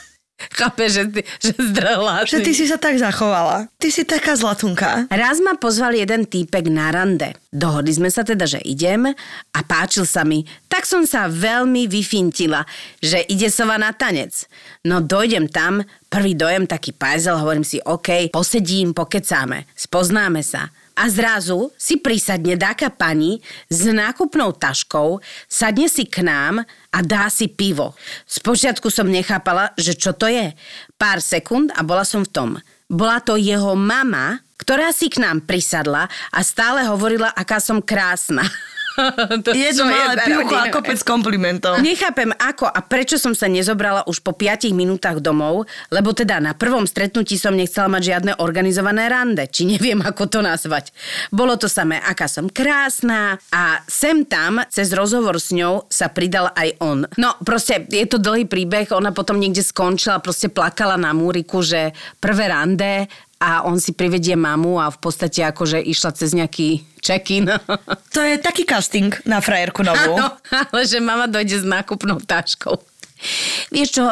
Chápe, 0.50 0.90
že, 0.90 1.06
ty, 1.06 1.22
že 1.38 1.54
zdrhla. 1.54 2.26
Že 2.26 2.42
ty 2.42 2.52
si 2.58 2.66
sa 2.66 2.82
tak 2.82 2.98
zachovala. 2.98 3.70
Ty 3.78 3.90
si 3.94 4.02
taká 4.02 4.34
zlatunka. 4.34 5.06
Raz 5.14 5.38
ma 5.44 5.54
pozval 5.60 5.94
jeden 5.94 6.26
týpek 6.26 6.66
na 6.72 6.90
rande. 6.90 7.38
Dohodli 7.54 7.94
sme 7.94 8.10
sa 8.10 8.26
teda, 8.26 8.50
že 8.50 8.64
idem 8.64 9.12
a 9.54 9.60
páčil 9.62 10.08
sa 10.08 10.26
mi. 10.26 10.48
Tak 10.72 10.88
som 10.88 11.04
sa 11.06 11.28
veľmi 11.28 11.86
vyfintila, 11.86 12.66
že 13.04 13.22
ide 13.28 13.52
sova 13.52 13.76
na 13.78 13.92
tanec. 13.94 14.48
No 14.88 15.04
dojdem 15.04 15.52
tam, 15.52 15.84
prvý 16.10 16.34
dojem 16.34 16.66
taký 16.66 16.96
pajzel, 16.96 17.38
hovorím 17.38 17.68
si, 17.68 17.78
OK, 17.84 18.32
posedím, 18.32 18.96
pokecáme, 18.96 19.68
spoznáme 19.76 20.42
sa. 20.42 20.72
A 21.02 21.10
zrazu 21.10 21.74
si 21.82 21.98
prisadne 21.98 22.54
dáka 22.54 22.94
pani 22.94 23.42
s 23.74 23.90
nákupnou 23.90 24.54
taškou, 24.54 25.18
sadne 25.50 25.90
si 25.90 26.06
k 26.06 26.22
nám 26.22 26.62
a 26.94 26.98
dá 27.02 27.26
si 27.34 27.50
pivo. 27.50 27.98
Spočiatku 28.30 28.86
som 28.94 29.10
nechápala, 29.10 29.74
že 29.82 29.98
čo 29.98 30.14
to 30.14 30.30
je. 30.30 30.54
Pár 31.02 31.18
sekúnd 31.18 31.74
a 31.74 31.82
bola 31.82 32.06
som 32.06 32.22
v 32.22 32.30
tom. 32.30 32.50
Bola 32.86 33.18
to 33.18 33.34
jeho 33.34 33.74
mama, 33.74 34.46
ktorá 34.62 34.94
si 34.94 35.10
k 35.10 35.26
nám 35.26 35.42
prisadla 35.50 36.06
a 36.30 36.40
stále 36.46 36.86
hovorila, 36.86 37.34
aká 37.34 37.58
som 37.58 37.82
krásna. 37.82 38.46
to 39.46 39.50
Jedno 39.56 39.88
malé 39.88 40.16
za 40.18 40.26
pivko 40.28 40.56
a 40.56 40.66
kopec 40.72 41.00
komplimentov. 41.04 41.74
Nechápem 41.80 42.32
ako 42.36 42.68
a 42.68 42.80
prečo 42.84 43.16
som 43.16 43.32
sa 43.32 43.48
nezobrala 43.48 44.04
už 44.08 44.24
po 44.24 44.36
5 44.36 44.72
minútach 44.76 45.24
domov, 45.24 45.66
lebo 45.90 46.12
teda 46.12 46.40
na 46.44 46.54
prvom 46.54 46.84
stretnutí 46.84 47.40
som 47.40 47.56
nechcela 47.56 47.88
mať 47.88 48.04
žiadne 48.16 48.32
organizované 48.40 49.08
rande, 49.08 49.48
či 49.48 49.68
neviem 49.68 50.00
ako 50.10 50.28
to 50.28 50.40
nazvať. 50.44 50.92
Bolo 51.32 51.56
to 51.56 51.72
samé, 51.72 52.00
aká 52.04 52.28
som 52.28 52.52
krásna 52.52 53.40
a 53.52 53.82
sem 53.88 54.28
tam 54.28 54.64
cez 54.68 54.92
rozhovor 54.92 55.40
s 55.40 55.56
ňou 55.56 55.88
sa 55.88 56.12
pridal 56.12 56.52
aj 56.56 56.70
on. 56.84 57.08
No 57.16 57.36
proste 57.42 57.88
je 57.88 58.06
to 58.08 58.20
dlhý 58.20 58.46
príbeh, 58.46 58.92
ona 58.92 59.16
potom 59.16 59.40
niekde 59.40 59.64
skončila, 59.64 60.24
proste 60.24 60.52
plakala 60.52 61.00
na 61.00 61.16
múriku, 61.16 61.64
že 61.64 61.96
prvé 62.20 62.52
rande 62.52 63.08
a 63.42 63.66
on 63.66 63.82
si 63.82 63.98
privedie 63.98 64.38
mamu 64.38 64.78
a 64.78 64.94
v 64.94 65.02
podstate 65.02 65.42
akože 65.42 65.82
išla 65.82 66.14
cez 66.14 66.38
nejaký 66.38 66.86
check-in. 67.02 67.50
To 68.14 68.22
je 68.22 68.38
taký 68.38 68.70
casting 68.70 69.10
na 69.26 69.42
frajerku 69.42 69.82
novú. 69.82 70.14
Áno, 70.14 70.38
ale 70.70 70.86
že 70.86 71.02
mama 71.02 71.26
dojde 71.26 71.58
s 71.58 71.66
nákupnou 71.66 72.22
taškou. 72.22 72.78
Vieš 73.70 73.90
čo, 73.94 74.06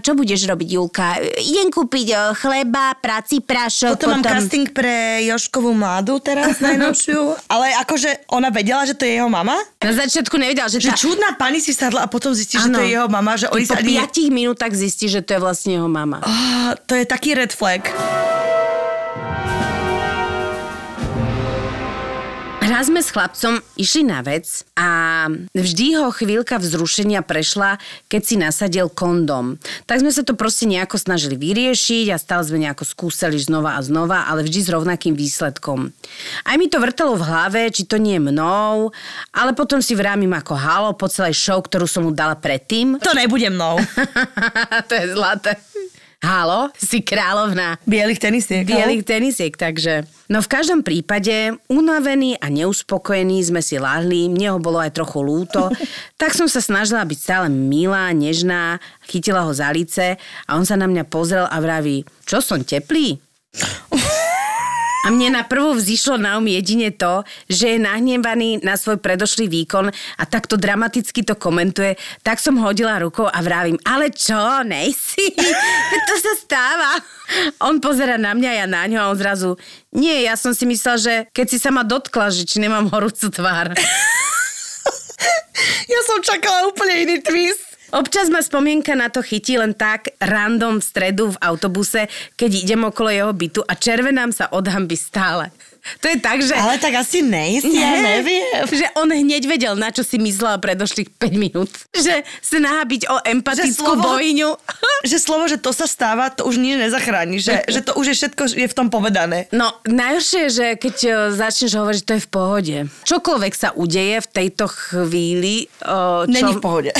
čo 0.00 0.12
budeš 0.16 0.48
robiť, 0.48 0.68
Julka? 0.80 1.20
Idem 1.20 1.68
kúpiť 1.68 2.32
chleba, 2.40 2.96
prací 2.96 3.44
prášok, 3.44 4.00
Potom, 4.00 4.16
potom... 4.16 4.24
mám 4.24 4.24
casting 4.24 4.72
pre 4.72 5.20
Joškovú 5.28 5.76
mládu 5.76 6.16
teraz 6.24 6.56
najnovšiu, 6.64 7.52
ale 7.52 7.76
akože 7.84 8.32
ona 8.32 8.48
vedela, 8.48 8.88
že 8.88 8.96
to 8.96 9.04
je 9.04 9.20
jeho 9.20 9.28
mama? 9.28 9.60
Na 9.84 9.92
začiatku 9.92 10.40
nevedela, 10.40 10.72
že, 10.72 10.80
Že 10.80 10.88
tá... 10.88 10.96
čudná 10.96 11.30
pani 11.36 11.60
si 11.60 11.76
sadla 11.76 12.04
a 12.04 12.08
potom 12.08 12.32
zistí, 12.32 12.56
že 12.56 12.72
to 12.72 12.80
je 12.80 12.96
jeho 12.96 13.08
mama, 13.12 13.36
že 13.36 13.52
Ty 13.52 13.60
oni 13.60 13.66
po 13.68 13.72
sa 13.72 13.76
ani... 13.76 13.88
piatich 13.92 14.28
minútach 14.32 14.72
zistí, 14.72 15.12
že 15.12 15.20
to 15.20 15.36
je 15.36 15.40
vlastne 15.44 15.76
jeho 15.76 15.88
mama. 15.92 16.24
Oh, 16.24 16.72
to 16.88 16.96
je 16.96 17.04
taký 17.04 17.36
red 17.36 17.52
flag. 17.52 17.84
Raz 22.66 22.90
sme 22.90 22.98
s 22.98 23.14
chlapcom 23.14 23.62
išli 23.78 24.02
na 24.02 24.26
vec 24.26 24.66
a 24.74 25.22
vždy 25.54 26.02
ho 26.02 26.10
chvíľka 26.10 26.58
vzrušenia 26.58 27.22
prešla, 27.22 27.78
keď 28.10 28.22
si 28.26 28.34
nasadil 28.34 28.90
kondom. 28.90 29.54
Tak 29.86 30.02
sme 30.02 30.10
sa 30.10 30.26
to 30.26 30.34
proste 30.34 30.66
nejako 30.66 30.98
snažili 30.98 31.38
vyriešiť 31.38 32.10
a 32.10 32.18
stále 32.18 32.42
sme 32.42 32.66
nejako 32.66 32.82
skúsali 32.82 33.38
znova 33.38 33.78
a 33.78 33.86
znova, 33.86 34.26
ale 34.26 34.42
vždy 34.42 34.66
s 34.66 34.72
rovnakým 34.74 35.14
výsledkom. 35.14 35.94
Aj 36.42 36.58
mi 36.58 36.66
to 36.66 36.82
vrtalo 36.82 37.14
v 37.14 37.22
hlave, 37.22 37.60
či 37.70 37.86
to 37.86 38.02
nie 38.02 38.18
je 38.18 38.26
mnou, 38.34 38.90
ale 39.30 39.54
potom 39.54 39.78
si 39.78 39.94
vrámim 39.94 40.34
ako 40.34 40.58
halo 40.58 40.90
po 40.98 41.06
celej 41.06 41.38
show, 41.38 41.62
ktorú 41.62 41.86
som 41.86 42.02
mu 42.02 42.10
dala 42.10 42.34
predtým. 42.34 42.98
To 42.98 43.14
nebude 43.14 43.46
mnou. 43.46 43.78
to 44.90 44.92
je 44.98 45.06
zlaté. 45.14 45.54
Halo, 46.26 46.74
si 46.74 47.06
kráľovná. 47.06 47.78
Bielých 47.86 48.18
tenisiek. 48.18 48.66
Bielých 48.66 49.06
tenisiek, 49.06 49.54
takže. 49.54 50.10
No 50.26 50.42
v 50.42 50.50
každom 50.50 50.82
prípade, 50.82 51.54
unavení 51.70 52.34
a 52.42 52.50
neuspokojení 52.50 53.38
sme 53.46 53.62
si 53.62 53.78
lahli, 53.78 54.26
mne 54.26 54.50
ho 54.50 54.58
bolo 54.58 54.82
aj 54.82 54.90
trochu 54.90 55.22
lúto, 55.22 55.70
tak 56.20 56.34
som 56.34 56.50
sa 56.50 56.58
snažila 56.58 57.06
byť 57.06 57.18
stále 57.22 57.46
milá, 57.46 58.10
nežná, 58.10 58.82
chytila 59.06 59.46
ho 59.46 59.54
za 59.54 59.70
lice 59.70 60.18
a 60.18 60.50
on 60.58 60.66
sa 60.66 60.74
na 60.74 60.90
mňa 60.90 61.06
pozrel 61.06 61.46
a 61.46 61.62
vraví, 61.62 62.02
čo 62.26 62.42
som 62.42 62.58
teplý? 62.58 63.22
A 65.06 65.14
mne 65.14 65.38
na 65.38 65.46
prvú 65.46 65.78
vzýšlo 65.78 66.18
na 66.18 66.34
um 66.34 66.50
jedine 66.50 66.90
to, 66.90 67.22
že 67.46 67.78
je 67.78 67.78
nahnevaný 67.78 68.58
na 68.66 68.74
svoj 68.74 68.98
predošlý 68.98 69.46
výkon 69.46 69.86
a 69.94 70.22
takto 70.26 70.58
dramaticky 70.58 71.22
to 71.22 71.38
komentuje, 71.38 71.94
tak 72.26 72.42
som 72.42 72.58
hodila 72.58 72.98
rukou 72.98 73.30
a 73.30 73.38
vravím, 73.38 73.78
ale 73.86 74.10
čo, 74.10 74.66
nejsi? 74.66 75.30
to 76.10 76.14
sa 76.18 76.32
stáva. 76.42 76.90
On 77.62 77.78
pozera 77.78 78.18
na 78.18 78.34
mňa, 78.34 78.50
ja 78.50 78.66
na 78.66 78.82
ňo 78.90 78.98
a 78.98 79.10
on 79.14 79.18
zrazu, 79.18 79.54
nie, 79.94 80.26
ja 80.26 80.34
som 80.34 80.50
si 80.50 80.66
myslel, 80.66 80.98
že 80.98 81.14
keď 81.30 81.46
si 81.54 81.62
sa 81.62 81.70
ma 81.70 81.86
dotkla, 81.86 82.34
že 82.34 82.42
či 82.42 82.58
nemám 82.58 82.90
horúcu 82.90 83.30
tvár. 83.30 83.78
Ja 85.86 86.00
som 86.04 86.20
čakala 86.20 86.68
úplne 86.68 87.08
iný 87.08 87.16
twist. 87.24 87.65
Občas 87.96 88.28
ma 88.28 88.44
spomienka 88.44 88.92
na 88.92 89.08
to 89.08 89.24
chytí 89.24 89.56
len 89.56 89.72
tak 89.72 90.12
random 90.20 90.84
v 90.84 90.84
stredu 90.84 91.32
v 91.32 91.40
autobuse, 91.40 92.12
keď 92.36 92.50
idem 92.52 92.84
okolo 92.84 93.08
jeho 93.08 93.32
bytu 93.32 93.64
a 93.64 93.72
červenám 93.72 94.36
sa 94.36 94.52
od 94.52 94.68
hamby 94.68 95.00
stále. 95.00 95.48
To 96.02 96.06
je 96.10 96.16
tak, 96.18 96.38
že... 96.42 96.52
Ale 96.52 96.76
tak 96.82 96.94
asi 96.98 97.22
nejsi, 97.22 97.78
ja 97.78 97.98
neviem. 97.98 98.66
Že 98.66 98.86
on 98.98 99.08
hneď 99.10 99.42
vedel, 99.46 99.74
na 99.78 99.94
čo 99.94 100.02
si 100.02 100.18
myslela 100.18 100.58
predošlých 100.58 101.10
5 101.14 101.34
minút. 101.38 101.70
Že 101.94 102.26
sa 102.42 102.56
nahábiť 102.58 103.02
o 103.08 103.16
empatickú 103.22 103.94
slovo- 103.96 104.14
bojňu. 104.16 104.50
Že 105.10 105.16
slovo, 105.22 105.44
že 105.46 105.60
to 105.60 105.70
sa 105.70 105.84
stáva, 105.86 106.32
to 106.32 106.48
už 106.48 106.58
nič 106.58 106.80
nezachráni. 106.80 107.38
Že, 107.38 107.68
že 107.68 107.80
to 107.84 107.94
už 107.94 108.10
je 108.10 108.14
všetko 108.16 108.42
je 108.58 108.66
v 108.66 108.74
tom 108.74 108.88
povedané. 108.88 109.46
No, 109.52 109.76
najhoršie 109.86 110.48
je, 110.48 110.50
že 110.50 110.66
keď 110.80 110.96
o, 111.04 111.10
začneš 111.36 111.78
hovoriť, 111.78 111.98
že 112.00 112.06
to 112.08 112.14
je 112.16 112.22
v 112.24 112.30
pohode. 112.32 112.76
Čokoľvek 113.04 113.52
sa 113.54 113.68
udeje 113.76 114.24
v 114.24 114.28
tejto 114.32 114.66
chvíli... 114.66 115.68
O, 115.84 116.24
čo... 116.26 116.32
Není 116.32 116.52
v 116.58 116.62
pohode. 116.64 116.90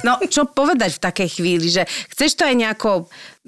No, 0.00 0.16
čo 0.24 0.48
povedať 0.48 0.96
v 0.96 1.04
takej 1.04 1.28
chvíli, 1.28 1.68
že 1.68 1.84
chceš 2.16 2.40
to 2.40 2.48
aj 2.48 2.54
nejako 2.56 2.90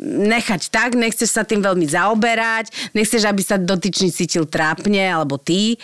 nechať 0.00 0.72
tak, 0.72 0.96
nechceš 0.96 1.28
sa 1.31 1.44
tým 1.44 1.61
veľmi 1.61 1.85
zaoberať, 1.85 2.92
nechceš, 2.96 3.28
aby 3.28 3.42
sa 3.44 3.61
dotyčný 3.61 4.09
cítil 4.09 4.48
trápne, 4.48 5.05
alebo 5.05 5.37
ty, 5.37 5.76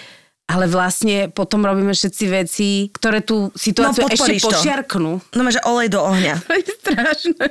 ale 0.49 0.65
vlastne 0.65 1.29
potom 1.29 1.61
robíme 1.61 1.93
všetci 1.93 2.25
veci, 2.33 2.69
ktoré 2.89 3.21
tú 3.21 3.53
situáciu 3.53 4.09
No, 4.09 4.09
ešte 4.09 4.41
to. 4.41 4.49
počiarknú. 4.49 5.13
No, 5.37 5.41
že 5.53 5.61
olej 5.69 5.93
do 5.93 6.01
ohňa. 6.01 6.41
To 6.49 6.53
je 6.57 6.73
strašné. 6.81 7.45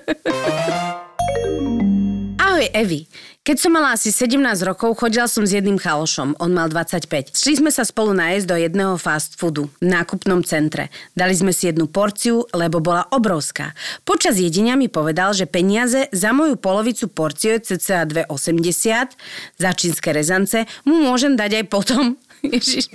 Ahoj, 2.42 2.66
Evi. 2.74 3.06
Keď 3.48 3.64
som 3.64 3.80
mala 3.80 3.96
asi 3.96 4.12
17 4.12 4.44
rokov, 4.68 5.00
chodila 5.00 5.24
som 5.24 5.48
s 5.48 5.56
jedným 5.56 5.80
chalošom. 5.80 6.36
On 6.44 6.52
mal 6.52 6.68
25. 6.68 7.32
Šli 7.32 7.64
sme 7.64 7.72
sa 7.72 7.88
spolu 7.88 8.12
nájsť 8.12 8.44
do 8.44 8.60
jedného 8.60 9.00
fast 9.00 9.40
foodu 9.40 9.72
v 9.80 9.88
nákupnom 9.88 10.44
centre. 10.44 10.92
Dali 11.16 11.32
sme 11.32 11.56
si 11.56 11.72
jednu 11.72 11.88
porciu, 11.88 12.44
lebo 12.52 12.84
bola 12.84 13.08
obrovská. 13.08 13.72
Počas 14.04 14.36
jedenia 14.36 14.76
mi 14.76 14.92
povedal, 14.92 15.32
že 15.32 15.48
peniaze 15.48 16.12
za 16.12 16.36
moju 16.36 16.60
polovicu 16.60 17.08
porciu 17.08 17.56
cca 17.64 18.04
2,80 18.04 19.16
za 19.56 19.72
čínske 19.72 20.12
rezance 20.12 20.68
mu 20.84 21.00
môžem 21.08 21.40
dať 21.40 21.64
aj 21.64 21.66
potom. 21.72 22.20
Ježiš. 22.44 22.92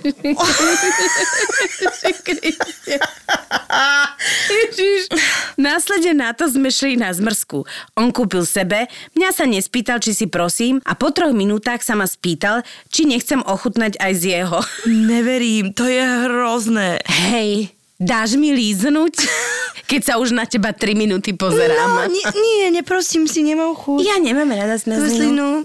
Ježiš. 4.53 5.01
Následne 5.63 6.11
na 6.11 6.35
to 6.35 6.51
sme 6.51 6.67
šli 6.67 6.99
na 6.99 7.15
zmrzku. 7.15 7.63
On 7.95 8.11
kúpil 8.11 8.43
sebe, 8.43 8.91
mňa 9.15 9.29
sa 9.31 9.47
nespýtal, 9.47 10.03
či 10.03 10.11
si 10.11 10.27
prosím 10.27 10.83
a 10.83 10.91
po 10.91 11.15
troch 11.15 11.31
minútach 11.31 11.79
sa 11.79 11.95
ma 11.95 12.03
spýtal, 12.03 12.67
či 12.91 13.07
nechcem 13.07 13.39
ochutnať 13.39 13.95
aj 13.95 14.11
z 14.11 14.23
jeho. 14.35 14.59
Neverím, 14.83 15.71
to 15.71 15.87
je 15.87 16.03
hrozné. 16.03 16.99
Hej, 17.07 17.71
dáš 17.95 18.35
mi 18.35 18.51
líznuť? 18.51 19.15
Keď 19.87 20.01
sa 20.03 20.13
už 20.19 20.35
na 20.35 20.43
teba 20.43 20.75
3 20.75 20.99
minúty 20.99 21.31
No, 21.31 21.39
pozerám. 21.47 22.11
nie, 22.11 22.23
nie, 22.27 22.67
neprosím 22.71 23.23
si, 23.23 23.39
nemám 23.39 23.71
chuť. 23.71 24.03
Ja 24.03 24.19
nemám 24.19 24.51
rada. 24.51 24.75
Zmrzlinu. 24.75 25.63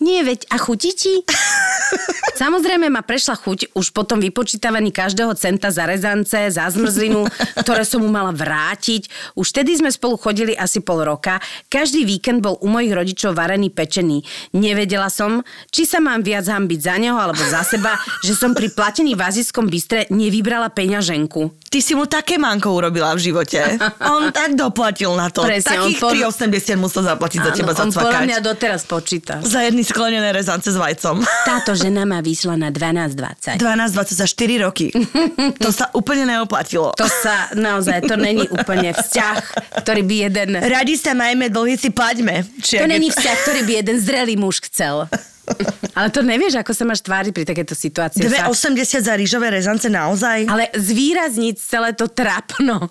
Nie, 0.00 0.24
veď 0.24 0.48
a 0.48 0.56
chutí 0.56 0.96
ti? 0.96 1.12
Samozrejme 2.40 2.88
ma 2.88 3.04
prešla 3.04 3.36
chuť 3.36 3.76
už 3.76 3.92
po 3.92 4.08
tom 4.08 4.16
vypočítavaní 4.16 4.88
každého 4.96 5.36
centa 5.36 5.68
za 5.68 5.84
rezance, 5.84 6.36
za 6.48 6.64
zmrzlinu, 6.72 7.28
ktoré 7.60 7.84
som 7.84 8.00
mu 8.00 8.08
mala 8.08 8.32
vrátiť. 8.32 9.12
Už 9.36 9.52
vtedy 9.52 9.76
sme 9.76 9.92
spolu 9.92 10.16
chodili 10.16 10.56
asi 10.56 10.80
pol 10.80 11.04
roka. 11.04 11.36
Každý 11.68 12.08
víkend 12.08 12.40
bol 12.40 12.56
u 12.64 12.72
mojich 12.72 12.96
rodičov 12.96 13.36
varený 13.36 13.68
pečený. 13.68 14.24
Nevedela 14.56 15.12
som, 15.12 15.44
či 15.68 15.84
sa 15.84 16.00
mám 16.00 16.24
viac 16.24 16.48
hambiť 16.48 16.80
za 16.80 16.96
neho 16.96 17.20
alebo 17.20 17.44
za 17.44 17.60
seba, 17.60 18.00
že 18.24 18.32
som 18.32 18.56
pri 18.56 18.72
platení 18.72 19.12
v 19.12 19.20
azijskom 19.20 19.68
bystre 19.68 20.08
nevybrala 20.08 20.72
peňaženku. 20.72 21.68
Ty 21.68 21.78
si 21.78 21.92
mu 21.94 22.08
také 22.08 22.40
manko 22.40 22.72
urobila 22.72 23.12
v 23.14 23.30
živote. 23.30 23.62
On 24.16 24.32
tak 24.32 24.56
doplatil 24.56 25.12
na 25.12 25.28
to. 25.28 25.44
Presne, 25.44 25.76
on 25.76 25.92
Takých 25.92 26.00
pod- 26.02 26.16
3,80 26.40 26.80
musel 26.80 27.02
zaplatiť 27.06 27.40
za 27.46 27.52
teba 27.54 27.72
on 27.76 27.94
podľa 27.94 28.20
mňa 28.26 28.38
doteraz 28.42 28.82
počíta. 28.88 29.38
Za 29.44 29.62
jedny 29.62 29.86
sklenené 29.90 30.30
rezance 30.30 30.70
s 30.70 30.78
vajcom. 30.78 31.26
Táto 31.50 31.74
žena 31.74 32.06
ma 32.06 32.22
vyšla 32.22 32.54
na 32.54 32.70
12,20. 32.70 33.58
12-20 33.58 34.22
za 34.22 34.26
4 34.30 34.64
roky. 34.64 34.94
To 35.58 35.74
sa 35.74 35.90
úplne 35.90 36.30
neoplatilo. 36.30 36.94
To 36.94 37.06
sa 37.10 37.50
naozaj, 37.58 38.06
to 38.06 38.14
není 38.14 38.46
úplne 38.46 38.94
vzťah, 38.94 39.36
ktorý 39.82 40.02
by 40.06 40.14
jeden... 40.30 40.48
Radi 40.62 40.94
sa 40.94 41.18
majme, 41.18 41.50
dlhy 41.50 41.74
si 41.74 41.90
plaťme. 41.90 42.46
Či 42.62 42.78
To 42.78 42.86
není 42.86 43.10
vzťah, 43.10 43.36
ktorý 43.42 43.60
by 43.66 43.72
jeden 43.82 43.96
zrelý 43.98 44.34
muž 44.38 44.62
chcel. 44.62 45.10
Ale 45.94 46.08
to 46.14 46.22
nevieš, 46.22 46.62
ako 46.62 46.72
sa 46.72 46.84
máš 46.86 47.02
tváriť 47.02 47.32
pri 47.34 47.44
takéto 47.44 47.74
situácii. 47.74 48.22
Fakt. 48.22 48.54
2,80 48.54 49.08
za 49.08 49.14
rýžové 49.18 49.50
rezance 49.50 49.90
naozaj? 49.90 50.46
Ale 50.46 50.70
zvýrazniť 50.72 51.54
celé 51.58 51.90
to 51.98 52.06
trápno 52.06 52.88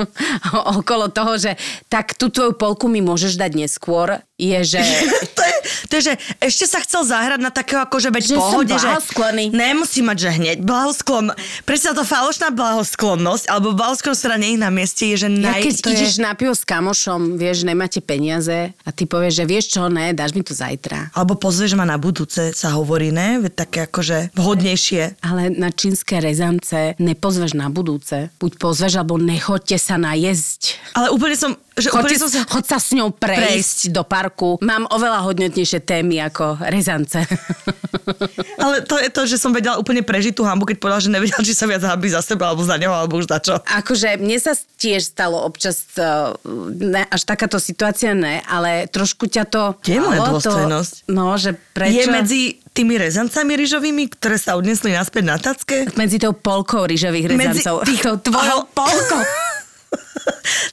okolo 0.78 1.08
toho, 1.10 1.40
že 1.40 1.56
tak 1.88 2.14
tú 2.14 2.28
tvoju 2.28 2.54
polku 2.54 2.86
mi 2.86 3.00
môžeš 3.00 3.40
dať 3.40 3.52
neskôr, 3.56 4.20
je, 4.36 4.58
že... 4.76 4.80
to, 5.38 5.43
to 5.88 5.92
je, 5.98 6.02
že 6.10 6.14
ešte 6.40 6.64
sa 6.66 6.78
chcel 6.82 7.02
zahrať 7.04 7.40
na 7.40 7.50
takého 7.50 7.82
akože 7.84 8.08
veď 8.10 8.22
Že 8.24 8.30
som 8.30 8.38
pohode, 8.40 8.74
že 8.74 8.88
blahoskloný. 8.88 9.44
nemusí 9.50 10.00
mať, 10.00 10.16
že 10.18 10.30
hneď 10.34 10.58
blahosklon. 10.62 11.32
Presne 11.64 11.94
to 11.94 12.04
falošná 12.04 12.52
blahosklonnosť, 12.52 13.44
alebo 13.48 13.72
blahosklonnosť, 13.72 14.20
ktorá 14.20 14.36
nie 14.36 14.56
je 14.56 14.60
na 14.60 14.70
mieste, 14.70 15.04
je, 15.08 15.16
že 15.24 15.28
Ja 15.30 15.56
naj, 15.56 15.60
keď 15.62 15.74
to 15.80 15.88
ideš 15.90 16.14
je... 16.18 16.22
na 16.22 16.32
pivo 16.34 16.54
s 16.54 16.64
kamošom, 16.64 17.36
vieš, 17.36 17.64
nemáte 17.64 17.98
peniaze 18.04 18.72
a 18.84 18.88
ty 18.90 19.08
povieš, 19.08 19.40
že 19.40 19.44
vieš 19.44 19.64
čo, 19.74 19.88
ne, 19.88 20.12
dáš 20.12 20.34
mi 20.34 20.42
to 20.44 20.52
zajtra. 20.54 21.10
Alebo 21.14 21.38
pozrieš 21.38 21.74
ma 21.74 21.88
na 21.88 21.96
budúce, 21.96 22.52
sa 22.52 22.74
hovorí, 22.74 23.10
ne? 23.10 23.40
Veď 23.40 23.52
také 23.54 23.78
akože 23.86 24.34
vhodnejšie. 24.34 25.20
Ale 25.22 25.50
na 25.54 25.70
čínske 25.72 26.20
rezance 26.20 26.94
nepozveš 26.98 27.56
na 27.56 27.68
budúce. 27.68 28.30
Buď 28.38 28.58
pozveš, 28.60 29.00
alebo 29.00 29.16
nechoďte 29.16 29.76
sa 29.78 29.96
najesť. 29.96 30.78
Ale 30.94 31.10
úplne 31.10 31.36
som... 31.36 31.52
Že 31.74 31.90
úplne 31.90 32.14
Choď, 32.14 32.30
som 32.30 32.46
chod 32.46 32.64
sa 32.64 32.78
s 32.78 32.94
ňou 32.94 33.10
prejsť, 33.10 33.42
Prejsť. 33.42 33.78
do 33.90 34.06
parku. 34.06 34.62
Mám 34.62 34.86
oveľa 34.88 35.26
hodnotnejšie 35.26 35.82
témy 35.82 36.22
ako 36.22 36.62
rezance. 36.62 37.18
Ale 38.62 38.86
to 38.86 38.94
je 38.94 39.10
to, 39.10 39.22
že 39.26 39.36
som 39.36 39.50
vedela 39.50 39.74
úplne 39.74 40.00
prežiť 40.00 40.34
tú 40.34 40.46
hambu, 40.46 40.64
keď 40.64 40.76
povedal, 40.78 41.00
že 41.02 41.10
nevedel, 41.10 41.42
či 41.42 41.50
sa 41.50 41.66
viac 41.66 41.82
hambí 41.82 42.14
za 42.14 42.22
seba, 42.22 42.50
alebo 42.52 42.62
za 42.62 42.78
neho, 42.78 42.94
alebo 42.94 43.18
už 43.18 43.26
za 43.26 43.42
čo. 43.42 43.54
Akože 43.58 44.16
mne 44.16 44.38
sa 44.38 44.54
tiež 44.54 45.02
stalo 45.02 45.42
občas, 45.42 45.82
uh, 45.98 46.30
ne, 46.70 47.02
až 47.04 47.22
takáto 47.26 47.58
situácia 47.58 48.14
ne, 48.14 48.38
ale 48.44 48.86
trošku 48.86 49.26
ťa 49.26 49.44
to... 49.48 49.62
Kde 49.82 49.98
je 49.98 50.20
dôstojnosť? 50.20 50.92
No, 51.10 51.34
že 51.34 51.58
prečo... 51.74 51.90
Je 51.90 52.04
medzi 52.06 52.40
tými 52.70 52.98
rezancami 52.98 53.54
ryžovými, 53.54 54.14
ktoré 54.14 54.38
sa 54.38 54.54
odnesli 54.54 54.94
naspäť 54.94 55.24
na 55.26 55.36
tacke? 55.38 55.86
medzi 55.94 56.18
tou 56.18 56.34
polkou 56.34 56.86
rýžových 56.86 57.30
Medzi 57.30 57.62
rezancov. 57.62 57.82
tých- 57.82 58.02
Tou 58.06 58.16
tvojou 58.20 58.66
polkou. 58.70 59.22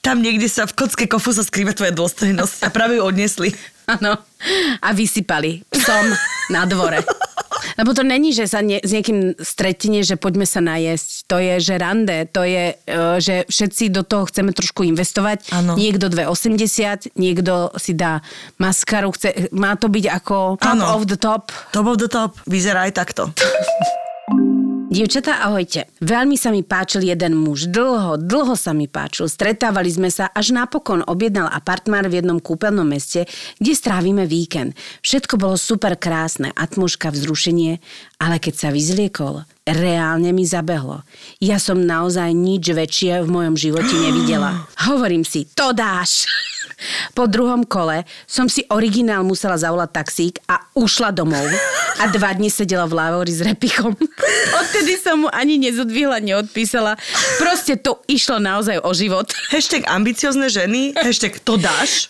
Tam 0.06 0.18
niekde 0.18 0.50
sa 0.50 0.66
v 0.66 0.74
kocke 0.74 1.06
kofu 1.06 1.30
sa 1.30 1.46
skrýva 1.46 1.72
tvoja 1.76 1.94
dôstojnosť 1.94 2.66
a 2.66 2.68
práve 2.74 2.98
ju 2.98 3.02
odnesli. 3.06 3.50
Áno. 3.86 4.18
A 4.78 4.88
vysypali 4.94 5.62
psom 5.70 6.06
na 6.50 6.66
dvore. 6.66 7.02
Lebo 7.78 7.94
to 7.94 8.02
není, 8.02 8.34
že 8.34 8.50
sa 8.50 8.60
nie, 8.60 8.82
s 8.82 8.90
niekým 8.90 9.38
stretne, 9.38 10.02
že 10.02 10.18
poďme 10.18 10.46
sa 10.46 10.58
najesť. 10.58 11.30
To 11.30 11.36
je, 11.38 11.54
že 11.62 11.74
rande. 11.78 12.26
To 12.34 12.42
je, 12.42 12.74
e, 12.74 12.96
že 13.22 13.46
všetci 13.46 13.94
do 13.94 14.02
toho 14.02 14.26
chceme 14.26 14.50
trošku 14.50 14.82
investovať. 14.82 15.54
Áno. 15.54 15.78
Niekto 15.78 16.10
2,80, 16.10 17.14
niekto 17.14 17.70
si 17.78 17.94
dá 17.94 18.20
maskaru. 18.58 19.14
Chce, 19.14 19.50
má 19.54 19.78
to 19.78 19.86
byť 19.86 20.04
ako 20.10 20.58
top 20.58 20.74
Áno. 20.74 20.84
of 20.98 21.02
the 21.06 21.18
top. 21.18 21.54
Top 21.70 21.86
of 21.86 21.96
the 21.98 22.10
top. 22.10 22.38
Vyzerá 22.50 22.90
aj 22.90 22.92
takto. 22.98 23.22
Dievčatá, 24.92 25.40
ahojte. 25.48 25.88
Veľmi 26.04 26.36
sa 26.36 26.52
mi 26.52 26.60
páčil 26.60 27.08
jeden 27.08 27.32
muž. 27.32 27.64
Dlho, 27.72 28.20
dlho 28.20 28.52
sa 28.52 28.76
mi 28.76 28.84
páčil. 28.84 29.24
Stretávali 29.24 29.88
sme 29.88 30.12
sa, 30.12 30.28
až 30.28 30.52
napokon 30.52 31.00
objednal 31.08 31.48
apartmán 31.48 32.12
v 32.12 32.20
jednom 32.20 32.36
kúpeľnom 32.36 32.84
meste, 32.84 33.24
kde 33.56 33.72
strávime 33.72 34.28
víkend. 34.28 34.76
Všetko 35.00 35.40
bolo 35.40 35.56
super 35.56 35.96
krásne, 35.96 36.52
atmoška, 36.52 37.08
vzrušenie, 37.08 37.80
ale 38.20 38.36
keď 38.36 38.52
sa 38.52 38.68
vyzliekol, 38.68 39.48
reálne 39.64 40.28
mi 40.28 40.44
zabehlo. 40.44 41.08
Ja 41.40 41.56
som 41.56 41.88
naozaj 41.88 42.28
nič 42.36 42.68
väčšie 42.68 43.24
v 43.24 43.32
mojom 43.32 43.56
živote 43.56 43.96
nevidela. 43.96 44.68
Hovorím 44.92 45.24
si, 45.24 45.48
to 45.56 45.72
dáš. 45.72 46.28
Po 47.12 47.28
druhom 47.28 47.62
kole 47.64 48.04
som 48.24 48.48
si 48.48 48.64
originál 48.68 49.22
musela 49.22 49.56
zavolať 49.56 49.90
taxík 49.92 50.34
a 50.48 50.64
ušla 50.74 51.12
domov. 51.12 51.44
A 52.00 52.08
dva 52.08 52.32
dni 52.32 52.48
sedela 52.48 52.88
v 52.88 52.96
lávori 52.96 53.30
s 53.30 53.44
repichom. 53.44 53.92
Odtedy 54.60 54.96
som 54.96 55.24
mu 55.24 55.28
ani 55.30 55.60
nezodvihla, 55.60 56.18
neodpísala. 56.18 56.96
Proste 57.38 57.76
to 57.76 58.00
išlo 58.08 58.40
naozaj 58.40 58.80
o 58.80 58.90
život. 58.96 59.30
Hashtag 59.52 59.86
ambiciozne 59.86 60.48
ženy, 60.48 60.96
hashtag 60.96 61.38
to 61.44 61.60
dáš. 61.60 62.08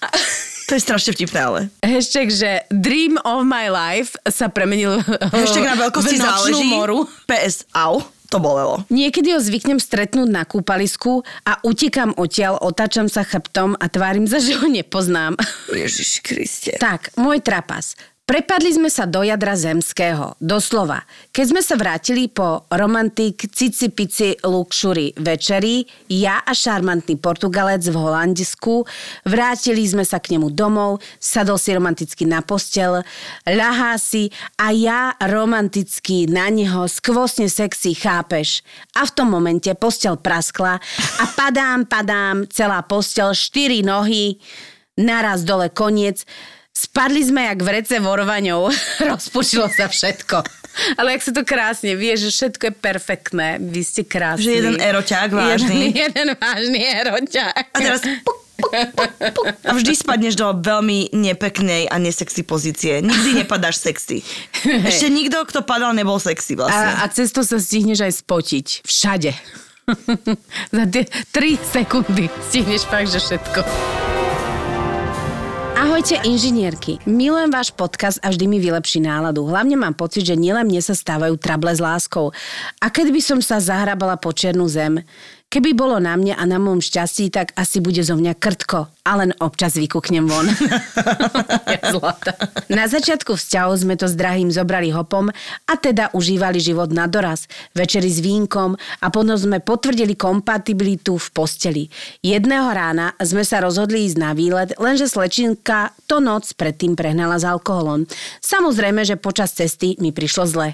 To 0.71 0.79
je 0.79 0.81
strašne 0.81 1.13
vtipné, 1.13 1.41
ale. 1.43 1.61
Hashtag, 1.85 2.33
že 2.33 2.65
dream 2.71 3.19
of 3.27 3.45
my 3.45 3.69
life 3.69 4.17
sa 4.25 4.49
premenil 4.49 5.03
Hashtag 5.35 5.69
na 5.69 5.77
veľkosti 5.77 6.17
v 6.17 6.23
nočnú 6.23 6.57
záleží. 6.57 6.69
moru. 6.71 6.99
PS, 7.29 7.67
au, 7.77 8.01
to 8.33 8.41
bolelo. 8.41 8.81
Niekedy 8.89 9.37
ho 9.37 9.41
zvyknem 9.45 9.77
stretnúť 9.77 10.29
na 10.33 10.49
kúpalisku 10.49 11.21
a 11.45 11.61
utekam 11.61 12.17
odtiaľ, 12.17 12.57
otáčam 12.65 13.13
sa 13.13 13.29
chrbtom 13.29 13.77
a 13.77 13.87
tvárim 13.93 14.25
sa, 14.25 14.41
že 14.45 14.57
ho 14.57 14.65
nepoznám. 14.65 15.37
Ježiš 15.69 16.25
Kriste. 16.25 16.81
Tak, 16.81 17.13
môj 17.21 17.45
trapas. 17.45 17.93
Prepadli 18.23 18.71
sme 18.71 18.87
sa 18.87 19.03
do 19.03 19.27
jadra 19.27 19.59
zemského, 19.59 20.39
doslova. 20.39 21.03
Keď 21.35 21.45
sme 21.51 21.59
sa 21.59 21.75
vrátili 21.75 22.31
po 22.31 22.71
romantik 22.71 23.51
cici 23.51 23.91
pici 23.91 24.39
luxury 24.47 25.11
večeri, 25.19 25.83
ja 26.07 26.39
a 26.39 26.55
šarmantný 26.55 27.19
Portugalec 27.19 27.83
v 27.83 27.99
Holandisku, 27.99 28.87
vrátili 29.27 29.83
sme 29.83 30.07
sa 30.07 30.23
k 30.23 30.39
nemu 30.39 30.55
domov, 30.55 31.03
sadol 31.19 31.59
si 31.59 31.75
romanticky 31.75 32.23
na 32.23 32.47
postel, 32.47 33.03
ľahá 33.43 33.99
si 33.99 34.31
a 34.55 34.71
ja 34.71 35.19
romanticky 35.19 36.31
na 36.31 36.47
neho, 36.47 36.87
skvosne 36.87 37.51
sexy, 37.51 37.99
chápeš. 37.99 38.63
A 38.95 39.03
v 39.03 39.19
tom 39.19 39.35
momente 39.35 39.75
postel 39.75 40.15
praskla 40.15 40.79
a 41.19 41.25
padám, 41.35 41.91
padám, 41.91 42.47
celá 42.47 42.87
postel, 42.87 43.35
štyri 43.35 43.83
nohy, 43.83 44.39
naraz 44.95 45.43
dole 45.43 45.75
koniec, 45.75 46.23
Spadli 46.73 47.21
sme 47.21 47.45
jak 47.53 47.61
v 47.61 47.69
rece 47.69 48.01
vorvaňou. 48.01 48.73
Rozpučilo 49.13 49.69
sa 49.69 49.93
všetko. 49.93 50.41
Ale 50.97 51.13
jak 51.13 51.23
sa 51.29 51.33
to 51.37 51.45
krásne 51.45 51.93
vie, 52.01 52.17
že 52.17 52.33
všetko 52.33 52.73
je 52.73 52.75
perfektné. 52.75 53.49
Vy 53.61 53.81
ste 53.85 54.03
krásni. 54.09 54.49
Že 54.49 54.53
jeden 54.57 54.77
eroťák 54.81 55.31
vážny. 55.31 55.93
Jeden, 55.93 55.97
jeden 56.09 56.29
vážny 56.33 56.81
eroťák. 56.81 57.65
A 57.73 57.77
teraz 57.77 58.01
puk, 58.01 58.41
puk, 58.57 58.89
puk, 58.97 59.13
puk. 59.37 59.47
A 59.69 59.71
vždy 59.77 59.93
spadneš 59.93 60.41
do 60.41 60.49
veľmi 60.49 61.13
nepeknej 61.13 61.93
a 61.93 62.01
nesexy 62.01 62.41
pozície. 62.41 63.05
Nikdy 63.05 63.31
nepadáš 63.45 63.85
sexy. 63.85 64.25
Ešte 64.65 65.13
nikto, 65.13 65.45
kto 65.45 65.61
padal, 65.69 65.93
nebol 65.93 66.17
sexy 66.17 66.57
vlastne. 66.57 66.97
A, 66.97 67.05
a 67.05 67.13
cez 67.13 67.37
to 67.37 67.45
sa 67.45 67.61
stihneš 67.61 68.01
aj 68.01 68.13
spotiť. 68.25 68.67
Všade. 68.89 69.37
Za 70.73 70.85
tie 70.89 71.05
3 71.37 71.59
sekundy 71.69 72.33
stihneš 72.49 72.89
fakt, 72.89 73.13
že 73.13 73.21
všetko. 73.21 73.61
Ahojte 75.93 76.25
inžinierky. 76.25 77.05
Milujem 77.05 77.53
váš 77.53 77.69
podcast 77.69 78.17
a 78.25 78.33
vždy 78.33 78.49
mi 78.49 78.57
vylepší 78.57 79.05
náladu. 79.05 79.45
Hlavne 79.45 79.77
mám 79.77 79.93
pocit, 79.93 80.25
že 80.25 80.41
nielen 80.41 80.65
mne 80.65 80.81
sa 80.81 80.97
stávajú 80.97 81.37
trable 81.37 81.69
s 81.69 81.85
láskou. 81.85 82.33
A 82.81 82.89
keď 82.89 83.13
by 83.13 83.21
som 83.21 83.39
sa 83.45 83.61
zahrabala 83.61 84.17
po 84.17 84.33
čiernu 84.33 84.65
zem, 84.73 85.05
keby 85.53 85.77
bolo 85.77 86.01
na 86.01 86.17
mne 86.17 86.33
a 86.33 86.49
na 86.49 86.57
môjom 86.57 86.81
šťastí, 86.81 87.29
tak 87.29 87.53
asi 87.61 87.85
bude 87.85 88.01
zo 88.01 88.17
mňa 88.17 88.41
krtko. 88.41 88.89
A 89.05 89.13
len 89.21 89.37
občas 89.45 89.77
vykúknem 89.77 90.25
von. 90.25 90.49
Na 92.71 92.87
začiatku 92.87 93.35
vzťahov 93.35 93.83
sme 93.83 93.99
to 93.99 94.07
s 94.07 94.15
drahým 94.15 94.49
zobrali 94.49 94.95
hopom 94.95 95.29
a 95.67 95.75
teda 95.75 96.15
užívali 96.15 96.63
život 96.63 96.95
na 96.95 97.11
doraz. 97.11 97.51
Večeri 97.75 98.07
s 98.07 98.23
vínkom 98.23 98.79
a 98.79 99.07
potom 99.11 99.35
sme 99.35 99.59
potvrdili 99.59 100.15
kompatibilitu 100.15 101.19
v 101.19 101.27
posteli. 101.35 101.85
Jedného 102.23 102.71
rána 102.71 103.13
sme 103.19 103.43
sa 103.43 103.59
rozhodli 103.59 104.07
ísť 104.07 104.19
na 104.23 104.31
výlet, 104.33 104.71
lenže 104.79 105.11
slečinka 105.11 105.93
to 106.07 106.23
noc 106.23 106.55
predtým 106.55 106.95
prehnala 106.95 107.43
s 107.43 107.45
alkoholom. 107.45 108.07
Samozrejme, 108.39 109.03
že 109.03 109.19
počas 109.19 109.53
cesty 109.53 109.99
mi 109.99 110.15
prišlo 110.15 110.45
zle. 110.47 110.69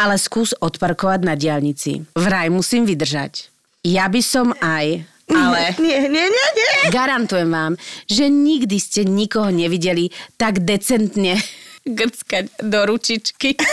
Ale 0.00 0.16
skús 0.16 0.56
odparkovať 0.56 1.20
na 1.22 1.36
diálnici. 1.36 2.08
Vraj 2.16 2.48
musím 2.48 2.88
vydržať. 2.88 3.55
Ja 3.86 4.10
by 4.10 4.18
som 4.18 4.50
aj, 4.58 5.06
ale... 5.30 5.60
Nie, 5.86 6.10
nie, 6.10 6.26
nie, 6.26 6.48
nie. 6.58 6.72
Garantujem 6.90 7.46
vám, 7.46 7.78
že 8.10 8.26
nikdy 8.26 8.82
ste 8.82 9.06
nikoho 9.06 9.54
nevideli 9.54 10.10
tak 10.34 10.66
decentne 10.66 11.38
grckať 11.98 12.66
do 12.66 12.82
ručičky. 12.82 13.54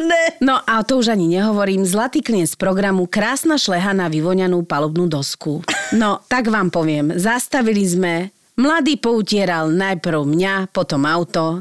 Ne. 0.00 0.32
No 0.40 0.56
a 0.64 0.80
to 0.80 0.96
už 0.96 1.12
ani 1.12 1.28
nehovorím. 1.28 1.84
Zlatý 1.84 2.24
klient 2.24 2.48
z 2.48 2.56
programu 2.56 3.04
Krásna 3.04 3.60
šleha 3.60 3.92
na 3.92 4.08
vyvoňanú 4.08 4.64
palubnú 4.64 5.04
dosku. 5.04 5.60
No, 5.92 6.24
tak 6.24 6.48
vám 6.48 6.72
poviem. 6.72 7.20
Zastavili 7.20 7.84
sme. 7.84 8.32
Mladý 8.56 8.96
poutieral 8.96 9.68
najprv 9.68 10.24
mňa, 10.24 10.72
potom 10.72 11.04
auto. 11.04 11.60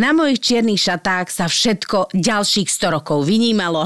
Na 0.00 0.16
mojich 0.16 0.40
čiernych 0.40 0.80
šatách 0.80 1.28
sa 1.28 1.44
všetko 1.44 2.08
ďalších 2.16 2.72
100 2.72 2.88
rokov 2.88 3.28
vynímalo. 3.28 3.84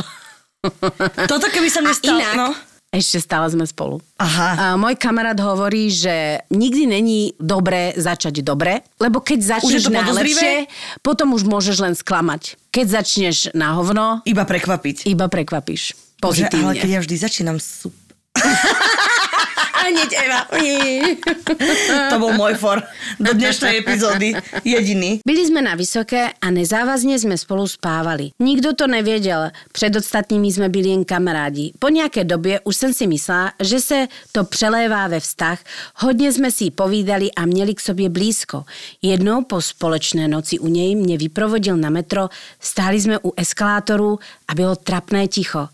Toto 1.27 1.51
keby 1.51 1.67
sa 1.67 1.83
nestalo. 1.83 2.23
inak, 2.23 2.35
No. 2.39 2.49
Ešte 2.89 3.21
stále 3.21 3.45
sme 3.49 3.65
spolu. 3.65 4.01
Aha. 4.17 4.49
A 4.57 4.65
môj 4.75 4.97
kamarát 4.97 5.37
hovorí, 5.37 5.89
že 5.89 6.41
nikdy 6.49 6.89
není 6.89 7.21
dobré 7.37 7.93
začať 7.93 8.41
dobre, 8.41 8.81
lebo 8.97 9.21
keď 9.21 9.61
začneš 9.61 9.89
najlepšie, 9.89 10.67
potom 11.01 11.37
už 11.37 11.45
môžeš 11.45 11.77
len 11.79 11.93
sklamať. 11.93 12.57
Keď 12.73 12.87
začneš 12.89 13.37
na 13.53 13.77
hovno, 13.77 14.25
Iba 14.25 14.45
prekvapiť. 14.45 15.05
iba 15.05 15.29
prekvapíš. 15.29 15.93
Bože, 16.19 16.45
ale 16.45 16.51
Pozitívne. 16.51 16.81
keď 16.81 16.91
ja 16.91 17.01
vždy 17.01 17.17
začínam 17.17 17.57
super. 17.61 18.01
A 19.79 19.95
hneď 19.95 20.11
Eva. 20.27 20.41
To 22.11 22.17
bol 22.19 22.35
môj 22.35 22.59
for 22.59 22.83
do 23.23 23.31
dnešnej 23.31 23.79
epizódy. 23.79 24.35
Jediný. 24.67 25.23
Byli 25.23 25.43
sme 25.47 25.63
na 25.63 25.79
vysoké 25.79 26.35
a 26.35 26.47
nezávazne 26.51 27.15
sme 27.15 27.39
spolu 27.39 27.63
spávali. 27.63 28.35
Nikto 28.43 28.75
to 28.75 28.87
nevěděl, 28.87 29.51
před 29.73 29.97
ostatními 29.97 30.53
jsme 30.53 30.69
byli 30.69 30.89
jen 30.89 31.05
kamarádi. 31.05 31.73
Po 31.79 31.89
nějaké 31.89 32.25
době 32.25 32.61
už 32.65 32.77
jsem 32.77 32.93
si 32.95 33.07
myslela, 33.07 33.53
že 33.61 33.81
se 33.81 34.07
to 34.33 34.45
přelévá 34.45 35.07
ve 35.07 35.21
vztah, 35.21 35.59
hodně 35.95 36.33
jsme 36.33 36.51
si 36.51 36.71
povídali 36.71 37.31
a 37.33 37.47
měli 37.47 37.75
k 37.75 37.81
sobě 37.81 38.09
blízko. 38.09 38.65
Jednou 39.03 39.45
po 39.45 39.63
společné 39.63 40.29
noci 40.29 40.59
u 40.59 40.67
něj 40.69 40.95
mě 40.95 41.19
vyprovodil 41.19 41.77
na 41.77 41.91
metro, 41.91 42.29
stáli 42.61 43.01
jsme 43.01 43.19
u 43.19 43.33
eskalátoru 43.37 44.19
a 44.49 44.55
bylo 44.55 44.77
trapné 44.77 45.29
ticho. 45.29 45.69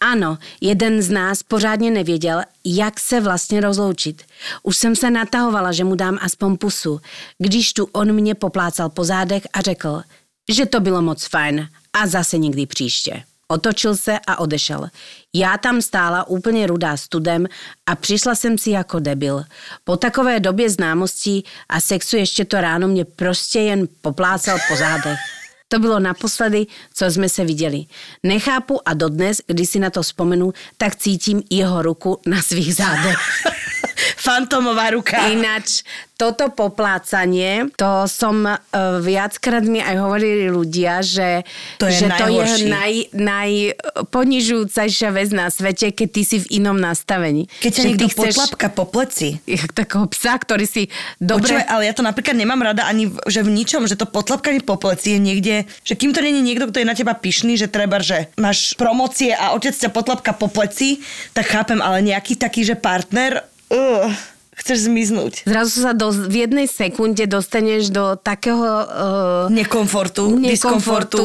Ano, 0.00 0.38
jeden 0.60 1.02
z 1.02 1.10
nás 1.10 1.42
pořádně 1.42 1.90
nevěděl, 1.90 2.42
jak 2.64 3.00
se 3.00 3.20
vlastně 3.20 3.60
rozloučit. 3.60 4.22
Už 4.62 4.76
jsem 4.76 4.96
se 4.96 5.10
natahovala, 5.10 5.72
že 5.72 5.84
mu 5.84 5.94
dám 5.94 6.18
aspoň 6.20 6.56
pusu, 6.56 7.00
když 7.38 7.72
tu 7.72 7.84
on 7.92 8.12
mě 8.12 8.34
poplácal 8.34 8.88
po 8.88 9.04
zádech 9.04 9.42
a 9.52 9.60
řekl, 9.60 10.02
že 10.52 10.66
to 10.66 10.80
bylo 10.80 11.02
moc 11.02 11.26
fajn 11.26 11.68
a 11.92 12.06
zase 12.06 12.38
někdy 12.38 12.66
příště. 12.66 13.22
Otočil 13.48 13.96
se 13.96 14.18
a 14.26 14.38
odešel. 14.38 14.88
Já 15.34 15.58
tam 15.58 15.82
stála 15.82 16.28
úplně 16.28 16.66
rudá 16.66 16.96
studem 16.96 17.46
a 17.86 17.96
přišla 17.96 18.34
jsem 18.34 18.58
si 18.58 18.70
jako 18.70 18.98
debil. 18.98 19.44
Po 19.84 19.96
takové 19.96 20.40
době 20.40 20.70
známostí 20.70 21.44
a 21.68 21.80
sexu 21.80 22.16
ještě 22.16 22.44
to 22.44 22.60
ráno 22.60 22.88
mě 22.88 23.04
prostě 23.04 23.60
jen 23.60 23.88
poplácal 24.00 24.58
po 24.68 24.76
zádech. 24.76 25.18
To 25.72 25.78
bylo 25.78 26.00
naposledy, 26.00 26.66
co 26.94 27.04
jsme 27.04 27.28
se 27.28 27.44
viděli. 27.44 27.84
Nechápu 28.22 28.88
a 28.88 28.94
dodnes, 28.94 29.40
když 29.46 29.68
si 29.70 29.78
na 29.78 29.90
to 29.90 30.02
vzpomenu, 30.02 30.52
tak 30.76 30.96
cítím 30.96 31.42
jeho 31.50 31.82
ruku 31.82 32.20
na 32.26 32.42
svých 32.42 32.74
zádech. 32.74 33.18
fantomová 34.16 34.90
ruka. 34.90 35.26
Ináč, 35.26 35.82
toto 36.20 36.52
poplácanie, 36.52 37.72
to 37.80 38.04
som 38.04 38.44
uh, 38.44 38.60
viackrát 39.00 39.64
mi 39.64 39.80
aj 39.80 39.96
hovorili 39.96 40.52
ľudia, 40.52 41.00
že 41.00 41.48
To 41.80 41.88
je 41.88 41.96
že 41.96 42.12
to 42.12 42.28
je 42.28 42.68
naj, 42.68 43.08
najponižujúcejšia 43.16 45.08
vec 45.16 45.32
na 45.32 45.48
svete, 45.48 45.96
keď 45.96 46.08
ty 46.12 46.22
si 46.28 46.36
v 46.44 46.60
inom 46.60 46.76
nastavení. 46.76 47.48
Keď 47.64 47.70
ťa 47.72 47.82
niekto 47.88 48.12
chceš- 48.12 48.36
potlapka 48.36 48.68
po 48.68 48.84
pleci. 48.84 49.40
takého 49.72 50.04
psa, 50.12 50.36
ktorý 50.36 50.68
si 50.68 50.92
dobre... 51.16 51.56
Počúvaj, 51.56 51.66
ale 51.72 51.88
ja 51.88 51.96
to 51.96 52.04
napríklad 52.04 52.36
nemám 52.36 52.60
rada 52.60 52.84
ani, 52.84 53.08
v, 53.08 53.16
že 53.24 53.40
v 53.40 53.56
ničom, 53.56 53.88
že 53.88 53.96
to 53.96 54.04
potlapkanie 54.04 54.60
po 54.60 54.76
pleci 54.76 55.16
je 55.16 55.20
niekde, 55.24 55.64
že 55.80 55.96
kým 55.96 56.12
to 56.12 56.20
není 56.20 56.44
niekto, 56.44 56.68
kto 56.68 56.84
je 56.84 56.90
na 56.90 56.92
teba 56.92 57.16
pyšný, 57.16 57.56
že 57.56 57.72
treba, 57.72 58.04
že 58.04 58.28
máš 58.36 58.76
promócie 58.76 59.32
a 59.32 59.56
otec 59.56 59.72
ťa 59.72 59.88
potlapka 59.88 60.36
po 60.36 60.52
pleci, 60.52 61.00
tak 61.32 61.48
chápem, 61.48 61.80
ale 61.80 62.04
nejaký 62.04 62.36
taký, 62.36 62.60
že 62.68 62.76
partner, 62.76 63.40
uh, 63.72 64.12
chceš 64.60 64.92
zmiznúť. 64.92 65.48
Zrazu 65.48 65.80
sa 65.80 65.96
do, 65.96 66.12
v 66.12 66.44
jednej 66.44 66.68
sekunde 66.68 67.24
dostaneš 67.24 67.88
do 67.88 68.14
takého 68.20 68.60
uh, 68.60 69.44
Nekomfortu, 69.48 70.36
diskomfortu. 70.36 70.44
nekomfortu, 70.44 71.24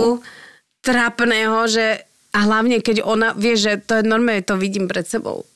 trápneho, 0.79 1.67
že 1.67 2.07
a 2.35 2.39
hlavne 2.43 2.83
keď 2.83 3.03
ona, 3.03 3.31
vie, 3.35 3.55
že 3.55 3.79
to 3.79 3.99
je 3.99 4.03
normálne, 4.03 4.43
to 4.43 4.59
vidím 4.59 4.91
pred 4.91 5.07
sebou. 5.07 5.47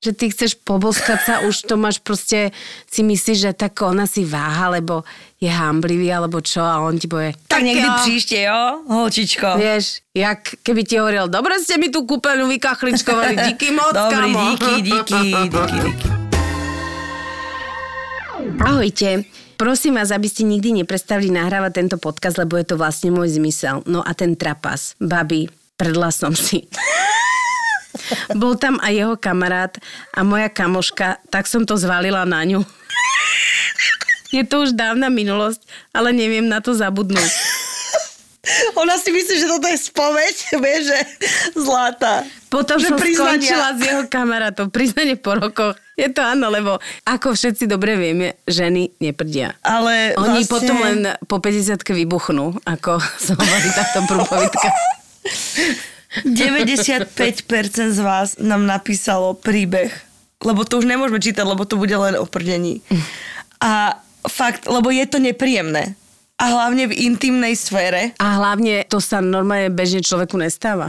Že 0.00 0.12
ty 0.16 0.24
chceš 0.32 0.56
poboskať 0.56 1.20
sa, 1.28 1.34
už 1.44 1.68
to 1.68 1.76
máš 1.76 2.00
proste, 2.00 2.56
si 2.88 3.04
myslíš, 3.04 3.38
že 3.40 3.52
tak 3.52 3.76
ona 3.84 4.08
si 4.08 4.24
váha, 4.24 4.72
lebo 4.72 5.04
je 5.36 5.48
hamblivý, 5.48 6.08
alebo 6.08 6.40
čo, 6.40 6.64
a 6.64 6.80
on 6.80 6.96
ti 6.96 7.04
bude... 7.04 7.36
Tak 7.48 7.60
niekdy 7.60 7.84
jo. 7.84 7.96
príšte, 8.04 8.36
jo, 8.40 8.62
holčičko. 8.88 9.60
Vieš, 9.60 10.04
jak 10.16 10.56
keby 10.64 10.80
ti 10.88 10.96
hovoril, 10.96 11.28
dobre 11.28 11.60
ste 11.60 11.76
mi 11.76 11.92
tú 11.92 12.08
kúpeľňu 12.08 12.48
vykachličkovali, 12.48 13.52
díky 13.52 13.76
moc, 13.76 13.92
Dobrý, 13.92 14.32
kamo. 14.32 14.40
díky, 14.56 14.72
díky, 14.80 15.18
díky, 15.20 15.64
díky. 15.68 16.19
Ahojte. 18.60 19.24
Prosím 19.56 19.96
vás, 19.96 20.12
aby 20.12 20.28
ste 20.28 20.44
nikdy 20.44 20.84
neprestali 20.84 21.32
nahrávať 21.32 21.72
tento 21.80 21.96
podcast, 21.96 22.36
lebo 22.36 22.60
je 22.60 22.68
to 22.68 22.76
vlastne 22.76 23.08
môj 23.08 23.40
zmysel. 23.40 23.80
No 23.88 24.04
a 24.04 24.12
ten 24.12 24.36
trapas, 24.36 25.00
babi, 25.00 25.48
predla 25.80 26.12
som 26.12 26.36
si. 26.36 26.68
Bol 28.40 28.60
tam 28.60 28.76
aj 28.84 28.92
jeho 28.92 29.14
kamarát 29.16 29.72
a 30.12 30.20
moja 30.24 30.52
kamoška, 30.52 31.24
tak 31.32 31.48
som 31.48 31.64
to 31.64 31.80
zvalila 31.80 32.28
na 32.28 32.44
ňu. 32.44 32.60
Je 34.36 34.44
to 34.46 34.62
už 34.68 34.76
dávna 34.76 35.10
minulosť, 35.10 35.64
ale 35.90 36.14
neviem 36.14 36.44
na 36.44 36.60
to 36.60 36.76
zabudnúť. 36.76 37.32
Ona 38.80 38.96
si 38.96 39.12
myslí, 39.12 39.36
že 39.36 39.48
toto 39.52 39.68
je 39.68 39.76
spoveď, 39.76 40.34
vieš, 40.64 40.82
že 40.88 40.98
zlatá. 41.60 42.24
Potom 42.48 42.80
že 42.80 42.88
som 42.88 42.96
priznania. 42.96 43.36
skončila 43.36 43.68
s 43.76 43.80
jeho 43.84 44.02
kamarátom. 44.08 44.66
Priznanie 44.72 45.14
po 45.20 45.36
rokoch. 45.36 45.76
Je 45.94 46.08
to 46.08 46.24
áno, 46.24 46.48
lebo 46.48 46.80
ako 47.04 47.36
všetci 47.36 47.68
dobre 47.68 48.00
vieme, 48.00 48.40
ženy 48.48 48.96
neprdia. 48.96 49.52
Ale 49.60 50.16
Oni 50.16 50.42
vlastne... 50.42 50.52
potom 50.56 50.76
len 50.80 50.98
po 51.28 51.36
50 51.36 51.84
vybuchnú, 51.84 52.56
ako 52.64 52.96
sa 53.28 53.32
hovorí 53.36 53.70
táto 53.76 54.08
prúpovitka. 54.08 54.68
95% 56.24 57.14
z 57.92 58.00
vás 58.00 58.40
nám 58.40 58.64
napísalo 58.64 59.36
príbeh. 59.36 59.92
Lebo 60.40 60.64
to 60.64 60.80
už 60.80 60.88
nemôžeme 60.88 61.20
čítať, 61.20 61.44
lebo 61.44 61.68
to 61.68 61.76
bude 61.76 61.92
len 61.92 62.16
o 62.16 62.24
prdení. 62.24 62.80
A 63.60 64.00
fakt, 64.24 64.64
lebo 64.64 64.88
je 64.88 65.04
to 65.04 65.20
nepríjemné. 65.20 65.99
A 66.40 66.44
hlavne 66.48 66.88
v 66.88 66.96
intimnej 66.96 67.52
sfére. 67.52 68.16
A 68.16 68.40
hlavne 68.40 68.88
to 68.88 68.96
sa 68.96 69.20
normálne 69.20 69.68
bežne 69.68 70.00
človeku 70.00 70.40
nestáva. 70.40 70.88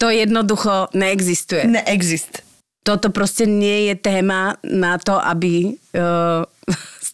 To 0.00 0.08
jednoducho 0.08 0.88
neexistuje. 0.96 1.68
Neexist. 1.68 2.46
Toto 2.86 3.12
proste 3.12 3.44
nie 3.44 3.92
je 3.92 3.94
téma 4.00 4.56
na 4.64 4.96
to, 4.96 5.18
aby 5.20 5.76
uh, 5.92 6.40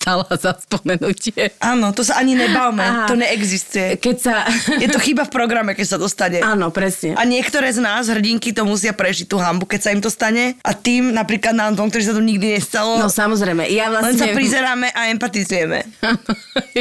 stala 0.04 0.28
za 0.36 0.52
spomenutie. 0.60 1.56
Áno, 1.64 1.96
to 1.96 2.04
sa 2.04 2.20
ani 2.20 2.36
nebavme. 2.36 2.84
Aha. 2.84 3.08
To 3.08 3.16
neexistuje. 3.16 3.96
Keď 3.96 4.16
sa... 4.20 4.44
Je 4.84 4.92
to 4.92 5.00
chyba 5.00 5.24
v 5.24 5.32
programe, 5.32 5.72
keď 5.72 5.86
sa 5.88 5.96
to 5.96 6.12
stane. 6.12 6.44
Áno, 6.44 6.68
presne. 6.68 7.16
A 7.16 7.24
niektoré 7.24 7.72
z 7.72 7.80
nás, 7.80 8.12
hrdinky, 8.12 8.52
to 8.52 8.68
musia 8.68 8.92
prežiť 8.92 9.24
tú 9.24 9.40
hambu, 9.40 9.64
keď 9.64 9.80
sa 9.80 9.90
im 9.96 10.04
to 10.04 10.12
stane. 10.12 10.60
A 10.60 10.76
tým, 10.76 11.16
napríklad 11.16 11.56
nám 11.56 11.72
tom, 11.72 11.88
ktorý 11.88 12.04
sa 12.04 12.12
to 12.12 12.20
nikdy 12.20 12.60
nestalo, 12.60 13.00
No 13.00 13.08
samozrejme, 13.08 13.64
ja 13.72 13.88
len 13.88 14.12
vlastne... 14.12 14.20
sa 14.20 14.36
prizeráme 14.36 14.92
a 14.92 15.08
empatizujeme. 15.08 15.88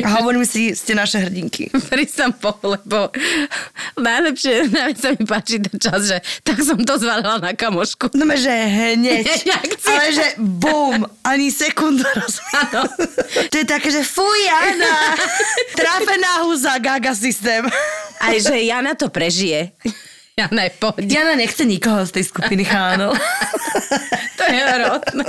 A 0.03 0.07
hovoríme 0.19 0.43
si, 0.43 0.75
ste 0.75 0.91
naše 0.91 1.23
hrdinky. 1.23 1.71
Prísam 1.87 2.35
po, 2.35 2.59
lebo 2.59 3.07
najlepšie, 3.95 4.67
najviac 4.67 4.97
sa 4.99 5.09
mi 5.15 5.23
páči 5.23 5.63
ten 5.63 5.79
čas, 5.79 6.11
že 6.11 6.17
tak 6.43 6.59
som 6.59 6.75
to 6.83 6.99
zvalila 6.99 7.39
na 7.39 7.55
kamošku. 7.55 8.11
No 8.19 8.27
že 8.35 8.51
hneď. 8.51 9.47
Ale 9.93 10.09
že 10.11 10.27
bum, 10.41 11.07
ani 11.23 11.53
sekundu 11.53 12.03
rozumieš. 12.03 13.12
To 13.51 13.55
je 13.57 13.65
také, 13.65 13.89
že 13.91 14.03
fuj, 14.03 14.39
Jana, 14.45 15.15
trápená 15.79 16.45
húza, 16.45 16.77
gaga 16.77 17.13
systém. 17.15 17.65
Aj 18.19 18.35
že 18.39 18.55
Jana 18.63 18.95
to 18.95 19.09
prežije. 19.09 19.71
Jana 20.33 20.65
je 20.65 20.71
pohode. 20.81 21.05
Jana 21.05 21.37
nechce 21.37 21.65
nikoho 21.65 22.05
z 22.05 22.11
tej 22.11 22.23
skupiny 22.29 22.65
chánov. 22.65 23.13
To 24.33 24.43
je 24.49 24.59
hrotné. 24.59 25.25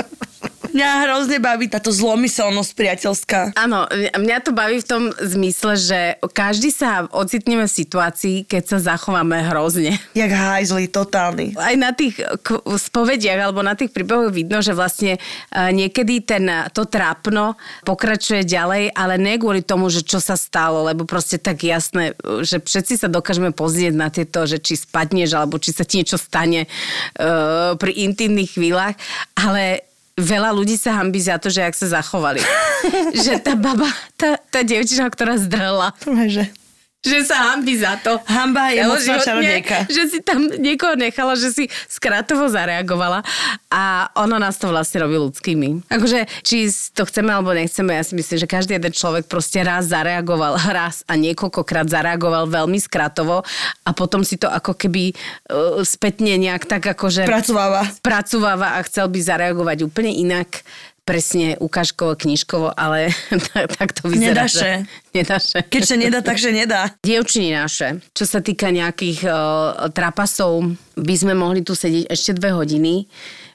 Mňa 0.74 1.06
hrozne 1.06 1.38
baví 1.38 1.70
táto 1.70 1.94
zlomyselnosť 1.94 2.70
priateľská. 2.74 3.54
Áno, 3.54 3.86
mňa 3.94 4.38
to 4.42 4.50
baví 4.50 4.82
v 4.82 4.88
tom 4.90 5.02
zmysle, 5.22 5.78
že 5.78 6.00
každý 6.34 6.74
sa 6.74 7.06
ocitneme 7.14 7.70
v 7.70 7.78
situácii, 7.78 8.42
keď 8.42 8.74
sa 8.74 8.78
zachováme 8.82 9.38
hrozne. 9.54 9.94
Jak 10.18 10.34
hajzli, 10.34 10.90
totálny. 10.90 11.54
Aj 11.54 11.78
na 11.78 11.94
tých 11.94 12.18
spovediach 12.66 13.38
alebo 13.38 13.62
na 13.62 13.78
tých 13.78 13.94
príbehoch 13.94 14.34
vidno, 14.34 14.66
že 14.66 14.74
vlastne 14.74 15.14
e, 15.14 15.18
niekedy 15.54 16.26
ten, 16.26 16.42
to 16.74 16.90
trápno 16.90 17.54
pokračuje 17.86 18.42
ďalej, 18.42 18.98
ale 18.98 19.14
ne 19.14 19.38
kvôli 19.38 19.62
tomu, 19.62 19.86
že 19.94 20.02
čo 20.02 20.18
sa 20.18 20.34
stalo, 20.34 20.90
lebo 20.90 21.06
proste 21.06 21.38
tak 21.38 21.62
jasné, 21.62 22.18
že 22.42 22.58
všetci 22.58 22.98
sa 22.98 23.06
dokážeme 23.06 23.54
pozrieť 23.54 23.94
na 23.94 24.10
tieto, 24.10 24.42
že 24.42 24.58
či 24.58 24.74
spadneš 24.74 25.38
alebo 25.38 25.54
či 25.62 25.70
sa 25.70 25.86
ti 25.86 26.02
niečo 26.02 26.18
stane 26.18 26.66
uh, 26.66 27.78
pri 27.78 28.10
intimných 28.10 28.58
chvíľach, 28.58 28.98
ale 29.38 29.93
veľa 30.18 30.50
ľudí 30.54 30.78
sa 30.78 31.02
hambí 31.02 31.18
za 31.18 31.38
to, 31.38 31.50
že 31.50 31.66
ak 31.66 31.74
sa 31.74 32.00
zachovali. 32.00 32.40
že 33.24 33.38
tá 33.42 33.58
baba, 33.58 33.88
tá, 34.14 34.38
tá 34.50 34.62
devčina, 34.62 35.10
ktorá 35.10 35.38
zdrela, 35.38 35.94
Že... 36.06 36.63
že 37.04 37.20
sa 37.28 37.52
hambí 37.52 37.76
za 37.76 38.00
to. 38.00 38.16
Hamba 38.24 38.72
je 38.72 38.80
mocná 38.88 39.20
čarodejka. 39.20 39.76
Že 39.92 40.02
si 40.08 40.18
tam 40.24 40.48
niekoho 40.56 40.96
nechala, 40.96 41.36
že 41.36 41.52
si 41.52 41.64
skrátovo 41.86 42.48
zareagovala 42.48 43.20
a 43.68 44.08
ono 44.16 44.40
nás 44.40 44.56
to 44.56 44.72
vlastne 44.72 45.04
robí 45.04 45.20
ľudskými. 45.20 45.84
Akože, 45.92 46.24
či 46.40 46.72
to 46.96 47.04
chceme 47.04 47.28
alebo 47.28 47.52
nechceme, 47.52 47.92
ja 47.92 48.00
si 48.00 48.16
myslím, 48.16 48.40
že 48.40 48.48
každý 48.48 48.80
jeden 48.80 48.96
človek 48.96 49.28
proste 49.28 49.60
raz 49.60 49.92
zareagoval, 49.92 50.56
raz 50.80 51.04
a 51.04 51.14
niekoľkokrát 51.20 51.92
zareagoval 51.92 52.48
veľmi 52.48 52.80
skratovo 52.80 53.44
a 53.84 53.90
potom 53.92 54.24
si 54.24 54.40
to 54.40 54.48
ako 54.48 54.72
keby 54.72 55.12
uh, 55.12 55.84
spätne 55.84 56.40
nejak 56.40 56.64
tak 56.64 56.88
akože 56.88 57.28
Spracováva. 57.28 57.84
spracováva 57.92 58.68
a 58.76 58.84
chcel 58.88 59.12
by 59.12 59.20
zareagovať 59.20 59.84
úplne 59.84 60.08
inak 60.08 60.64
presne 61.04 61.60
ukážkovo, 61.60 62.16
knižkovo, 62.16 62.72
ale 62.72 63.12
tak, 63.76 63.92
to 63.92 64.08
vyzerá. 64.08 64.48
Nedaše. 64.48 64.72
Nedaše. 65.12 65.58
Keď 65.68 65.82
sa 65.84 65.96
nedá, 66.00 66.18
takže 66.24 66.48
nedá. 66.50 66.90
Dievčiny 67.04 67.52
naše, 67.52 68.00
čo 68.16 68.24
sa 68.24 68.40
týka 68.40 68.72
nejakých 68.72 69.28
uh, 69.28 69.88
trapasov, 69.92 70.74
by 70.96 71.14
sme 71.14 71.36
mohli 71.36 71.60
tu 71.60 71.76
sedieť 71.76 72.08
ešte 72.08 72.40
dve 72.40 72.56
hodiny. 72.56 73.04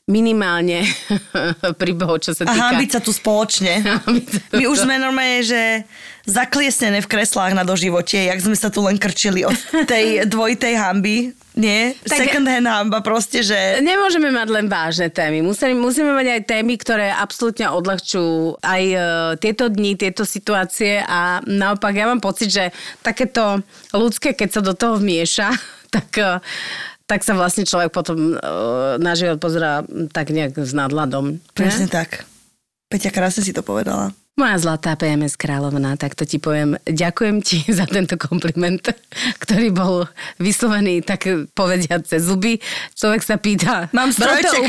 Minimálne 0.10 0.86
príbehov, 1.82 2.22
čo 2.22 2.34
sa 2.34 2.46
A 2.46 2.54
týka... 2.54 2.62
hambiť 2.70 2.90
sa 2.98 3.00
tu 3.02 3.14
spoločne. 3.14 3.82
My 4.58 4.64
už 4.66 4.86
sme 4.86 4.98
normálne, 4.98 5.46
že 5.46 5.86
zakliesnené 6.26 7.02
v 7.02 7.10
kreslách 7.10 7.54
na 7.58 7.66
doživote, 7.66 8.18
jak 8.18 8.40
sme 8.42 8.58
sa 8.58 8.74
tu 8.74 8.82
len 8.86 8.98
krčili 8.98 9.46
od 9.46 9.58
tej 9.90 10.26
dvojitej 10.30 10.74
hamby. 10.78 11.34
Nie? 11.60 11.92
Tak- 12.08 12.24
Second 12.24 12.48
hand 12.48 12.68
hamba 12.72 13.04
proste, 13.04 13.44
že... 13.44 13.84
Nemôžeme 13.84 14.32
mať 14.32 14.48
len 14.48 14.66
vážne 14.72 15.12
témy. 15.12 15.44
Musíme, 15.44 15.76
musíme 15.76 16.16
mať 16.16 16.40
aj 16.40 16.42
témy, 16.48 16.80
ktoré 16.80 17.12
absolútne 17.12 17.68
odľahčujú 17.68 18.64
aj 18.64 18.84
e, 18.88 18.98
tieto 19.44 19.68
dni, 19.68 20.00
tieto 20.00 20.24
situácie 20.24 21.04
a 21.04 21.44
naopak 21.44 21.92
ja 21.92 22.08
mám 22.08 22.24
pocit, 22.24 22.48
že 22.48 22.72
takéto 23.04 23.60
ľudské, 23.92 24.32
keď 24.32 24.50
sa 24.56 24.62
do 24.64 24.72
toho 24.72 24.96
vmieša, 25.04 25.52
tak, 25.96 26.08
e, 26.16 26.40
tak 27.04 27.28
sa 27.28 27.36
vlastne 27.36 27.68
človek 27.68 27.92
potom 27.92 28.40
e, 28.40 28.56
na 28.96 29.14
život 29.20 29.44
pozerá 29.44 29.84
tak 30.16 30.32
nejak 30.32 30.56
s 30.64 30.72
nadladom. 30.72 31.44
Presne 31.52 31.92
tak. 31.92 32.24
Peťa 32.88 33.12
krásne 33.12 33.44
si 33.44 33.52
to 33.52 33.62
povedala. 33.62 34.16
Moja 34.40 34.56
zlatá 34.56 34.96
PMS 34.96 35.36
kráľovná, 35.36 36.00
tak 36.00 36.16
to 36.16 36.24
ti 36.24 36.40
poviem. 36.40 36.80
Ďakujem 36.88 37.44
ti 37.44 37.60
za 37.80 37.84
tento 37.84 38.16
kompliment, 38.16 38.80
ktorý 39.44 39.68
bol 39.76 40.08
vyslovený 40.40 41.04
tak 41.04 41.28
povediať 41.52 42.08
cez 42.08 42.24
zuby. 42.24 42.64
Človek 42.96 43.20
sa 43.20 43.36
pýta, 43.36 43.92
Mám 43.92 44.16
strojček? 44.16 44.64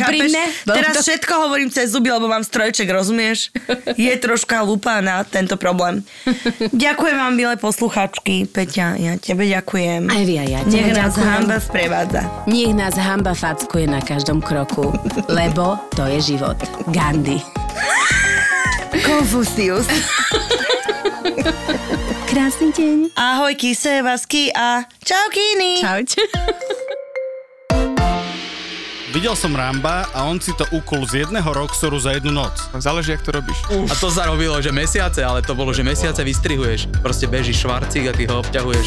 Bolo 0.66 0.74
Teraz 0.74 0.98
to... 0.98 1.06
všetko 1.06 1.32
hovorím 1.46 1.70
cez 1.70 1.94
zuby, 1.94 2.10
lebo 2.10 2.26
mám 2.26 2.42
strojček, 2.42 2.90
rozumieš? 2.90 3.54
Je 3.94 4.10
troška 4.18 4.66
lúpa 4.66 4.98
na 4.98 5.22
tento 5.22 5.54
problém. 5.54 6.02
Ďakujem 6.74 7.14
vám, 7.14 7.32
milé 7.38 7.54
posluchačky. 7.54 8.50
Peťa, 8.50 8.98
ja 8.98 9.14
tebe 9.22 9.46
ďakujem. 9.46 10.10
Aj 10.10 10.22
vy, 10.26 10.34
aj 10.34 10.48
ja 10.50 10.60
Nech 10.66 10.98
nás 10.98 11.14
hamba 11.14 11.62
sprevádza. 11.62 12.26
Nech 12.50 12.74
nás 12.74 12.98
hamba 12.98 13.38
fackuje 13.38 13.86
na 13.86 14.02
každom 14.02 14.42
kroku, 14.42 14.90
lebo 15.30 15.78
to 15.94 16.10
je 16.10 16.34
život. 16.34 16.58
Gandhi. 16.90 17.38
Konfucius. 19.04 19.86
Krásny 22.28 22.70
deň. 22.70 22.98
Ahoj, 23.16 23.54
kise, 23.56 24.04
vasky 24.04 24.52
a 24.54 24.84
čau, 25.02 25.26
Kini. 25.32 25.80
Čaute. 25.80 26.22
Videl 29.10 29.34
som 29.34 29.50
Ramba 29.50 30.06
a 30.14 30.22
on 30.30 30.38
si 30.38 30.54
to 30.54 30.62
ukul 30.70 31.02
z 31.02 31.26
jedného 31.26 31.50
roxoru 31.50 31.98
za 31.98 32.14
jednu 32.14 32.30
noc. 32.30 32.54
Záleží, 32.78 33.10
jak 33.10 33.26
to 33.26 33.34
robíš. 33.34 33.58
A 33.90 33.94
to 33.98 34.06
sa 34.06 34.30
robilo, 34.30 34.54
že 34.62 34.70
mesiace, 34.70 35.18
ale 35.26 35.42
to 35.42 35.58
bolo, 35.58 35.74
že 35.74 35.82
mesiace 35.82 36.22
vystrihuješ. 36.22 36.86
Proste 37.02 37.26
bežíš 37.26 37.66
švarcík 37.66 38.06
a 38.06 38.12
ty 38.14 38.30
ho 38.30 38.38
obťahuješ. 38.38 38.86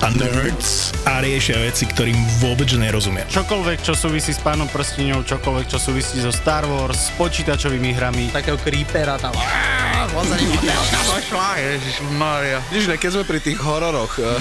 a 0.00 0.08
Nerds 0.16 0.96
a 1.04 1.20
riešia 1.20 1.60
veci, 1.60 1.84
ktorým 1.84 2.16
vôbec 2.40 2.72
nerozumia. 2.72 3.28
Čokoľvek, 3.28 3.84
čo 3.84 3.92
súvisí 3.92 4.32
s 4.32 4.40
pánom 4.40 4.64
prstiňou, 4.72 5.28
čokoľvek, 5.28 5.66
čo 5.68 5.76
súvisí 5.76 6.24
so 6.24 6.32
Star 6.32 6.64
Wars, 6.64 7.12
s 7.12 7.14
počítačovými 7.20 7.92
hrami. 7.92 8.32
Takého 8.32 8.56
creepera 8.56 9.20
tam. 9.20 9.36
Vidíš, 12.72 12.88
ne, 12.88 12.96
keď 12.96 13.10
sme 13.12 13.24
pri 13.28 13.38
tých 13.44 13.60
hororoch, 13.60 14.16
eh, 14.16 14.40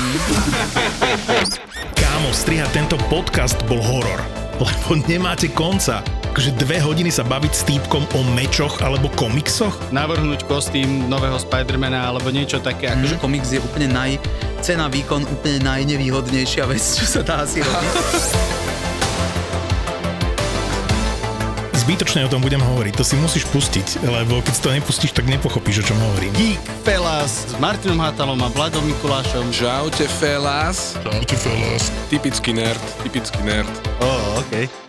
Kámo, 2.00 2.32
strihať 2.32 2.72
tento 2.72 2.96
podcast 3.12 3.60
bol 3.68 3.84
horor, 3.84 4.24
lebo 4.64 4.96
nemáte 5.12 5.52
konca. 5.52 6.00
Akože 6.30 6.56
dve 6.56 6.80
hodiny 6.80 7.12
sa 7.12 7.28
baviť 7.28 7.52
s 7.52 7.66
týpkom 7.68 8.06
o 8.16 8.22
mečoch 8.38 8.80
alebo 8.80 9.12
komiksoch? 9.18 9.76
Navrhnúť 9.92 10.48
kostým 10.48 11.10
nového 11.12 11.36
Spidermana 11.36 12.06
alebo 12.06 12.32
niečo 12.32 12.64
také. 12.64 12.88
Akože 12.88 13.18
Že 13.18 13.24
komiks 13.28 13.50
je 13.52 13.60
úplne 13.60 13.92
naj... 13.92 14.22
Cena, 14.60 14.92
výkon 14.92 15.24
úplne 15.26 15.64
najnevýhodnejšia 15.66 16.68
vec, 16.68 16.84
čo 16.84 17.06
sa 17.08 17.22
dá 17.24 17.48
asi 17.48 17.64
robiť. 17.64 17.94
Zbytočne 21.74 22.28
o 22.28 22.30
tom 22.30 22.46
budem 22.46 22.62
hovoriť, 22.62 22.94
to 22.94 23.02
si 23.02 23.18
musíš 23.18 23.50
pustiť, 23.50 24.06
lebo 24.06 24.46
keď 24.46 24.54
si 24.54 24.62
to 24.62 24.70
nepustíš, 24.70 25.12
tak 25.16 25.26
nepochopíš, 25.26 25.82
o 25.82 25.88
čom 25.90 25.98
hovorím. 25.98 26.30
Geek 26.38 26.62
Fellas 26.86 27.50
s 27.50 27.58
Martinom 27.58 27.98
Hatalom 27.98 28.38
a 28.46 28.50
Vladom 28.54 28.86
Mikulášom. 28.86 29.50
Čaute 29.50 30.06
felás. 30.22 30.94
Čaute 31.02 31.34
felás. 31.34 31.90
Typický 32.14 32.54
nerd, 32.54 32.84
typický 33.02 33.42
nerd. 33.42 33.74
Oh, 34.06 34.38
OK. 34.44 34.89